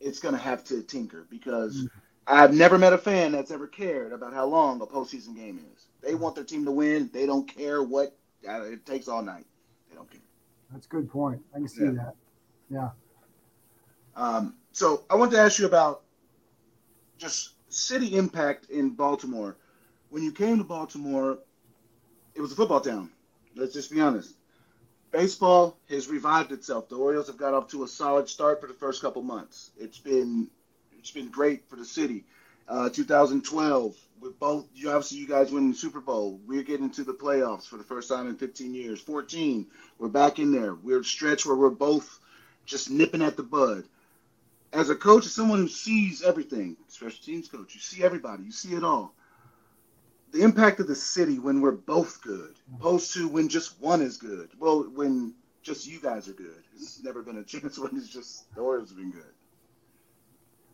it's 0.00 0.18
gonna 0.18 0.38
have 0.38 0.64
to 0.64 0.82
tinker 0.82 1.26
because. 1.30 1.76
Mm-hmm. 1.76 1.98
I've 2.26 2.54
never 2.54 2.78
met 2.78 2.94
a 2.94 2.96
fan 2.96 3.32
that's 3.32 3.50
ever 3.50 3.66
cared 3.66 4.14
about 4.14 4.32
how 4.32 4.46
long 4.46 4.80
a 4.80 4.86
postseason 4.86 5.36
game 5.36 5.60
is. 5.74 5.88
They 6.00 6.14
want 6.14 6.34
their 6.34 6.44
team 6.44 6.64
to 6.64 6.70
win. 6.70 7.10
They 7.12 7.26
don't 7.26 7.46
care 7.46 7.82
what 7.82 8.16
it 8.42 8.86
takes 8.86 9.08
all 9.08 9.22
night. 9.22 9.44
They 9.90 9.96
don't 9.96 10.10
care. 10.10 10.22
That's 10.72 10.86
a 10.86 10.88
good 10.88 11.10
point. 11.10 11.42
I 11.54 11.58
can 11.58 11.68
see 11.68 11.84
yeah. 11.84 11.90
that. 11.90 12.14
Yeah. 12.70 12.90
Um, 14.16 14.54
so 14.72 15.04
I 15.10 15.16
want 15.16 15.32
to 15.32 15.38
ask 15.38 15.58
you 15.58 15.66
about 15.66 16.02
just 17.18 17.54
city 17.68 18.16
impact 18.16 18.70
in 18.70 18.90
Baltimore. 18.90 19.56
When 20.10 20.22
you 20.22 20.32
came 20.32 20.58
to 20.58 20.64
Baltimore, 20.64 21.38
it 22.34 22.40
was 22.40 22.52
a 22.52 22.56
football 22.56 22.80
town. 22.80 23.10
Let's 23.54 23.72
just 23.72 23.90
be 23.90 24.00
honest. 24.00 24.34
Baseball 25.14 25.78
has 25.88 26.08
revived 26.08 26.50
itself. 26.50 26.88
The 26.88 26.96
Orioles 26.96 27.28
have 27.28 27.36
got 27.36 27.54
off 27.54 27.68
to 27.68 27.84
a 27.84 27.88
solid 27.88 28.28
start 28.28 28.60
for 28.60 28.66
the 28.66 28.74
first 28.74 29.00
couple 29.00 29.22
months. 29.22 29.70
It's 29.78 29.96
been 29.96 30.48
it's 30.98 31.12
been 31.12 31.28
great 31.28 31.70
for 31.70 31.76
the 31.76 31.84
city. 31.84 32.24
Uh, 32.66 32.88
2012, 32.88 33.96
with 34.20 34.36
both 34.40 34.66
you 34.74 34.88
obviously 34.88 35.18
you 35.18 35.28
guys 35.28 35.52
winning 35.52 35.70
the 35.70 35.76
Super 35.76 36.00
Bowl. 36.00 36.40
We're 36.48 36.64
getting 36.64 36.90
to 36.90 37.04
the 37.04 37.12
playoffs 37.12 37.68
for 37.68 37.76
the 37.76 37.84
first 37.84 38.08
time 38.08 38.26
in 38.26 38.34
15 38.34 38.74
years. 38.74 39.00
14, 39.00 39.68
we're 40.00 40.08
back 40.08 40.40
in 40.40 40.50
there. 40.50 40.74
We're 40.74 41.04
stretch 41.04 41.46
where 41.46 41.54
we're 41.54 41.70
both 41.70 42.18
just 42.66 42.90
nipping 42.90 43.22
at 43.22 43.36
the 43.36 43.44
bud. 43.44 43.84
As 44.72 44.90
a 44.90 44.96
coach, 44.96 45.26
as 45.26 45.32
someone 45.32 45.60
who 45.60 45.68
sees 45.68 46.22
everything, 46.22 46.76
special 46.88 47.22
teams 47.22 47.46
coach, 47.46 47.72
you 47.72 47.80
see 47.80 48.02
everybody, 48.02 48.42
you 48.42 48.50
see 48.50 48.74
it 48.74 48.82
all. 48.82 49.14
The 50.34 50.42
impact 50.42 50.80
of 50.80 50.88
the 50.88 50.96
city 50.96 51.40
when 51.40 51.62
we're 51.62 51.72
both 51.72 52.22
good, 52.22 52.56
opposed 52.76 53.14
to 53.14 53.28
when 53.28 53.48
just 53.48 53.80
one 53.80 54.02
is 54.02 54.18
good. 54.18 54.50
Well, 54.60 54.84
when 54.94 55.34
just 55.62 55.86
you 55.88 56.00
guys 56.00 56.28
are 56.28 56.34
good. 56.34 56.64
It's 56.76 57.02
never 57.04 57.22
been 57.22 57.38
a 57.38 57.44
chance 57.54 57.78
when 57.78 57.96
it's 57.96 58.08
just 58.10 58.54
the 58.56 58.62
Orioles 58.62 58.90
have 58.90 58.98
been 58.98 59.12
good. 59.12 59.32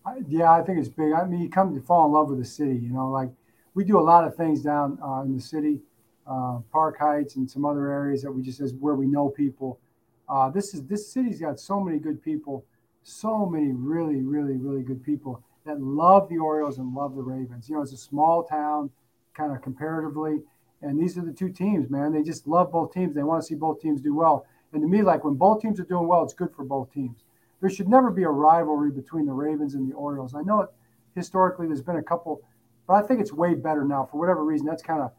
I, 0.06 0.18
yeah, 0.28 0.52
I 0.52 0.62
think 0.62 0.80
it's 0.80 0.88
big. 0.90 1.12
I 1.14 1.24
mean, 1.26 1.42
you 1.42 1.50
come 1.50 1.74
to 1.74 1.82
fall 1.82 2.06
in 2.06 2.12
love 2.12 2.30
with 2.30 2.40
the 2.40 2.46
city. 2.46 2.76
You 2.76 2.92
know, 2.92 3.10
like 3.10 3.30
we 3.74 3.84
do 3.84 4.00
a 4.00 4.02
lot 4.02 4.26
of 4.26 4.36
things 4.36 4.62
down 4.62 4.98
uh, 5.04 5.22
in 5.22 5.36
the 5.36 5.42
city. 5.42 5.80
uh, 6.26 6.60
Park 6.72 6.98
Heights 6.98 7.36
and 7.36 7.50
some 7.50 7.66
other 7.66 7.90
areas 7.90 8.22
that 8.22 8.32
we 8.32 8.42
just 8.42 8.60
as 8.60 8.74
where 8.74 8.96
we 8.96 9.06
know 9.06 9.30
people. 9.30 9.80
Uh, 10.28 10.50
this 10.50 10.74
is 10.74 10.84
this 10.86 11.12
city's 11.12 11.40
got 11.40 11.60
so 11.60 11.80
many 11.80 11.98
good 11.98 12.22
people, 12.22 12.64
so 13.04 13.46
many 13.46 13.72
really, 13.72 14.22
really, 14.22 14.56
really 14.56 14.82
good 14.82 15.04
people 15.04 15.42
that 15.66 15.80
love 15.80 16.28
the 16.28 16.38
Orioles 16.38 16.78
and 16.78 16.94
love 16.94 17.16
the 17.16 17.22
Ravens. 17.22 17.68
You 17.68 17.76
know, 17.76 17.82
it's 17.82 17.92
a 17.92 17.98
small 17.98 18.44
town, 18.44 18.90
kind 19.34 19.52
of 19.52 19.62
comparatively, 19.62 20.40
and 20.82 20.98
these 20.98 21.18
are 21.18 21.24
the 21.24 21.32
two 21.32 21.50
teams, 21.50 21.90
man. 21.90 22.12
They 22.12 22.22
just 22.22 22.46
love 22.46 22.72
both 22.72 22.92
teams. 22.92 23.14
They 23.14 23.22
want 23.22 23.42
to 23.42 23.46
see 23.46 23.54
both 23.54 23.80
teams 23.80 24.00
do 24.00 24.14
well. 24.14 24.46
And 24.72 24.82
to 24.82 24.88
me, 24.88 25.02
like 25.02 25.24
when 25.24 25.34
both 25.34 25.60
teams 25.60 25.80
are 25.80 25.84
doing 25.84 26.06
well, 26.06 26.22
it's 26.22 26.34
good 26.34 26.54
for 26.54 26.64
both 26.64 26.92
teams. 26.92 27.24
There 27.60 27.70
should 27.70 27.88
never 27.88 28.10
be 28.10 28.22
a 28.22 28.30
rivalry 28.30 28.90
between 28.90 29.26
the 29.26 29.32
Ravens 29.32 29.74
and 29.74 29.90
the 29.90 29.94
Orioles. 29.94 30.34
I 30.34 30.42
know 30.42 30.62
it, 30.62 30.70
historically 31.14 31.66
there's 31.66 31.82
been 31.82 31.96
a 31.96 32.02
couple, 32.02 32.42
but 32.86 32.94
I 32.94 33.06
think 33.06 33.20
it's 33.20 33.32
way 33.32 33.54
better 33.54 33.84
now 33.84 34.08
for 34.10 34.18
whatever 34.18 34.44
reason. 34.44 34.66
That's 34.66 34.82
kind 34.82 35.02
of 35.02 35.12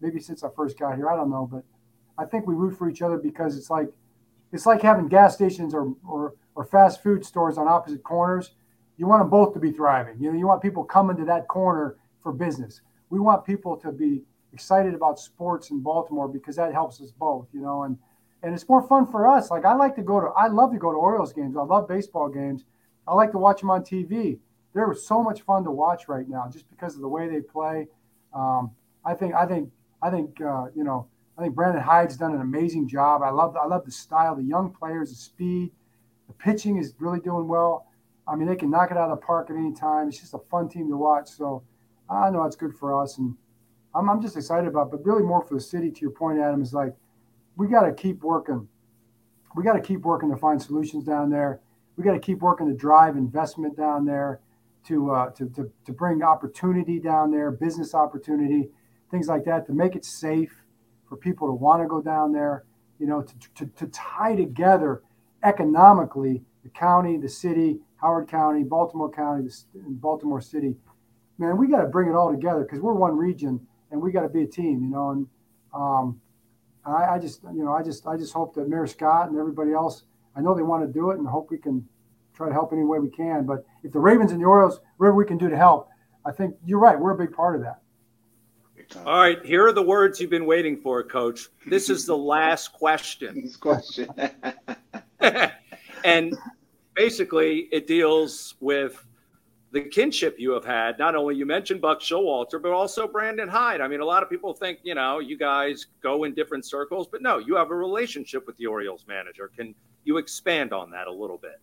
maybe 0.00 0.20
since 0.20 0.42
I 0.42 0.48
first 0.56 0.78
got 0.78 0.96
here. 0.96 1.08
I 1.10 1.16
don't 1.16 1.30
know, 1.30 1.48
but 1.50 1.64
I 2.16 2.24
think 2.24 2.46
we 2.46 2.54
root 2.54 2.76
for 2.76 2.88
each 2.88 3.02
other 3.02 3.18
because 3.18 3.56
it's 3.56 3.70
like 3.70 3.88
it's 4.52 4.66
like 4.66 4.82
having 4.82 5.08
gas 5.08 5.34
stations 5.34 5.74
or 5.74 5.94
or, 6.08 6.34
or 6.54 6.64
fast 6.64 7.02
food 7.02 7.24
stores 7.24 7.58
on 7.58 7.68
opposite 7.68 8.02
corners. 8.02 8.52
You 8.96 9.06
want 9.06 9.20
them 9.20 9.30
both 9.30 9.52
to 9.54 9.60
be 9.60 9.72
thriving. 9.72 10.18
You 10.20 10.30
know, 10.30 10.38
you 10.38 10.46
want 10.46 10.62
people 10.62 10.84
coming 10.84 11.16
to 11.16 11.24
that 11.24 11.48
corner 11.48 11.96
for 12.22 12.32
business. 12.32 12.80
We 13.12 13.20
want 13.20 13.44
people 13.44 13.76
to 13.76 13.92
be 13.92 14.22
excited 14.54 14.94
about 14.94 15.18
sports 15.18 15.70
in 15.70 15.80
Baltimore 15.80 16.28
because 16.28 16.56
that 16.56 16.72
helps 16.72 16.98
us 17.02 17.12
both. 17.12 17.46
You 17.52 17.60
know, 17.60 17.82
and 17.82 17.98
and 18.42 18.54
it's 18.54 18.66
more 18.68 18.82
fun 18.88 19.06
for 19.06 19.28
us. 19.28 19.50
Like 19.50 19.66
I 19.66 19.74
like 19.74 19.94
to 19.96 20.02
go 20.02 20.18
to, 20.18 20.28
I 20.28 20.48
love 20.48 20.72
to 20.72 20.78
go 20.78 20.90
to 20.90 20.96
Orioles 20.96 21.32
games. 21.34 21.54
I 21.56 21.62
love 21.62 21.86
baseball 21.86 22.28
games. 22.30 22.64
I 23.06 23.14
like 23.14 23.30
to 23.32 23.38
watch 23.38 23.60
them 23.60 23.70
on 23.70 23.82
TV. 23.82 24.38
They're 24.74 24.94
so 24.94 25.22
much 25.22 25.42
fun 25.42 25.62
to 25.64 25.70
watch 25.70 26.08
right 26.08 26.26
now, 26.26 26.48
just 26.50 26.68
because 26.70 26.94
of 26.94 27.02
the 27.02 27.08
way 27.08 27.28
they 27.28 27.40
play. 27.40 27.86
Um, 28.34 28.70
I 29.04 29.14
think, 29.14 29.34
I 29.34 29.44
think, 29.44 29.70
I 30.00 30.08
think, 30.10 30.40
uh, 30.40 30.66
you 30.74 30.82
know, 30.82 31.06
I 31.36 31.42
think 31.42 31.54
Brandon 31.54 31.82
Hyde's 31.82 32.16
done 32.16 32.34
an 32.34 32.40
amazing 32.40 32.88
job. 32.88 33.22
I 33.22 33.30
love, 33.30 33.56
I 33.56 33.66
love 33.66 33.84
the 33.84 33.90
style, 33.90 34.34
the 34.34 34.42
young 34.42 34.70
players, 34.72 35.10
the 35.10 35.16
speed, 35.16 35.72
the 36.26 36.32
pitching 36.34 36.78
is 36.78 36.94
really 36.98 37.20
doing 37.20 37.46
well. 37.46 37.86
I 38.26 38.36
mean, 38.36 38.48
they 38.48 38.56
can 38.56 38.70
knock 38.70 38.90
it 38.90 38.96
out 38.96 39.10
of 39.10 39.20
the 39.20 39.26
park 39.26 39.50
at 39.50 39.56
any 39.56 39.74
time. 39.74 40.08
It's 40.08 40.20
just 40.20 40.34
a 40.34 40.38
fun 40.50 40.68
team 40.68 40.88
to 40.88 40.96
watch. 40.96 41.28
So 41.28 41.62
I 42.08 42.30
know 42.30 42.44
it's 42.44 42.56
good 42.56 42.74
for 42.74 43.00
us, 43.00 43.18
and 43.18 43.34
I'm, 43.94 44.08
I'm 44.08 44.20
just 44.22 44.36
excited 44.36 44.68
about. 44.68 44.88
It, 44.88 44.90
but 44.92 45.06
really, 45.06 45.22
more 45.22 45.44
for 45.44 45.54
the 45.54 45.60
city. 45.60 45.90
To 45.90 46.00
your 46.00 46.10
point, 46.10 46.38
Adam, 46.38 46.62
is 46.62 46.72
like 46.72 46.94
we 47.56 47.68
got 47.68 47.82
to 47.82 47.92
keep 47.92 48.22
working. 48.22 48.68
We 49.54 49.64
got 49.64 49.74
to 49.74 49.80
keep 49.80 50.00
working 50.00 50.30
to 50.30 50.36
find 50.36 50.60
solutions 50.60 51.04
down 51.04 51.30
there. 51.30 51.60
We 51.96 52.04
got 52.04 52.12
to 52.12 52.20
keep 52.20 52.38
working 52.38 52.68
to 52.68 52.74
drive 52.74 53.16
investment 53.16 53.76
down 53.76 54.06
there, 54.06 54.40
to, 54.86 55.10
uh, 55.10 55.30
to, 55.32 55.48
to, 55.50 55.70
to 55.84 55.92
bring 55.92 56.22
opportunity 56.22 56.98
down 56.98 57.30
there, 57.30 57.50
business 57.50 57.94
opportunity, 57.94 58.70
things 59.10 59.28
like 59.28 59.44
that, 59.44 59.66
to 59.66 59.72
make 59.72 59.94
it 59.94 60.04
safe 60.04 60.62
for 61.06 61.16
people 61.16 61.46
to 61.48 61.52
want 61.52 61.82
to 61.82 61.86
go 61.86 62.00
down 62.00 62.32
there, 62.32 62.64
you 62.98 63.06
know, 63.06 63.22
to, 63.22 63.34
to, 63.54 63.66
to 63.76 63.86
tie 63.88 64.34
together 64.34 65.02
economically 65.42 66.42
the 66.62 66.70
county, 66.70 67.18
the 67.18 67.28
city, 67.28 67.78
Howard 67.96 68.28
County, 68.28 68.64
Baltimore 68.64 69.10
County, 69.10 69.48
Baltimore 69.74 70.40
City. 70.40 70.76
Man, 71.42 71.56
we 71.56 71.66
got 71.66 71.82
to 71.82 71.88
bring 71.88 72.08
it 72.08 72.14
all 72.14 72.30
together 72.30 72.60
because 72.62 72.78
we're 72.78 72.94
one 72.94 73.16
region 73.16 73.66
and 73.90 74.00
we 74.00 74.12
got 74.12 74.22
to 74.22 74.28
be 74.28 74.42
a 74.42 74.46
team, 74.46 74.80
you 74.80 74.88
know. 74.88 75.10
And 75.10 75.26
um, 75.74 76.20
I, 76.86 77.16
I, 77.16 77.18
just, 77.18 77.42
you 77.42 77.64
know, 77.64 77.72
I 77.72 77.82
just, 77.82 78.06
I 78.06 78.16
just 78.16 78.32
hope 78.32 78.54
that 78.54 78.68
Mayor 78.68 78.86
Scott 78.86 79.28
and 79.28 79.36
everybody 79.36 79.72
else, 79.72 80.04
I 80.36 80.40
know 80.40 80.54
they 80.54 80.62
want 80.62 80.86
to 80.86 80.92
do 80.92 81.10
it, 81.10 81.18
and 81.18 81.26
hope 81.26 81.50
we 81.50 81.58
can 81.58 81.86
try 82.32 82.46
to 82.46 82.52
help 82.54 82.72
any 82.72 82.84
way 82.84 83.00
we 83.00 83.10
can. 83.10 83.44
But 83.44 83.66
if 83.82 83.90
the 83.90 83.98
Ravens 83.98 84.30
and 84.30 84.40
the 84.40 84.44
Orioles, 84.44 84.78
whatever 84.98 85.16
we 85.16 85.24
can 85.24 85.36
do 85.36 85.50
to 85.50 85.56
help, 85.56 85.88
I 86.24 86.30
think 86.30 86.54
you're 86.64 86.78
right. 86.78 86.98
We're 86.98 87.10
a 87.10 87.18
big 87.18 87.32
part 87.32 87.56
of 87.56 87.62
that. 87.62 87.80
All 89.04 89.16
right, 89.16 89.44
here 89.44 89.66
are 89.66 89.72
the 89.72 89.82
words 89.82 90.20
you've 90.20 90.30
been 90.30 90.46
waiting 90.46 90.76
for, 90.76 91.02
Coach. 91.02 91.48
This 91.66 91.90
is 91.90 92.06
the 92.06 92.16
last 92.16 92.72
question. 92.72 93.50
question. 93.58 94.08
and 96.04 96.36
basically, 96.94 97.68
it 97.72 97.88
deals 97.88 98.54
with 98.60 99.04
the 99.72 99.80
kinship 99.80 100.36
you 100.38 100.52
have 100.52 100.64
had. 100.64 100.98
Not 100.98 101.16
only 101.16 101.34
you 101.34 101.46
mentioned 101.46 101.80
Buck 101.80 102.00
Showalter, 102.00 102.60
but 102.62 102.72
also 102.72 103.08
Brandon 103.08 103.48
Hyde. 103.48 103.80
I 103.80 103.88
mean, 103.88 104.00
a 104.00 104.04
lot 104.04 104.22
of 104.22 104.30
people 104.30 104.52
think 104.54 104.78
you 104.82 104.94
know 104.94 105.18
you 105.18 105.36
guys 105.36 105.86
go 106.02 106.24
in 106.24 106.34
different 106.34 106.64
circles, 106.66 107.08
but 107.10 107.22
no, 107.22 107.38
you 107.38 107.56
have 107.56 107.70
a 107.70 107.74
relationship 107.74 108.46
with 108.46 108.56
the 108.58 108.66
Orioles 108.66 109.06
manager. 109.08 109.50
Can 109.56 109.74
you 110.04 110.18
expand 110.18 110.72
on 110.72 110.90
that 110.90 111.06
a 111.06 111.12
little 111.12 111.38
bit? 111.38 111.60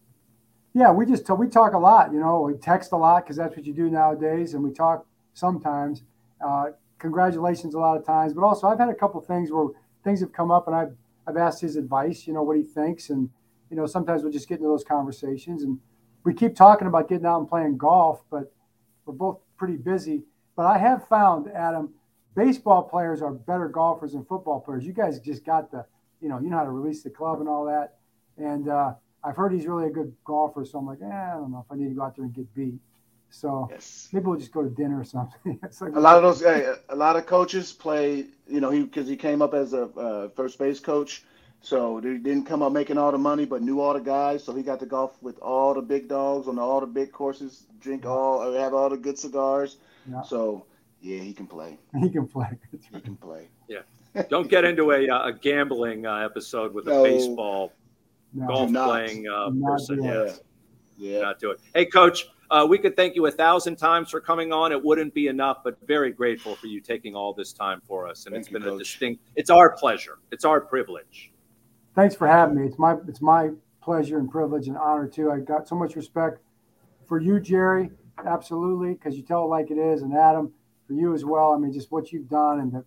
Yeah, 0.73 0.91
we 0.91 1.05
just 1.05 1.29
we 1.29 1.47
talk 1.47 1.73
a 1.73 1.77
lot. 1.77 2.11
You 2.11 2.19
know, 2.19 2.41
we 2.41 2.53
text 2.55 2.91
a 2.91 2.97
lot 2.97 3.23
because 3.23 3.37
that's 3.37 3.55
what 3.55 3.65
you 3.65 3.73
do 3.73 3.89
nowadays, 3.89 4.55
and 4.55 4.63
we 4.63 4.71
talk 4.71 5.05
sometimes. 5.33 6.03
Uh, 6.45 6.71
congratulations 6.97 7.75
a 7.75 7.79
lot 7.79 7.95
of 7.95 8.05
times, 8.05 8.33
but 8.33 8.43
also 8.43 8.67
I've 8.67 8.79
had 8.79 8.89
a 8.89 8.95
couple 8.95 9.21
things 9.21 9.51
where 9.51 9.67
things 10.03 10.19
have 10.19 10.33
come 10.33 10.49
up, 10.49 10.67
and 10.67 10.75
I've 10.75 10.95
I've 11.27 11.37
asked 11.37 11.61
his 11.61 11.75
advice. 11.75 12.25
You 12.25 12.33
know 12.33 12.43
what 12.43 12.57
he 12.57 12.63
thinks, 12.63 13.11
and 13.11 13.29
you 13.69 13.77
know 13.77 13.85
sometimes 13.85 14.23
we'll 14.23 14.31
just 14.31 14.49
get 14.49 14.55
into 14.55 14.67
those 14.67 14.83
conversations 14.83 15.61
and 15.61 15.79
we 16.23 16.33
keep 16.33 16.55
talking 16.55 16.87
about 16.87 17.09
getting 17.09 17.25
out 17.25 17.39
and 17.39 17.49
playing 17.49 17.77
golf, 17.77 18.21
but 18.29 18.51
we're 19.05 19.13
both 19.13 19.39
pretty 19.57 19.77
busy. 19.77 20.23
But 20.55 20.65
I 20.65 20.77
have 20.77 21.07
found, 21.07 21.49
Adam, 21.51 21.93
baseball 22.35 22.83
players 22.83 23.21
are 23.21 23.31
better 23.31 23.69
golfers 23.69 24.13
than 24.13 24.25
football 24.25 24.59
players. 24.59 24.85
You 24.85 24.93
guys 24.93 25.19
just 25.19 25.45
got 25.45 25.71
the, 25.71 25.85
you 26.21 26.29
know, 26.29 26.39
you 26.39 26.49
know 26.49 26.57
how 26.57 26.65
to 26.65 26.71
release 26.71 27.03
the 27.03 27.09
club 27.09 27.39
and 27.39 27.49
all 27.49 27.65
that. 27.65 27.95
And 28.37 28.69
uh, 28.69 28.93
I've 29.23 29.35
heard 29.35 29.53
he's 29.53 29.67
really 29.67 29.87
a 29.87 29.89
good 29.89 30.13
golfer, 30.25 30.65
so 30.65 30.79
I'm 30.79 30.85
like, 30.85 30.99
eh, 31.01 31.05
I 31.05 31.35
don't 31.35 31.51
know 31.51 31.65
if 31.65 31.71
I 31.71 31.75
need 31.75 31.89
to 31.89 31.95
go 31.95 32.03
out 32.03 32.15
there 32.15 32.25
and 32.25 32.33
get 32.33 32.53
beat. 32.55 32.79
So 33.31 33.67
yes. 33.69 34.09
maybe 34.11 34.25
we'll 34.25 34.39
just 34.39 34.51
go 34.51 34.63
to 34.63 34.69
dinner 34.69 34.99
or 34.99 35.03
something. 35.03 35.59
like, 35.81 35.95
a 35.95 35.99
lot 35.99 36.17
of 36.17 36.23
those, 36.23 36.41
a 36.41 36.95
lot 36.95 37.15
of 37.15 37.25
coaches 37.25 37.71
play. 37.71 38.25
You 38.47 38.59
know, 38.59 38.71
he 38.71 38.81
because 38.81 39.07
he 39.07 39.15
came 39.15 39.41
up 39.41 39.53
as 39.53 39.73
a 39.73 39.83
uh, 39.83 40.29
first 40.29 40.57
base 40.57 40.79
coach 40.79 41.23
so 41.61 41.99
he 41.99 42.17
didn't 42.17 42.45
come 42.45 42.61
up 42.61 42.71
making 42.71 42.97
all 42.97 43.11
the 43.11 43.17
money, 43.17 43.45
but 43.45 43.61
knew 43.61 43.81
all 43.81 43.93
the 43.93 43.99
guys. 43.99 44.43
So 44.43 44.55
he 44.55 44.63
got 44.63 44.79
to 44.79 44.85
golf 44.85 45.21
with 45.21 45.37
all 45.39 45.73
the 45.73 45.81
big 45.81 46.07
dogs 46.07 46.47
on 46.47 46.57
all 46.57 46.79
the 46.79 46.87
big 46.87 47.11
courses, 47.11 47.65
drink 47.81 48.05
all, 48.05 48.41
or 48.41 48.57
have 48.57 48.73
all 48.73 48.89
the 48.89 48.97
good 48.97 49.19
cigars. 49.19 49.77
Yeah. 50.09 50.21
So 50.21 50.65
yeah, 51.01 51.19
he 51.19 51.33
can 51.33 51.47
play. 51.47 51.77
He 51.99 52.09
can 52.09 52.27
play. 52.27 52.57
He 52.71 53.01
can 53.01 53.17
play. 53.17 53.47
Yeah. 53.67 53.79
Don't 54.29 54.49
get 54.49 54.63
into 54.63 54.91
a, 54.91 55.07
uh, 55.07 55.27
a 55.27 55.33
gambling 55.33 56.05
uh, 56.05 56.15
episode 56.15 56.73
with 56.73 56.85
no. 56.85 57.01
a 57.01 57.09
baseball 57.09 57.73
no. 58.33 58.47
golf 58.47 58.71
playing 58.71 59.27
uh, 59.27 59.51
person. 59.63 60.03
Yeah. 60.03 60.31
yeah. 60.97 61.19
Not 61.21 61.39
do 61.39 61.51
it. 61.51 61.59
Hey, 61.75 61.85
coach. 61.85 62.27
Uh, 62.51 62.65
we 62.67 62.79
could 62.79 62.95
thank 62.95 63.15
you 63.15 63.27
a 63.27 63.31
thousand 63.31 63.75
times 63.75 64.09
for 64.09 64.19
coming 64.19 64.51
on. 64.51 64.71
It 64.71 64.83
wouldn't 64.83 65.13
be 65.13 65.27
enough, 65.27 65.57
but 65.63 65.77
very 65.85 66.11
grateful 66.11 66.55
for 66.55 66.65
you 66.65 66.81
taking 66.81 67.15
all 67.15 67.31
this 67.31 67.53
time 67.53 67.79
for 67.85 68.07
us. 68.07 68.25
And 68.25 68.33
thank 68.33 68.41
it's 68.41 68.51
you, 68.51 68.57
been 68.57 68.67
coach. 68.67 68.75
a 68.75 68.79
distinct. 68.79 69.21
It's 69.35 69.51
our 69.51 69.77
pleasure. 69.77 70.17
It's 70.31 70.45
our 70.45 70.59
privilege 70.59 71.31
thanks 71.95 72.15
for 72.15 72.27
having 72.27 72.55
me. 72.55 72.65
It's 72.67 72.79
my 72.79 72.95
it's 73.07 73.21
my 73.21 73.49
pleasure 73.81 74.17
and 74.17 74.29
privilege 74.29 74.67
and 74.67 74.77
honor 74.77 75.07
too. 75.07 75.31
I've 75.31 75.45
got 75.45 75.67
so 75.67 75.75
much 75.75 75.95
respect 75.95 76.39
for 77.07 77.19
you, 77.19 77.39
Jerry, 77.39 77.89
absolutely, 78.25 78.93
because 78.93 79.15
you 79.15 79.23
tell 79.23 79.45
it 79.45 79.47
like 79.47 79.71
it 79.71 79.77
is, 79.77 80.01
and 80.03 80.15
Adam 80.15 80.51
for 80.87 80.93
you 80.93 81.13
as 81.13 81.23
well. 81.23 81.53
I 81.53 81.57
mean, 81.57 81.71
just 81.71 81.91
what 81.91 82.11
you've 82.11 82.29
done 82.29 82.59
and 82.59 82.71
the, 82.71 82.85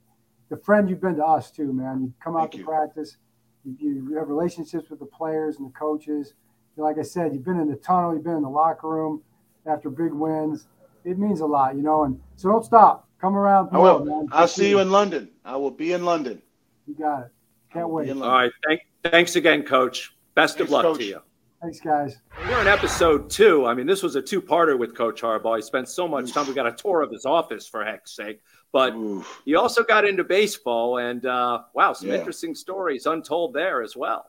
the 0.51 0.57
friend 0.57 0.91
you've 0.91 1.01
been 1.01 1.17
to 1.17 1.25
us 1.25 1.51
too, 1.51 1.73
man. 1.73 2.03
You 2.03 2.13
come 2.23 2.37
out 2.37 2.41
Thank 2.41 2.53
to 2.53 2.59
you. 2.59 2.65
practice, 2.65 3.17
you, 3.65 3.77
you, 4.11 4.19
have 4.19 4.29
relationships 4.29 4.91
with 4.91 4.99
the 4.99 5.07
players 5.07 5.57
and 5.57 5.67
the 5.67 5.73
coaches. 5.73 6.35
Like 6.77 6.99
I 6.99 7.03
said, 7.03 7.33
you've 7.33 7.45
been 7.45 7.61
in 7.61 7.69
the 7.69 7.77
tunnel, 7.77 8.15
you've 8.15 8.25
been 8.25 8.37
in 8.37 8.43
the 8.43 8.49
locker 8.49 8.89
room 8.89 9.23
after 9.67 9.89
big 9.89 10.13
wins. 10.13 10.67
It 11.05 11.19
means 11.19 11.41
a 11.41 11.47
lot, 11.47 11.77
you 11.77 11.83
know. 11.83 12.05
And 12.05 12.21
so 12.37 12.49
don't 12.51 12.65
stop. 12.65 13.09
Come 13.21 13.37
around. 13.37 13.69
I 13.73 13.79
will. 13.79 14.05
Man. 14.05 14.27
I'll 14.33 14.49
see 14.49 14.69
you 14.69 14.81
in 14.81 14.91
London. 14.91 15.31
I 15.45 15.57
will 15.57 15.71
be 15.71 15.93
in 15.93 16.05
London. 16.05 16.43
You 16.89 16.95
got 16.95 17.27
it. 17.27 17.33
Can't 17.73 17.89
wait. 17.89 18.11
All 18.11 18.21
right. 18.21 18.51
Thank 18.67 18.81
Thanks 19.05 19.37
again, 19.37 19.63
Coach. 19.63 20.15
Best 20.35 20.59
Thanks, 20.59 20.69
of 20.69 20.73
luck 20.73 20.85
Coach. 20.85 20.99
to 20.99 21.05
you. 21.05 21.23
Thanks, 21.61 21.81
guys. 21.81 22.17
We're 22.49 22.61
in 22.61 22.67
episode 22.67 23.31
two. 23.31 23.67
I 23.67 23.75
mean, 23.75 23.87
this 23.87 24.03
was 24.03 24.17
a 24.17 24.23
two-parter 24.23 24.77
with 24.77 24.97
Coach 24.97 25.23
Harbaugh. 25.23 25.57
He 25.57 25.63
spent 25.63 25.89
so 25.89 26.09
much 26.09 26.33
time. 26.33 26.49
We 26.49 26.55
got 26.55 26.67
a 26.67 26.73
tour 26.73 27.03
of 27.03 27.11
his 27.13 27.25
office, 27.25 27.69
for 27.69 27.85
heck's 27.85 28.17
sake. 28.17 28.41
But 28.73 28.95
Oof. 28.95 29.43
he 29.45 29.55
also 29.55 29.85
got 29.85 30.05
into 30.05 30.25
baseball, 30.25 30.99
and 30.99 31.25
uh, 31.25 31.63
wow, 31.75 31.93
some 31.93 32.09
yeah. 32.09 32.17
interesting 32.17 32.55
stories 32.55 33.07
untold 33.07 33.55
there 33.55 33.83
as 33.83 33.95
well. 33.95 34.27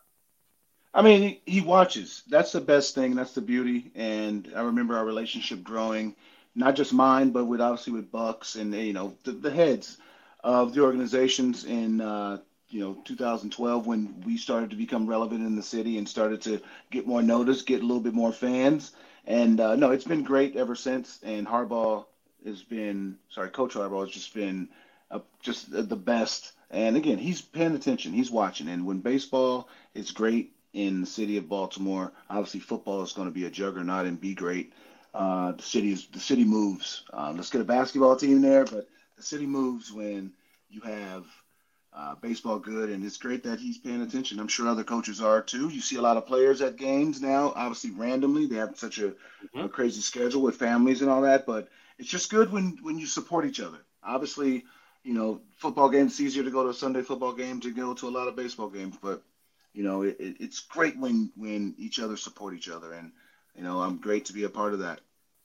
I 0.94 1.02
mean, 1.02 1.22
he, 1.22 1.42
he 1.46 1.62
watches. 1.62 2.22
That's 2.28 2.52
the 2.52 2.62
best 2.62 2.94
thing. 2.94 3.16
That's 3.16 3.34
the 3.34 3.42
beauty. 3.42 3.92
And 3.96 4.52
I 4.56 4.62
remember 4.62 4.96
our 4.96 5.06
relationship 5.06 5.64
growing, 5.64 6.16
not 6.54 6.76
just 6.76 6.94
mine, 6.94 7.32
but 7.32 7.46
with 7.46 7.62
obviously 7.62 7.94
with 7.94 8.12
Bucks 8.12 8.56
and 8.56 8.74
you 8.76 8.94
know 8.94 9.16
the, 9.24 9.32
the 9.32 9.50
heads 9.50 9.98
of 10.44 10.76
the 10.76 10.82
organizations 10.82 11.66
in 11.66 12.00
uh, 12.00 12.38
you 12.74 12.80
know 12.80 12.98
2012 13.06 13.86
when 13.86 14.22
we 14.26 14.36
started 14.36 14.72
to 14.72 14.76
become 14.76 15.06
relevant 15.06 15.46
in 15.46 15.56
the 15.56 15.62
city 15.62 15.98
and 15.98 16.10
started 16.10 16.42
to 16.42 16.60
get 16.90 17.06
more 17.06 17.22
notice, 17.22 17.62
get 17.62 17.82
a 17.82 17.86
little 17.86 18.02
bit 18.02 18.14
more 18.16 18.32
fans. 18.34 18.94
And 19.26 19.60
uh, 19.60 19.76
no, 19.76 19.92
it's 19.92 20.04
been 20.04 20.24
great 20.24 20.56
ever 20.56 20.76
since. 20.76 21.20
And 21.24 21.48
Harbaugh 21.48 22.06
has 22.46 22.64
been 22.64 23.18
sorry, 23.30 23.50
Coach 23.50 23.76
Harbaugh 23.76 24.06
has 24.06 24.14
just 24.14 24.34
been 24.34 24.70
uh, 25.12 25.20
just 25.42 25.72
the 25.72 25.96
best. 25.96 26.54
And 26.72 26.98
again, 26.98 27.20
he's 27.20 27.42
paying 27.42 27.76
attention, 27.76 28.12
he's 28.12 28.32
watching. 28.32 28.68
And 28.68 28.86
when 28.86 29.00
baseball 29.00 29.70
is 29.94 30.10
great 30.12 30.54
in 30.74 31.02
the 31.02 31.08
city 31.08 31.38
of 31.38 31.48
Baltimore, 31.48 32.12
obviously 32.28 32.60
football 32.60 33.04
is 33.04 33.14
going 33.14 33.28
to 33.28 33.34
be 33.34 33.46
a 33.46 33.52
juggernaut 33.52 34.08
and 34.08 34.20
be 34.20 34.34
great. 34.34 34.74
Uh, 35.14 35.52
the 35.52 35.62
city 35.62 35.92
is 35.92 36.08
the 36.08 36.20
city 36.20 36.44
moves. 36.44 37.04
Uh, 37.14 37.32
let's 37.36 37.52
get 37.52 37.62
a 37.62 37.66
basketball 37.66 38.16
team 38.16 38.42
there, 38.42 38.66
but 38.66 38.90
the 39.16 39.22
city 39.22 39.46
moves 39.46 39.94
when 39.94 40.34
you 40.72 40.82
have 40.82 41.28
uh, 41.96 42.16
baseball 42.16 42.58
good, 42.58 42.90
and 42.90 43.06
it's 43.06 43.18
great 43.18 43.44
that 43.44 43.60
he's 43.60 43.78
paying 43.78 44.02
attention. 44.02 44.40
I'm 44.40 44.48
sure 44.48 44.68
other 44.68 44.84
coaches 44.84 45.22
are 45.22 45.42
too. 45.42 45.70
You 45.70 45.82
see 45.82 45.98
a 45.98 46.02
lot 46.02 46.18
of 46.18 46.26
players 46.26 46.62
at 46.62 46.76
games 46.76 47.22
now, 47.22 47.54
obviously 47.56 47.92
randomly. 47.92 48.48
They 48.48 48.56
have 48.56 48.78
such 48.78 48.98
a, 48.98 49.10
mm-hmm. 49.10 49.60
a 49.60 49.70
crazy 49.70 50.02
schedule 50.02 50.42
with 50.42 50.56
families 50.56 51.02
and 51.02 51.10
all 51.10 51.22
that, 51.22 51.46
but 51.46 51.70
it's 52.00 52.10
just 52.10 52.32
good 52.32 52.52
when 52.52 52.78
when 52.82 52.98
you 52.98 53.06
support 53.06 53.46
each 53.46 53.60
other. 53.60 53.78
Obviously, 54.04 54.66
you 55.04 55.14
know, 55.14 55.42
football 55.56 55.90
games 55.90 56.14
it's 56.14 56.22
easier 56.22 56.44
to 56.44 56.52
go 56.52 56.64
to 56.64 56.70
a 56.70 56.74
Sunday 56.74 57.02
football 57.02 57.34
game 57.34 57.60
to 57.62 57.72
go 57.72 57.94
to 57.94 58.08
a 58.08 58.12
lot 58.12 58.28
of 58.28 58.36
baseball 58.36 58.70
games, 58.70 58.98
but 59.02 59.22
you 59.74 59.84
know, 59.84 60.02
it, 60.04 60.18
it's 60.20 60.60
great 60.62 60.98
when 60.98 61.32
when 61.36 61.76
each 61.78 62.00
other 62.00 62.18
support 62.18 62.56
each 62.56 62.70
other, 62.70 62.94
and 62.94 63.12
you 63.56 63.64
know, 63.64 63.82
I'm 63.82 63.98
great 63.98 64.26
to 64.26 64.34
be 64.34 64.46
a 64.46 64.50
part 64.50 64.74
of 64.74 64.80
that. 64.80 65.02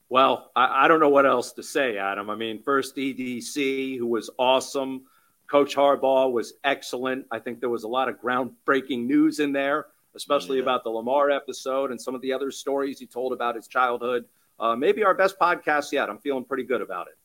Well, 0.09 0.49
I, 0.55 0.85
I 0.85 0.87
don't 0.87 0.99
know 0.99 1.09
what 1.09 1.27
else 1.27 1.51
to 1.53 1.63
say, 1.63 1.97
Adam. 1.97 2.31
I 2.31 2.35
mean, 2.35 2.63
first 2.63 2.95
EDC, 2.95 3.99
who 3.99 4.07
was 4.07 4.31
awesome. 4.39 5.03
Coach 5.49 5.75
Harbaugh 5.75 6.31
was 6.31 6.53
excellent. 6.63 7.25
I 7.31 7.39
think 7.39 7.59
there 7.59 7.69
was 7.69 7.83
a 7.83 7.87
lot 7.87 8.07
of 8.07 8.21
groundbreaking 8.21 9.05
news 9.05 9.39
in 9.39 9.51
there, 9.51 9.87
especially 10.15 10.57
yeah. 10.57 10.63
about 10.63 10.83
the 10.83 10.91
Lamar 10.91 11.31
episode 11.31 11.89
and 11.91 11.99
some 11.99 12.13
of 12.13 12.21
the 12.21 12.33
other 12.33 12.51
stories 12.51 12.99
he 12.99 13.07
told 13.07 13.33
about 13.33 13.55
his 13.55 13.67
childhood. 13.67 14.25
Uh, 14.59 14.75
maybe 14.75 15.03
our 15.03 15.13
best 15.13 15.39
podcast 15.39 15.91
yet. 15.91 16.09
I'm 16.09 16.19
feeling 16.19 16.43
pretty 16.43 16.63
good 16.63 16.81
about 16.81 17.07
it. 17.07 17.17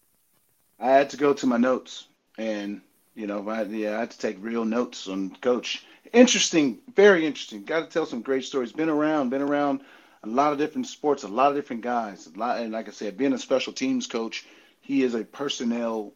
I 0.80 0.90
had 0.90 1.10
to 1.10 1.16
go 1.16 1.34
to 1.34 1.46
my 1.46 1.56
notes, 1.56 2.08
and 2.38 2.80
you 3.14 3.26
know, 3.26 3.48
I, 3.48 3.62
yeah, 3.64 3.96
I 3.96 4.00
had 4.00 4.10
to 4.12 4.18
take 4.18 4.36
real 4.40 4.64
notes 4.64 5.06
on 5.06 5.36
Coach. 5.36 5.84
Interesting, 6.12 6.78
very 6.94 7.26
interesting. 7.26 7.64
Got 7.64 7.80
to 7.80 7.86
tell 7.86 8.06
some 8.06 8.22
great 8.22 8.44
stories. 8.44 8.72
Been 8.72 8.88
around, 8.88 9.30
been 9.30 9.42
around 9.42 9.80
a 10.22 10.28
lot 10.28 10.52
of 10.52 10.58
different 10.58 10.86
sports, 10.86 11.24
a 11.24 11.28
lot 11.28 11.50
of 11.50 11.56
different 11.56 11.82
guys. 11.82 12.26
A 12.34 12.38
lot, 12.38 12.60
and 12.60 12.72
like 12.72 12.88
I 12.88 12.92
said, 12.92 13.18
being 13.18 13.32
a 13.34 13.38
special 13.38 13.72
teams 13.72 14.06
coach, 14.06 14.46
he 14.80 15.02
is 15.02 15.14
a 15.14 15.24
personnel 15.24 16.12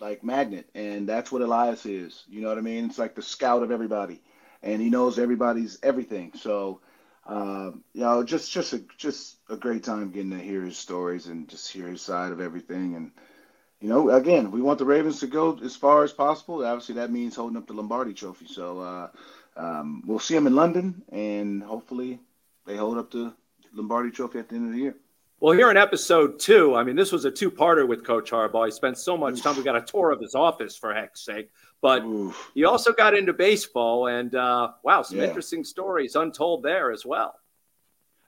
like 0.00 0.24
magnet, 0.24 0.68
and 0.74 1.08
that's 1.08 1.32
what 1.32 1.42
Elias 1.42 1.86
is. 1.86 2.24
You 2.28 2.40
know 2.40 2.48
what 2.48 2.58
I 2.58 2.62
mean? 2.62 2.86
It's 2.86 2.98
like 2.98 3.14
the 3.14 3.22
scout 3.22 3.62
of 3.62 3.70
everybody, 3.70 4.20
and 4.62 4.80
he 4.80 4.90
knows 4.90 5.18
everybody's 5.18 5.78
everything. 5.82 6.32
So, 6.36 6.80
um, 7.26 7.84
you 7.92 8.02
know, 8.02 8.22
just 8.24 8.52
just 8.52 8.72
a 8.72 8.82
just 8.96 9.36
a 9.48 9.56
great 9.56 9.84
time 9.84 10.10
getting 10.10 10.30
to 10.30 10.38
hear 10.38 10.62
his 10.62 10.76
stories 10.76 11.26
and 11.26 11.48
just 11.48 11.70
hear 11.70 11.88
his 11.88 12.02
side 12.02 12.32
of 12.32 12.40
everything. 12.40 12.94
And 12.94 13.12
you 13.80 13.88
know, 13.88 14.10
again, 14.10 14.50
we 14.50 14.62
want 14.62 14.78
the 14.78 14.84
Ravens 14.84 15.20
to 15.20 15.26
go 15.26 15.58
as 15.62 15.76
far 15.76 16.04
as 16.04 16.12
possible. 16.12 16.64
Obviously, 16.64 16.96
that 16.96 17.12
means 17.12 17.36
holding 17.36 17.56
up 17.56 17.66
the 17.66 17.74
Lombardi 17.74 18.14
Trophy. 18.14 18.46
So 18.46 18.80
uh, 18.80 19.08
um, 19.56 20.02
we'll 20.06 20.18
see 20.18 20.34
them 20.34 20.46
in 20.46 20.54
London, 20.54 21.02
and 21.10 21.62
hopefully, 21.62 22.20
they 22.66 22.76
hold 22.76 22.98
up 22.98 23.10
the 23.10 23.34
Lombardi 23.72 24.10
Trophy 24.10 24.38
at 24.38 24.48
the 24.48 24.56
end 24.56 24.66
of 24.68 24.72
the 24.72 24.80
year. 24.80 24.94
Well, 25.40 25.56
here 25.56 25.70
in 25.70 25.76
episode 25.76 26.40
two, 26.40 26.74
I 26.74 26.82
mean, 26.82 26.96
this 26.96 27.12
was 27.12 27.24
a 27.24 27.30
two-parter 27.30 27.86
with 27.86 28.04
Coach 28.04 28.32
Harbaugh. 28.32 28.66
He 28.66 28.72
spent 28.72 28.98
so 28.98 29.16
much 29.16 29.40
time. 29.40 29.56
We 29.56 29.62
got 29.62 29.76
a 29.76 29.82
tour 29.82 30.10
of 30.10 30.20
his 30.20 30.34
office, 30.34 30.76
for 30.76 30.92
heck's 30.92 31.20
sake. 31.20 31.50
But 31.80 32.04
Oof. 32.04 32.50
he 32.54 32.64
also 32.64 32.92
got 32.92 33.14
into 33.14 33.32
baseball, 33.32 34.08
and 34.08 34.34
uh, 34.34 34.72
wow, 34.82 35.02
some 35.02 35.18
yeah. 35.18 35.24
interesting 35.24 35.62
stories 35.62 36.16
untold 36.16 36.64
there 36.64 36.90
as 36.90 37.06
well. 37.06 37.36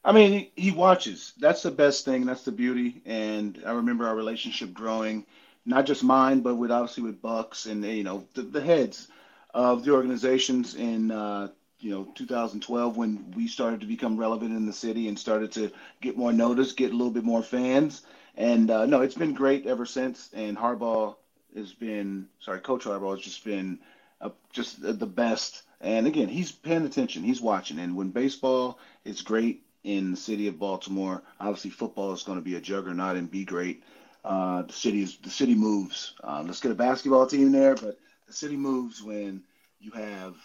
I 0.04 0.12
mean, 0.12 0.32
he, 0.32 0.52
he 0.54 0.70
watches. 0.70 1.32
That's 1.40 1.62
the 1.62 1.72
best 1.72 2.04
thing. 2.04 2.26
That's 2.26 2.44
the 2.44 2.52
beauty. 2.52 3.02
And 3.04 3.60
I 3.66 3.72
remember 3.72 4.06
our 4.06 4.14
relationship 4.14 4.72
growing, 4.72 5.26
not 5.66 5.86
just 5.86 6.04
mine, 6.04 6.42
but 6.42 6.54
with 6.54 6.70
obviously 6.70 7.02
with 7.02 7.20
Bucks 7.20 7.66
and 7.66 7.84
you 7.84 8.04
know 8.04 8.24
the, 8.34 8.42
the 8.42 8.60
heads 8.60 9.08
of 9.52 9.84
the 9.84 9.92
organizations 9.92 10.76
in 10.76 11.10
uh, 11.10 11.48
you 11.80 11.90
know 11.90 12.04
2012 12.14 12.96
when 12.96 13.32
we 13.36 13.48
started 13.48 13.80
to 13.80 13.86
become 13.86 14.16
relevant 14.16 14.56
in 14.56 14.66
the 14.66 14.72
city 14.72 15.08
and 15.08 15.18
started 15.18 15.52
to 15.52 15.70
get 16.00 16.16
more 16.16 16.32
notice, 16.32 16.72
get 16.72 16.92
a 16.92 16.96
little 16.96 17.12
bit 17.12 17.24
more 17.24 17.42
fans. 17.42 18.02
And 18.36 18.70
uh, 18.70 18.86
no, 18.86 19.02
it's 19.02 19.14
been 19.14 19.34
great 19.34 19.66
ever 19.66 19.86
since. 19.86 20.30
And 20.32 20.56
Harbaugh 20.56 21.16
has 21.54 21.72
been 21.72 22.28
sorry, 22.40 22.60
Coach 22.60 22.84
Harbaugh 22.84 23.16
has 23.16 23.24
just 23.24 23.44
been 23.44 23.78
uh, 24.20 24.30
just 24.52 24.80
the 24.80 25.06
best. 25.06 25.62
And 25.80 26.06
again, 26.06 26.28
he's 26.28 26.52
paying 26.52 26.84
attention, 26.84 27.22
he's 27.22 27.40
watching. 27.40 27.78
And 27.78 27.96
when 27.96 28.10
baseball 28.10 28.78
is 29.04 29.22
great 29.22 29.62
in 29.82 30.10
the 30.10 30.16
city 30.16 30.46
of 30.46 30.58
Baltimore, 30.58 31.22
obviously 31.40 31.70
football 31.70 32.12
is 32.12 32.22
going 32.22 32.38
to 32.38 32.44
be 32.44 32.56
a 32.56 32.60
juggernaut 32.60 33.16
and 33.16 33.30
be 33.30 33.44
great. 33.44 33.82
Uh, 34.22 34.62
the 34.62 34.72
city 34.72 35.02
is 35.02 35.16
the 35.18 35.30
city 35.30 35.54
moves. 35.54 36.14
Uh, 36.22 36.42
let's 36.44 36.60
get 36.60 36.72
a 36.72 36.74
basketball 36.74 37.26
team 37.26 37.52
there, 37.52 37.74
but 37.74 37.98
the 38.26 38.32
city 38.32 38.56
moves 38.56 39.02
when 39.02 39.42
you 39.80 39.90
have 39.92 40.36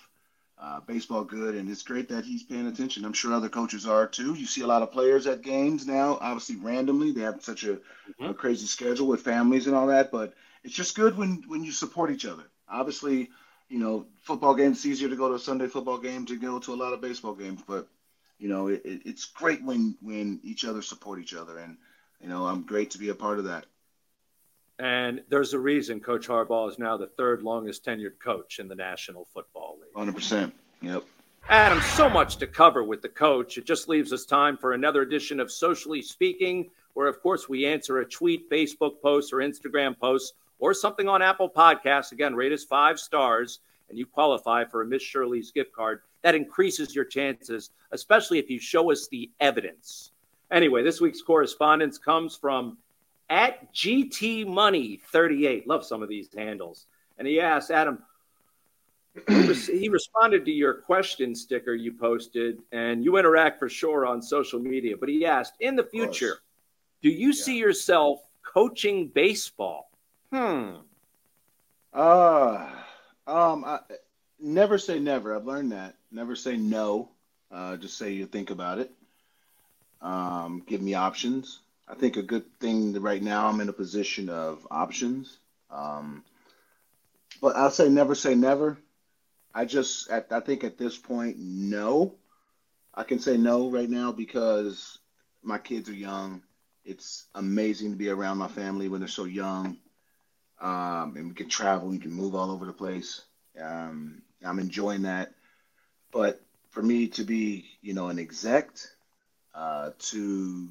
uh, 0.57 0.79
baseball 0.81 1.23
good, 1.23 1.55
and 1.55 1.69
it's 1.69 1.83
great 1.83 2.09
that 2.09 2.25
he's 2.25 2.43
paying 2.43 2.67
attention. 2.67 3.03
I'm 3.03 3.13
sure 3.13 3.33
other 3.33 3.49
coaches 3.49 3.85
are 3.85 4.07
too. 4.07 4.33
You 4.35 4.45
see 4.45 4.61
a 4.61 4.67
lot 4.67 4.81
of 4.81 4.91
players 4.91 5.27
at 5.27 5.41
games 5.41 5.85
now, 5.85 6.17
obviously 6.21 6.55
randomly. 6.55 7.11
They 7.11 7.21
have 7.21 7.43
such 7.43 7.63
a, 7.63 7.73
mm-hmm. 7.73 8.25
a 8.25 8.33
crazy 8.33 8.65
schedule 8.65 9.07
with 9.07 9.21
families 9.21 9.67
and 9.67 9.75
all 9.75 9.87
that, 9.87 10.11
but 10.11 10.33
it's 10.63 10.73
just 10.73 10.95
good 10.95 11.17
when 11.17 11.43
when 11.47 11.63
you 11.63 11.71
support 11.71 12.11
each 12.11 12.25
other. 12.25 12.43
Obviously, 12.69 13.29
you 13.69 13.79
know, 13.79 14.05
football 14.21 14.55
games 14.55 14.77
it's 14.77 14.85
easier 14.85 15.09
to 15.09 15.15
go 15.15 15.29
to 15.29 15.35
a 15.35 15.39
Sunday 15.39 15.67
football 15.67 15.97
game 15.97 16.25
to 16.25 16.37
go 16.37 16.59
to 16.59 16.73
a 16.73 16.81
lot 16.81 16.93
of 16.93 17.01
baseball 17.01 17.35
games, 17.35 17.61
but 17.67 17.87
you 18.37 18.49
know, 18.49 18.67
it, 18.67 18.81
it's 18.83 19.25
great 19.25 19.63
when 19.63 19.97
when 20.01 20.39
each 20.43 20.65
other 20.65 20.81
support 20.81 21.19
each 21.19 21.33
other, 21.33 21.57
and 21.57 21.77
you 22.21 22.29
know, 22.29 22.45
I'm 22.45 22.63
great 22.63 22.91
to 22.91 22.97
be 22.97 23.09
a 23.09 23.15
part 23.15 23.39
of 23.39 23.45
that. 23.45 23.65
And 24.79 25.21
there's 25.29 25.53
a 25.53 25.59
reason 25.59 25.99
Coach 26.01 26.27
Harbaugh 26.27 26.69
is 26.69 26.77
now 26.77 26.97
the 26.97 27.07
third 27.07 27.43
longest 27.43 27.85
tenured 27.85 28.19
coach 28.19 28.59
in 28.59 28.67
the 28.67 28.75
National 28.75 29.25
Football 29.25 29.77
League. 29.81 30.13
100%. 30.13 30.51
Yep. 30.81 31.03
Adam, 31.47 31.79
so 31.81 32.09
much 32.09 32.37
to 32.37 32.47
cover 32.47 32.83
with 32.83 33.01
the 33.01 33.09
coach. 33.09 33.57
It 33.57 33.65
just 33.65 33.87
leaves 33.87 34.11
us 34.11 34.25
time 34.25 34.57
for 34.57 34.73
another 34.73 35.03
edition 35.03 35.39
of 35.39 35.51
Socially 35.51 36.01
Speaking, 36.01 36.69
where, 36.93 37.07
of 37.07 37.21
course, 37.21 37.47
we 37.47 37.65
answer 37.65 37.99
a 37.99 38.05
tweet, 38.05 38.49
Facebook 38.49 39.01
post, 39.01 39.31
or 39.31 39.37
Instagram 39.37 39.97
post, 39.97 40.33
or 40.59 40.73
something 40.73 41.07
on 41.07 41.21
Apple 41.21 41.49
Podcasts. 41.49 42.11
Again, 42.11 42.35
rate 42.35 42.51
us 42.51 42.63
five 42.63 42.99
stars, 42.99 43.59
and 43.89 43.97
you 43.97 44.05
qualify 44.05 44.65
for 44.65 44.81
a 44.81 44.85
Miss 44.85 45.03
Shirley's 45.03 45.51
gift 45.51 45.71
card. 45.71 46.01
That 46.23 46.35
increases 46.35 46.95
your 46.95 47.05
chances, 47.05 47.69
especially 47.91 48.39
if 48.39 48.49
you 48.49 48.59
show 48.59 48.91
us 48.91 49.07
the 49.07 49.29
evidence. 49.39 50.11
Anyway, 50.51 50.83
this 50.83 50.99
week's 50.99 51.21
correspondence 51.21 51.97
comes 51.97 52.35
from 52.35 52.77
at 53.29 53.73
GT 53.73 54.47
Money 54.47 55.01
38. 55.11 55.67
Love 55.67 55.85
some 55.85 56.03
of 56.03 56.09
these 56.09 56.29
handles. 56.35 56.85
And 57.17 57.27
he 57.27 57.39
asked 57.39 57.71
Adam, 57.71 57.99
he 59.27 59.89
responded 59.89 60.45
to 60.45 60.51
your 60.51 60.73
question 60.73 61.33
sticker 61.35 61.73
you 61.73 61.93
posted, 61.93 62.59
and 62.71 63.03
you 63.03 63.17
interact 63.17 63.59
for 63.59 63.69
sure 63.69 64.05
on 64.05 64.21
social 64.21 64.59
media. 64.59 64.95
But 64.97 65.09
he 65.09 65.25
asked, 65.25 65.53
in 65.59 65.75
the 65.75 65.85
future, 65.85 66.39
do 67.01 67.09
you 67.09 67.27
yeah. 67.27 67.43
see 67.43 67.57
yourself 67.57 68.19
coaching 68.43 69.07
baseball? 69.07 69.89
Hmm. 70.33 70.75
Uh, 71.93 72.69
um, 73.25 73.63
I, 73.63 73.79
never 74.39 74.77
say 74.77 74.99
never. 74.99 75.35
I've 75.35 75.45
learned 75.45 75.71
that. 75.71 75.95
Never 76.11 76.35
say 76.35 76.57
no. 76.57 77.09
Uh, 77.51 77.77
just 77.77 77.97
say 77.97 78.11
you 78.11 78.25
think 78.25 78.49
about 78.49 78.79
it. 78.79 78.91
Um, 80.01 80.61
give 80.67 80.81
me 80.81 80.93
options. 80.93 81.61
I 81.87 81.93
think 81.93 82.17
a 82.17 82.23
good 82.23 82.45
thing 82.59 82.93
right 83.01 83.21
now 83.21 83.47
I'm 83.47 83.61
in 83.61 83.69
a 83.69 83.73
position 83.73 84.29
of 84.29 84.65
options. 84.71 85.37
Um, 85.69 86.23
but 87.41 87.55
I'll 87.55 87.71
say 87.71 87.89
never 87.89 88.15
say 88.15 88.35
never. 88.35 88.77
I 89.53 89.65
just 89.65 90.09
at, 90.09 90.31
I 90.31 90.39
think 90.39 90.63
at 90.63 90.77
this 90.77 90.97
point 90.97 91.37
no. 91.37 92.15
I 92.93 93.03
can 93.03 93.19
say 93.19 93.37
no 93.37 93.69
right 93.69 93.89
now 93.89 94.11
because 94.11 94.99
my 95.43 95.57
kids 95.57 95.89
are 95.89 95.93
young. 95.93 96.41
It's 96.85 97.25
amazing 97.35 97.91
to 97.91 97.97
be 97.97 98.09
around 98.09 98.37
my 98.37 98.47
family 98.47 98.89
when 98.89 99.01
they're 99.01 99.07
so 99.07 99.25
young. 99.25 99.77
Um, 100.61 101.15
and 101.17 101.27
we 101.27 101.33
can 101.33 101.49
travel, 101.49 101.89
we 101.89 101.99
can 101.99 102.11
move 102.11 102.35
all 102.35 102.51
over 102.51 102.65
the 102.65 102.73
place. 102.73 103.21
Um, 103.61 104.21
I'm 104.43 104.59
enjoying 104.59 105.03
that. 105.03 105.33
But 106.11 106.41
for 106.69 106.81
me 106.81 107.07
to 107.09 107.23
be, 107.23 107.65
you 107.81 107.93
know, 107.93 108.07
an 108.07 108.19
exec, 108.19 108.69
uh, 109.53 109.91
to 109.99 110.67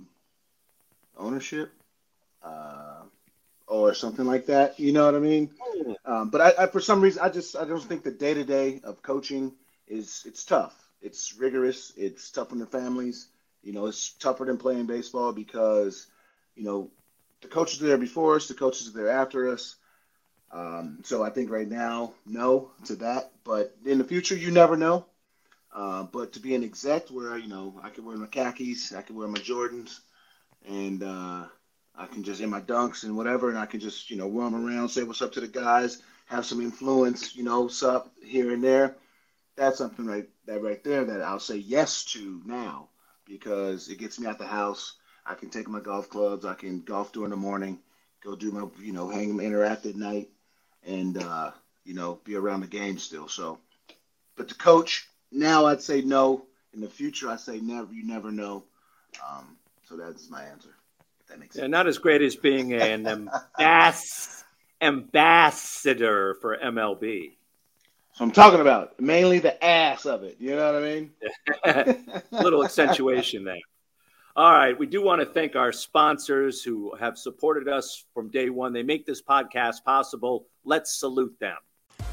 ownership 1.17 1.73
uh, 2.43 3.03
or 3.67 3.95
something 3.95 4.25
like 4.27 4.47
that. 4.47 4.79
You 4.79 4.93
know 4.93 5.07
what 5.07 5.15
I 5.15 5.21
mean? 5.21 5.51
Um, 6.05 6.31
but 6.31 6.41
I, 6.41 6.65
I, 6.65 6.67
for 6.67 6.81
some 6.81 7.01
reason, 7.01 7.23
I 7.23 7.29
just 7.29 7.57
I 7.57 7.65
don't 7.65 7.83
think 7.83 8.03
the 8.03 8.11
day 8.11 8.35
to 8.35 8.45
day 8.45 8.81
of 8.85 9.03
coaching 9.03 9.53
is 9.87 10.23
it's 10.27 10.45
tough. 10.45 10.75
It's 11.01 11.35
rigorous. 11.35 11.93
It's 11.97 12.31
tough 12.31 12.53
on 12.53 12.59
the 12.59 12.67
families. 12.67 13.29
You 13.63 13.73
know, 13.73 13.87
it's 13.87 14.11
tougher 14.11 14.45
than 14.45 14.59
playing 14.59 14.87
baseball 14.87 15.33
because 15.33 16.07
you 16.55 16.65
know 16.65 16.91
the 17.43 17.49
coaches 17.49 17.83
are 17.83 17.87
there 17.87 17.99
before 17.99 18.37
us, 18.37 18.49
the 18.49 18.55
coaches 18.55 18.89
are 18.89 18.93
there 18.99 19.11
after 19.11 19.51
us. 19.51 19.77
Um, 20.53 21.01
so 21.03 21.23
I 21.23 21.31
think 21.31 21.51
right 21.51 21.69
now, 21.69 22.13
no 22.27 22.71
to 22.87 22.97
that. 22.97 23.33
But 23.45 23.75
in 23.85 23.99
the 23.99 24.05
future, 24.05 24.37
you 24.37 24.51
never 24.51 24.77
know. 24.77 25.07
Uh, 25.75 26.05
but 26.05 26.33
to 26.35 26.41
be 26.41 26.55
an 26.55 26.63
exec 26.63 27.09
where 27.09 27.37
you 27.37 27.49
know 27.49 27.81
I 27.83 27.91
can 27.91 28.05
wear 28.05 28.17
my 28.17 28.27
khakis, 28.27 28.95
I 28.95 29.03
can 29.03 29.17
wear 29.17 29.27
my 29.27 29.39
Jordans, 29.39 30.01
and 30.65 31.03
uh, 31.03 31.45
I 31.95 32.07
can 32.07 32.23
just 32.23 32.41
in 32.41 32.51
my 32.51 32.61
dunks 32.61 33.05
and 33.05 33.17
whatever, 33.17 33.49
and 33.49 33.59
I 33.59 33.67
can 33.67 33.81
just 33.81 34.11
you 34.11 34.17
know 34.17 34.29
roam 34.29 34.55
around, 34.55 34.89
say 34.89 35.03
what's 35.03 35.23
up 35.23 35.33
to 35.33 35.41
the 35.41 35.49
guys, 35.49 36.03
have 36.27 36.47
some 36.47 36.61
influence, 36.61 37.37
you 37.37 37.45
know, 37.45 37.69
sup 37.69 38.13
here 38.23 38.53
and 38.53 38.63
there. 38.63 38.97
That's 39.57 39.79
something 39.79 40.07
right 40.07 40.29
that 40.47 40.63
right 40.63 40.83
there 40.83 41.05
that 41.05 41.23
I'll 41.23 41.39
say 41.39 41.57
yes 41.57 42.05
to 42.13 42.43
now 42.45 42.89
because 43.25 43.89
it 43.89 43.99
gets 43.99 44.19
me 44.19 44.27
out 44.27 44.39
the 44.39 44.47
house. 44.47 44.95
I 45.27 45.35
can 45.35 45.49
take 45.49 45.69
my 45.69 45.81
golf 45.81 46.11
clubs. 46.11 46.45
I 46.45 46.55
can 46.55 46.81
golf 46.81 47.13
during 47.13 47.31
the 47.31 47.37
morning, 47.37 47.79
go 48.23 48.37
do 48.37 48.51
my 48.51 48.67
you 48.83 48.93
know 48.93 49.09
hang 49.09 49.29
them 49.29 49.41
interact 49.41 49.87
at 49.87 49.97
night, 49.97 50.29
and 50.85 51.17
uh, 51.23 51.53
you 51.85 51.95
know, 51.95 52.21
be 52.25 52.35
around 52.35 52.61
the 52.61 52.67
game 52.67 52.99
still. 52.99 53.29
So, 53.29 53.59
but 54.37 54.49
the 54.49 54.55
coach 54.55 55.07
now, 55.31 55.67
I'd 55.67 55.83
say 55.83 56.01
no. 56.01 56.47
In 56.73 56.81
the 56.81 56.89
future, 56.89 57.29
I 57.31 57.37
say 57.37 57.61
never. 57.61 57.93
You 57.93 58.05
never 58.05 58.33
know. 58.33 58.65
Um, 59.25 59.57
so 59.89 59.97
that's 59.97 60.31
my 60.31 60.45
answer. 60.45 60.77
That 61.29 61.39
makes 61.39 61.55
sense. 61.55 61.63
Yeah, 61.63 61.69
not 61.69 61.87
as 61.87 61.99
great 61.99 62.23
as 62.23 62.37
being 62.37 62.73
an 62.75 63.05
ambass- 63.59 64.45
ambassador 64.81 66.37
for 66.41 66.57
MLB. 66.57 67.33
So 68.15 68.25
I'm 68.25 68.31
talking 68.31 68.61
about 68.61 69.01
mainly 69.01 69.41
the 69.41 69.63
ass 69.65 70.07
of 70.07 70.23
it. 70.23 70.37
You 70.39 70.55
know 70.55 70.73
what 70.73 70.83
I 70.83 70.95
mean? 70.95 71.11
A 71.65 72.23
little 72.43 72.65
accentuation 72.65 73.45
there. 73.45 73.59
All 74.37 74.53
right. 74.53 74.79
We 74.79 74.87
do 74.87 75.03
want 75.03 75.21
to 75.21 75.27
thank 75.27 75.57
our 75.57 75.73
sponsors 75.73 76.63
who 76.63 76.95
have 76.97 77.19
supported 77.19 77.69
us 77.69 78.05
from 78.15 78.31
day 78.31 78.51
one. 78.51 78.73
They 78.73 78.83
make 78.85 79.05
this 79.05 79.21
podcast 79.23 79.85
possible. 79.85 80.47
Let's 80.65 80.99
salute 80.99 81.37
them. 81.41 81.57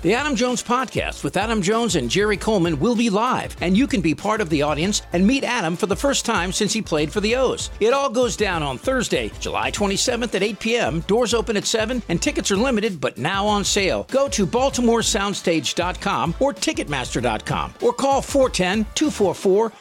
The 0.01 0.15
Adam 0.15 0.35
Jones 0.35 0.63
Podcast 0.63 1.23
with 1.23 1.37
Adam 1.37 1.61
Jones 1.61 1.95
and 1.95 2.09
Jerry 2.09 2.35
Coleman 2.35 2.79
will 2.79 2.95
be 2.95 3.11
live, 3.11 3.55
and 3.61 3.77
you 3.77 3.85
can 3.85 4.01
be 4.01 4.15
part 4.15 4.41
of 4.41 4.49
the 4.49 4.63
audience 4.63 5.03
and 5.13 5.27
meet 5.27 5.43
Adam 5.43 5.75
for 5.75 5.85
the 5.85 5.95
first 5.95 6.25
time 6.25 6.51
since 6.51 6.73
he 6.73 6.81
played 6.81 7.13
for 7.13 7.21
the 7.21 7.35
O's. 7.35 7.69
It 7.79 7.93
all 7.93 8.09
goes 8.09 8.35
down 8.35 8.63
on 8.63 8.79
Thursday, 8.79 9.29
July 9.39 9.69
27th 9.69 10.33
at 10.33 10.41
8 10.41 10.59
p.m. 10.59 10.99
Doors 11.01 11.35
open 11.35 11.55
at 11.55 11.65
7, 11.65 12.01
and 12.09 12.19
tickets 12.19 12.49
are 12.49 12.57
limited 12.57 12.99
but 12.99 13.19
now 13.19 13.45
on 13.45 13.63
sale. 13.63 14.07
Go 14.09 14.27
to 14.29 14.47
BaltimoreSoundstage.com 14.47 16.33
or 16.39 16.51
Ticketmaster.com 16.51 17.73
or 17.83 17.93
call 17.93 18.23
410 18.23 18.87
244 18.95 19.71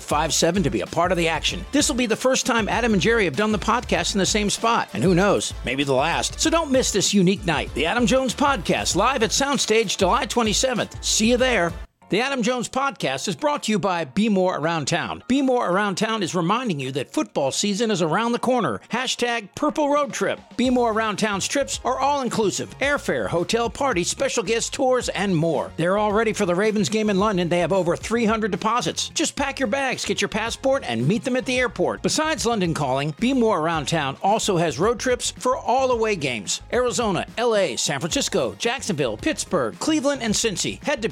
0057 0.00 0.62
to 0.62 0.70
be 0.70 0.80
a 0.80 0.86
part 0.86 1.12
of 1.12 1.18
the 1.18 1.28
action. 1.28 1.62
This 1.72 1.90
will 1.90 1.96
be 1.96 2.06
the 2.06 2.16
first 2.16 2.46
time 2.46 2.70
Adam 2.70 2.94
and 2.94 3.02
Jerry 3.02 3.26
have 3.26 3.36
done 3.36 3.52
the 3.52 3.58
podcast 3.58 4.14
in 4.14 4.18
the 4.18 4.24
same 4.24 4.48
spot, 4.48 4.88
and 4.94 5.02
who 5.02 5.14
knows, 5.14 5.52
maybe 5.66 5.84
the 5.84 5.92
last. 5.92 6.40
So 6.40 6.48
don't 6.48 6.72
miss 6.72 6.90
this 6.90 7.12
unique 7.12 7.44
night. 7.44 7.68
The 7.74 7.84
Adam 7.84 8.06
Jones 8.06 8.34
Podcast 8.34 8.96
live 8.96 9.25
at 9.26 9.32
Soundstage 9.32 9.98
July 9.98 10.24
27th. 10.24 11.02
See 11.02 11.30
you 11.30 11.36
there. 11.36 11.72
The 12.08 12.20
Adam 12.20 12.44
Jones 12.44 12.68
Podcast 12.68 13.26
is 13.26 13.34
brought 13.34 13.64
to 13.64 13.72
you 13.72 13.80
by 13.80 14.04
Be 14.04 14.28
More 14.28 14.56
Around 14.56 14.86
Town. 14.86 15.24
Be 15.26 15.42
More 15.42 15.68
Around 15.68 15.96
Town 15.96 16.22
is 16.22 16.36
reminding 16.36 16.78
you 16.78 16.92
that 16.92 17.12
football 17.12 17.50
season 17.50 17.90
is 17.90 18.00
around 18.00 18.30
the 18.30 18.38
corner. 18.38 18.80
Hashtag 18.90 19.48
Purple 19.56 19.88
Road 19.88 20.12
Trip. 20.12 20.38
Be 20.56 20.70
More 20.70 20.92
Around 20.92 21.16
Town's 21.16 21.48
trips 21.48 21.80
are 21.84 21.98
all 21.98 22.22
inclusive 22.22 22.78
airfare, 22.78 23.26
hotel 23.26 23.68
parties, 23.68 24.08
special 24.08 24.44
guest 24.44 24.72
tours, 24.72 25.08
and 25.08 25.34
more. 25.34 25.72
They're 25.78 25.98
all 25.98 26.12
ready 26.12 26.32
for 26.32 26.46
the 26.46 26.54
Ravens 26.54 26.88
game 26.88 27.10
in 27.10 27.18
London. 27.18 27.48
They 27.48 27.58
have 27.58 27.72
over 27.72 27.96
300 27.96 28.52
deposits. 28.52 29.08
Just 29.08 29.34
pack 29.34 29.58
your 29.58 29.66
bags, 29.66 30.04
get 30.04 30.20
your 30.20 30.28
passport, 30.28 30.84
and 30.86 31.08
meet 31.08 31.24
them 31.24 31.34
at 31.34 31.44
the 31.44 31.58
airport. 31.58 32.02
Besides 32.02 32.46
London 32.46 32.72
calling, 32.72 33.16
Be 33.18 33.32
More 33.32 33.58
Around 33.58 33.88
Town 33.88 34.16
also 34.22 34.58
has 34.58 34.78
road 34.78 35.00
trips 35.00 35.32
for 35.32 35.56
all 35.56 35.90
away 35.90 36.14
games 36.14 36.60
Arizona, 36.72 37.26
LA, 37.36 37.74
San 37.74 37.98
Francisco, 37.98 38.54
Jacksonville, 38.60 39.16
Pittsburgh, 39.16 39.76
Cleveland, 39.80 40.22
and 40.22 40.32
Cincy. 40.32 40.80
Head 40.84 41.02
to 41.02 41.08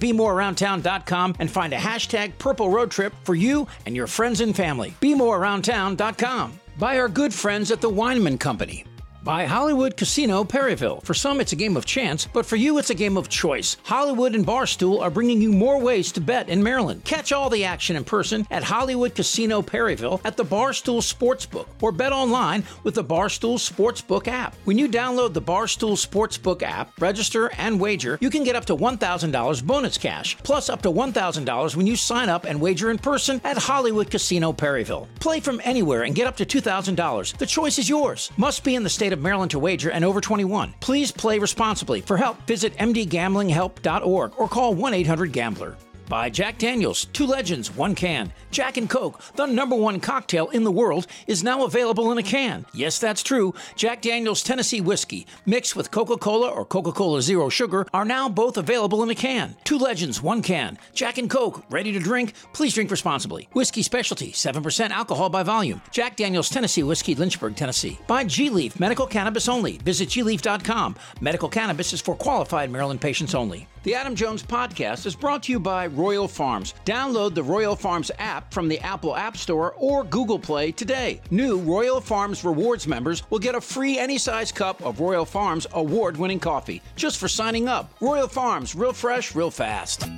And 1.39 1.51
find 1.51 1.73
a 1.73 1.79
hashtag 1.79 2.39
Purple 2.39 2.71
Road 2.71 2.91
Trip 2.91 3.13
for 3.25 3.35
you 3.35 3.67
and 3.87 3.97
your 3.97 4.07
friends 4.07 4.41
and 4.41 4.55
family. 4.55 4.95
BeMoreAroundTown.com. 5.01 6.61
By 6.79 6.99
our 6.99 7.09
good 7.09 7.33
friends 7.33 7.71
at 7.71 7.81
the 7.81 7.91
Weinman 7.91 8.39
Company. 8.39 8.85
By 9.25 9.47
Hollywood 9.47 9.97
Casino 9.97 10.45
Perryville. 10.45 11.01
For 11.01 11.15
some, 11.15 11.41
it's 11.41 11.55
a 11.55 11.57
game 11.57 11.79
of 11.79 11.87
chance, 11.87 12.27
but 12.27 12.45
for 12.45 12.57
you, 12.57 12.77
it's 12.77 12.91
a 12.91 12.95
game 12.95 13.17
of 13.17 13.31
choice. 13.31 13.79
Hollywood 13.83 14.35
and 14.35 14.45
Barstool 14.47 15.01
are 15.01 15.09
bringing 15.09 15.41
you 15.41 15.51
more 15.51 15.81
ways 15.81 16.13
to 16.13 16.21
bet 16.21 16.51
in 16.51 16.63
Maryland. 16.63 17.07
Catch 17.07 17.33
all 17.33 17.49
the 17.49 17.65
action 17.65 17.97
in 17.97 18.05
person 18.05 18.47
at 18.51 18.63
Hollywood 18.63 19.15
Casino 19.15 19.63
Perryville 19.63 20.21
at 20.27 20.37
the 20.37 20.45
Barstool 20.45 21.01
Sportsbook 21.01 21.69
or 21.81 21.91
bet 21.91 22.13
online 22.13 22.65
with 22.83 22.97
the 22.97 23.03
Barstool 23.03 23.57
Sportsbook 23.57 24.29
app. 24.29 24.57
When 24.67 24.77
you 24.77 24.91
download 24.91 25.33
the 25.33 25.41
Barstool 25.41 25.97
Sportsbook 25.97 26.63
app, 26.63 26.93
register, 27.01 27.51
and 27.57 27.81
wager, 27.81 28.19
you 28.21 28.29
can 28.29 28.45
get 28.45 28.57
up 28.57 28.67
to 28.67 28.77
$1,000 28.77 29.65
bonus 29.65 29.97
cash, 29.97 30.37
plus 30.43 30.69
up 30.69 30.83
to 30.83 30.91
$1,000 30.91 31.77
when 31.77 31.87
you 31.87 31.97
sign 31.97 32.29
up 32.29 32.45
and 32.45 32.61
wager 32.61 32.91
in 32.91 32.99
person 32.99 33.41
at 33.43 33.57
Hollywood 33.57 34.11
Casino 34.11 34.53
Perryville. 34.53 35.09
Play 35.19 35.41
from 35.41 35.63
anywhere 35.65 36.03
and 36.03 36.15
get 36.15 36.27
up 36.27 36.37
to 36.37 36.45
$2,000. 36.45 37.39
The 37.39 37.47
choice 37.47 37.79
is 37.79 37.89
yours. 37.89 38.31
Must 38.37 38.63
be 38.63 38.75
in 38.75 38.83
the 38.83 38.91
state 38.91 39.14
of 39.15 39.21
Maryland 39.21 39.53
to 39.53 39.59
wager 39.59 39.91
and 39.91 40.05
over 40.05 40.21
21. 40.21 40.75
Please 40.81 41.11
play 41.11 41.39
responsibly. 41.39 42.03
For 42.03 42.19
help, 42.19 42.47
visit 42.47 42.77
mdgamblinghelp.org 42.77 44.33
or 44.37 44.49
call 44.49 44.75
1 44.75 44.93
800 44.93 45.33
Gambler. 45.33 45.77
By 46.09 46.29
Jack 46.29 46.59
Daniels, 46.59 47.07
two 47.07 47.27
legends, 47.27 47.75
one 47.75 47.95
can. 47.95 48.33
Jack 48.51 48.77
and 48.77 48.89
Coke, 48.91 49.21
the 49.37 49.47
number 49.47 49.75
one 49.75 50.01
cocktail 50.01 50.49
in 50.51 50.63
the 50.63 50.71
world, 50.71 51.07
is 51.27 51.43
now 51.43 51.65
available 51.65 52.13
in 52.13 52.19
a 52.19 52.23
can. 52.23 52.67
Yes, 52.75 52.99
that's 52.99 53.23
true. 53.23 53.55
Jack 53.75 54.03
Daniels 54.03 54.43
Tennessee 54.43 54.83
Whiskey, 54.83 55.27
mixed 55.47 55.75
with 55.75 55.91
Coca 55.91 56.19
Cola 56.19 56.51
or 56.51 56.67
Coca 56.67 56.93
Cola 56.93 57.23
Zero 57.23 57.49
Sugar, 57.49 57.87
are 57.95 58.05
now 58.05 58.29
both 58.29 58.59
available 58.59 59.03
in 59.03 59.11
a 59.11 59.15
can. 59.15 59.57
Two 59.65 59.79
legends, 59.79 60.23
one 60.23 60.43
can. 60.43 60.79
Jack 60.93 61.17
and 61.17 61.31
Coke, 61.31 61.65
ready 61.71 61.91
to 61.93 61.99
drink? 61.99 62.35
Please 62.53 62.75
drink 62.75 62.91
responsibly. 62.91 63.49
Whiskey 63.55 63.83
Specialty, 63.83 64.33
7% 64.33 64.91
alcohol 64.91 65.31
by 65.31 65.43
volume. 65.43 65.81
Jack 65.91 66.17
Daniels 66.17 66.51
Tennessee 66.51 66.83
Whiskey, 66.83 67.15
Lynchburg, 67.15 67.57
Tennessee. 67.57 67.99
By 68.07 68.25
G 68.25 68.51
Leaf, 68.51 68.79
medical 68.79 69.07
cannabis 69.07 69.49
only. 69.49 69.79
Visit 69.79 70.11
gleaf.com. 70.11 70.97
Medical 71.23 71.49
cannabis 71.49 71.95
is 71.95 72.03
for 72.03 72.15
qualified 72.15 72.71
Maryland 72.71 73.01
patients 73.01 73.35
only. 73.35 73.67
The 73.85 73.95
Adam 73.95 74.15
Jones 74.15 74.43
Podcast 74.43 75.05
is 75.05 75.15
brought 75.15 75.43
to 75.43 75.53
you 75.53 75.61
by 75.61 75.89
Royal 75.89 76.27
Farms. 76.27 76.73
Download 76.87 77.35
the 77.35 77.43
Royal 77.43 77.77
Farms 77.77 78.11
app 78.19 78.51
from 78.51 78.67
the 78.67 78.81
Apple 78.81 79.15
App 79.15 79.37
Store 79.37 79.75
or 79.77 80.05
Google 80.05 80.39
Play 80.39 80.73
today. 80.73 81.21
New 81.31 81.59
Royal 81.59 82.01
Farms 82.01 82.45
Rewards 82.45 82.87
members 82.87 83.31
will 83.31 83.39
get 83.39 83.55
a 83.55 83.61
free 83.61 83.99
any 83.99 84.17
size 84.17 84.51
cup 84.51 84.83
of 84.83 85.01
Royal 85.01 85.27
Farms 85.27 85.67
award 85.75 86.17
winning 86.17 86.41
coffee 86.41 86.81
just 86.97 87.19
for 87.19 87.29
signing 87.29 87.69
up. 87.69 87.93
Royal 88.01 88.27
Farms, 88.27 88.75
real 88.75 88.95
fresh, 88.95 89.35
real 89.35 89.51
fast. 89.51 90.09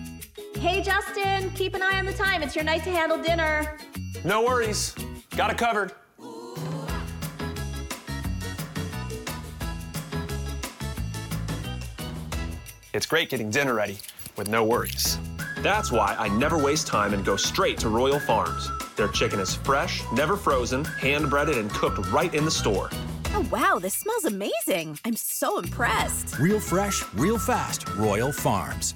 Hey, 0.54 0.80
Justin, 0.80 1.50
keep 1.50 1.74
an 1.74 1.82
eye 1.82 1.98
on 1.98 2.06
the 2.06 2.12
time. 2.12 2.44
It's 2.44 2.54
your 2.54 2.64
night 2.64 2.84
to 2.84 2.92
handle 2.92 3.20
dinner. 3.20 3.76
No 4.24 4.44
worries. 4.44 4.94
Got 5.30 5.50
it 5.50 5.58
covered. 5.58 5.92
It's 12.96 13.04
great 13.04 13.28
getting 13.28 13.50
dinner 13.50 13.74
ready 13.74 13.98
with 14.38 14.48
no 14.48 14.64
worries. 14.64 15.18
That's 15.58 15.92
why 15.92 16.16
I 16.18 16.28
never 16.28 16.56
waste 16.56 16.86
time 16.86 17.12
and 17.12 17.22
go 17.26 17.36
straight 17.36 17.76
to 17.80 17.90
Royal 17.90 18.18
Farms. 18.18 18.70
Their 18.96 19.08
chicken 19.08 19.38
is 19.38 19.54
fresh, 19.54 20.02
never 20.14 20.34
frozen, 20.34 20.82
hand 20.82 21.28
breaded, 21.28 21.58
and 21.58 21.70
cooked 21.70 21.98
right 22.10 22.32
in 22.32 22.46
the 22.46 22.50
store. 22.50 22.88
Oh, 23.34 23.46
wow, 23.50 23.78
this 23.78 23.92
smells 23.92 24.24
amazing. 24.24 24.98
I'm 25.04 25.14
so 25.14 25.58
impressed. 25.58 26.38
Real 26.38 26.58
fresh, 26.58 27.04
real 27.12 27.38
fast. 27.38 27.86
Royal 27.96 28.32
Farms. 28.32 28.94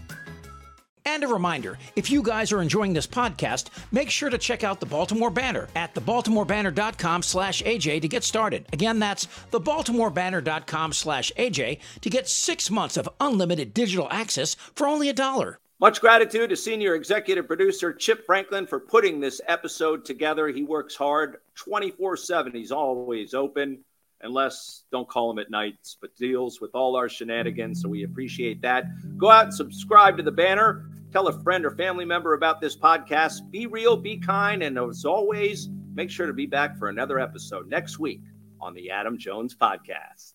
And 1.04 1.24
a 1.24 1.28
reminder 1.28 1.78
if 1.96 2.10
you 2.10 2.22
guys 2.22 2.52
are 2.52 2.62
enjoying 2.62 2.92
this 2.92 3.06
podcast, 3.06 3.68
make 3.92 4.10
sure 4.10 4.30
to 4.30 4.38
check 4.38 4.64
out 4.64 4.80
the 4.80 4.86
Baltimore 4.86 5.30
Banner 5.30 5.68
at 5.74 5.94
thebaltimorebanner.com 5.94 7.22
slash 7.22 7.62
AJ 7.62 8.02
to 8.02 8.08
get 8.08 8.24
started. 8.24 8.66
Again, 8.72 8.98
that's 8.98 9.26
thebaltimorebanner.com 9.50 10.92
slash 10.92 11.32
AJ 11.38 11.80
to 12.00 12.10
get 12.10 12.28
six 12.28 12.70
months 12.70 12.96
of 12.96 13.08
unlimited 13.20 13.74
digital 13.74 14.08
access 14.10 14.54
for 14.74 14.86
only 14.86 15.08
a 15.08 15.14
dollar. 15.14 15.58
Much 15.80 16.02
gratitude 16.02 16.50
to 16.50 16.56
senior 16.56 16.94
executive 16.94 17.46
producer 17.46 17.90
Chip 17.90 18.26
Franklin 18.26 18.66
for 18.66 18.78
putting 18.78 19.18
this 19.18 19.40
episode 19.48 20.04
together. 20.04 20.48
He 20.48 20.62
works 20.62 20.94
hard 20.94 21.38
24 21.54 22.18
7. 22.18 22.52
He's 22.52 22.70
always 22.70 23.32
open, 23.32 23.82
unless 24.22 24.84
don't 24.90 25.08
call 25.08 25.30
him 25.30 25.38
at 25.38 25.50
nights, 25.50 25.96
but 26.00 26.14
deals 26.16 26.60
with 26.60 26.70
all 26.74 26.96
our 26.96 27.08
shenanigans. 27.08 27.82
So 27.82 27.88
we 27.88 28.04
appreciate 28.04 28.60
that. 28.62 28.84
Go 29.16 29.30
out 29.30 29.44
and 29.46 29.54
subscribe 29.54 30.16
to 30.16 30.22
the 30.22 30.32
banner. 30.32 30.86
Tell 31.12 31.28
a 31.28 31.42
friend 31.42 31.64
or 31.64 31.70
family 31.72 32.04
member 32.04 32.34
about 32.34 32.60
this 32.60 32.76
podcast. 32.76 33.50
Be 33.50 33.66
real, 33.66 33.96
be 33.96 34.16
kind, 34.16 34.62
and 34.62 34.78
as 34.78 35.04
always, 35.04 35.68
make 35.94 36.10
sure 36.10 36.26
to 36.26 36.32
be 36.32 36.46
back 36.46 36.78
for 36.78 36.88
another 36.88 37.18
episode 37.18 37.68
next 37.68 37.98
week 37.98 38.20
on 38.60 38.74
the 38.74 38.90
Adam 38.90 39.18
Jones 39.18 39.56
Podcast. 39.56 40.30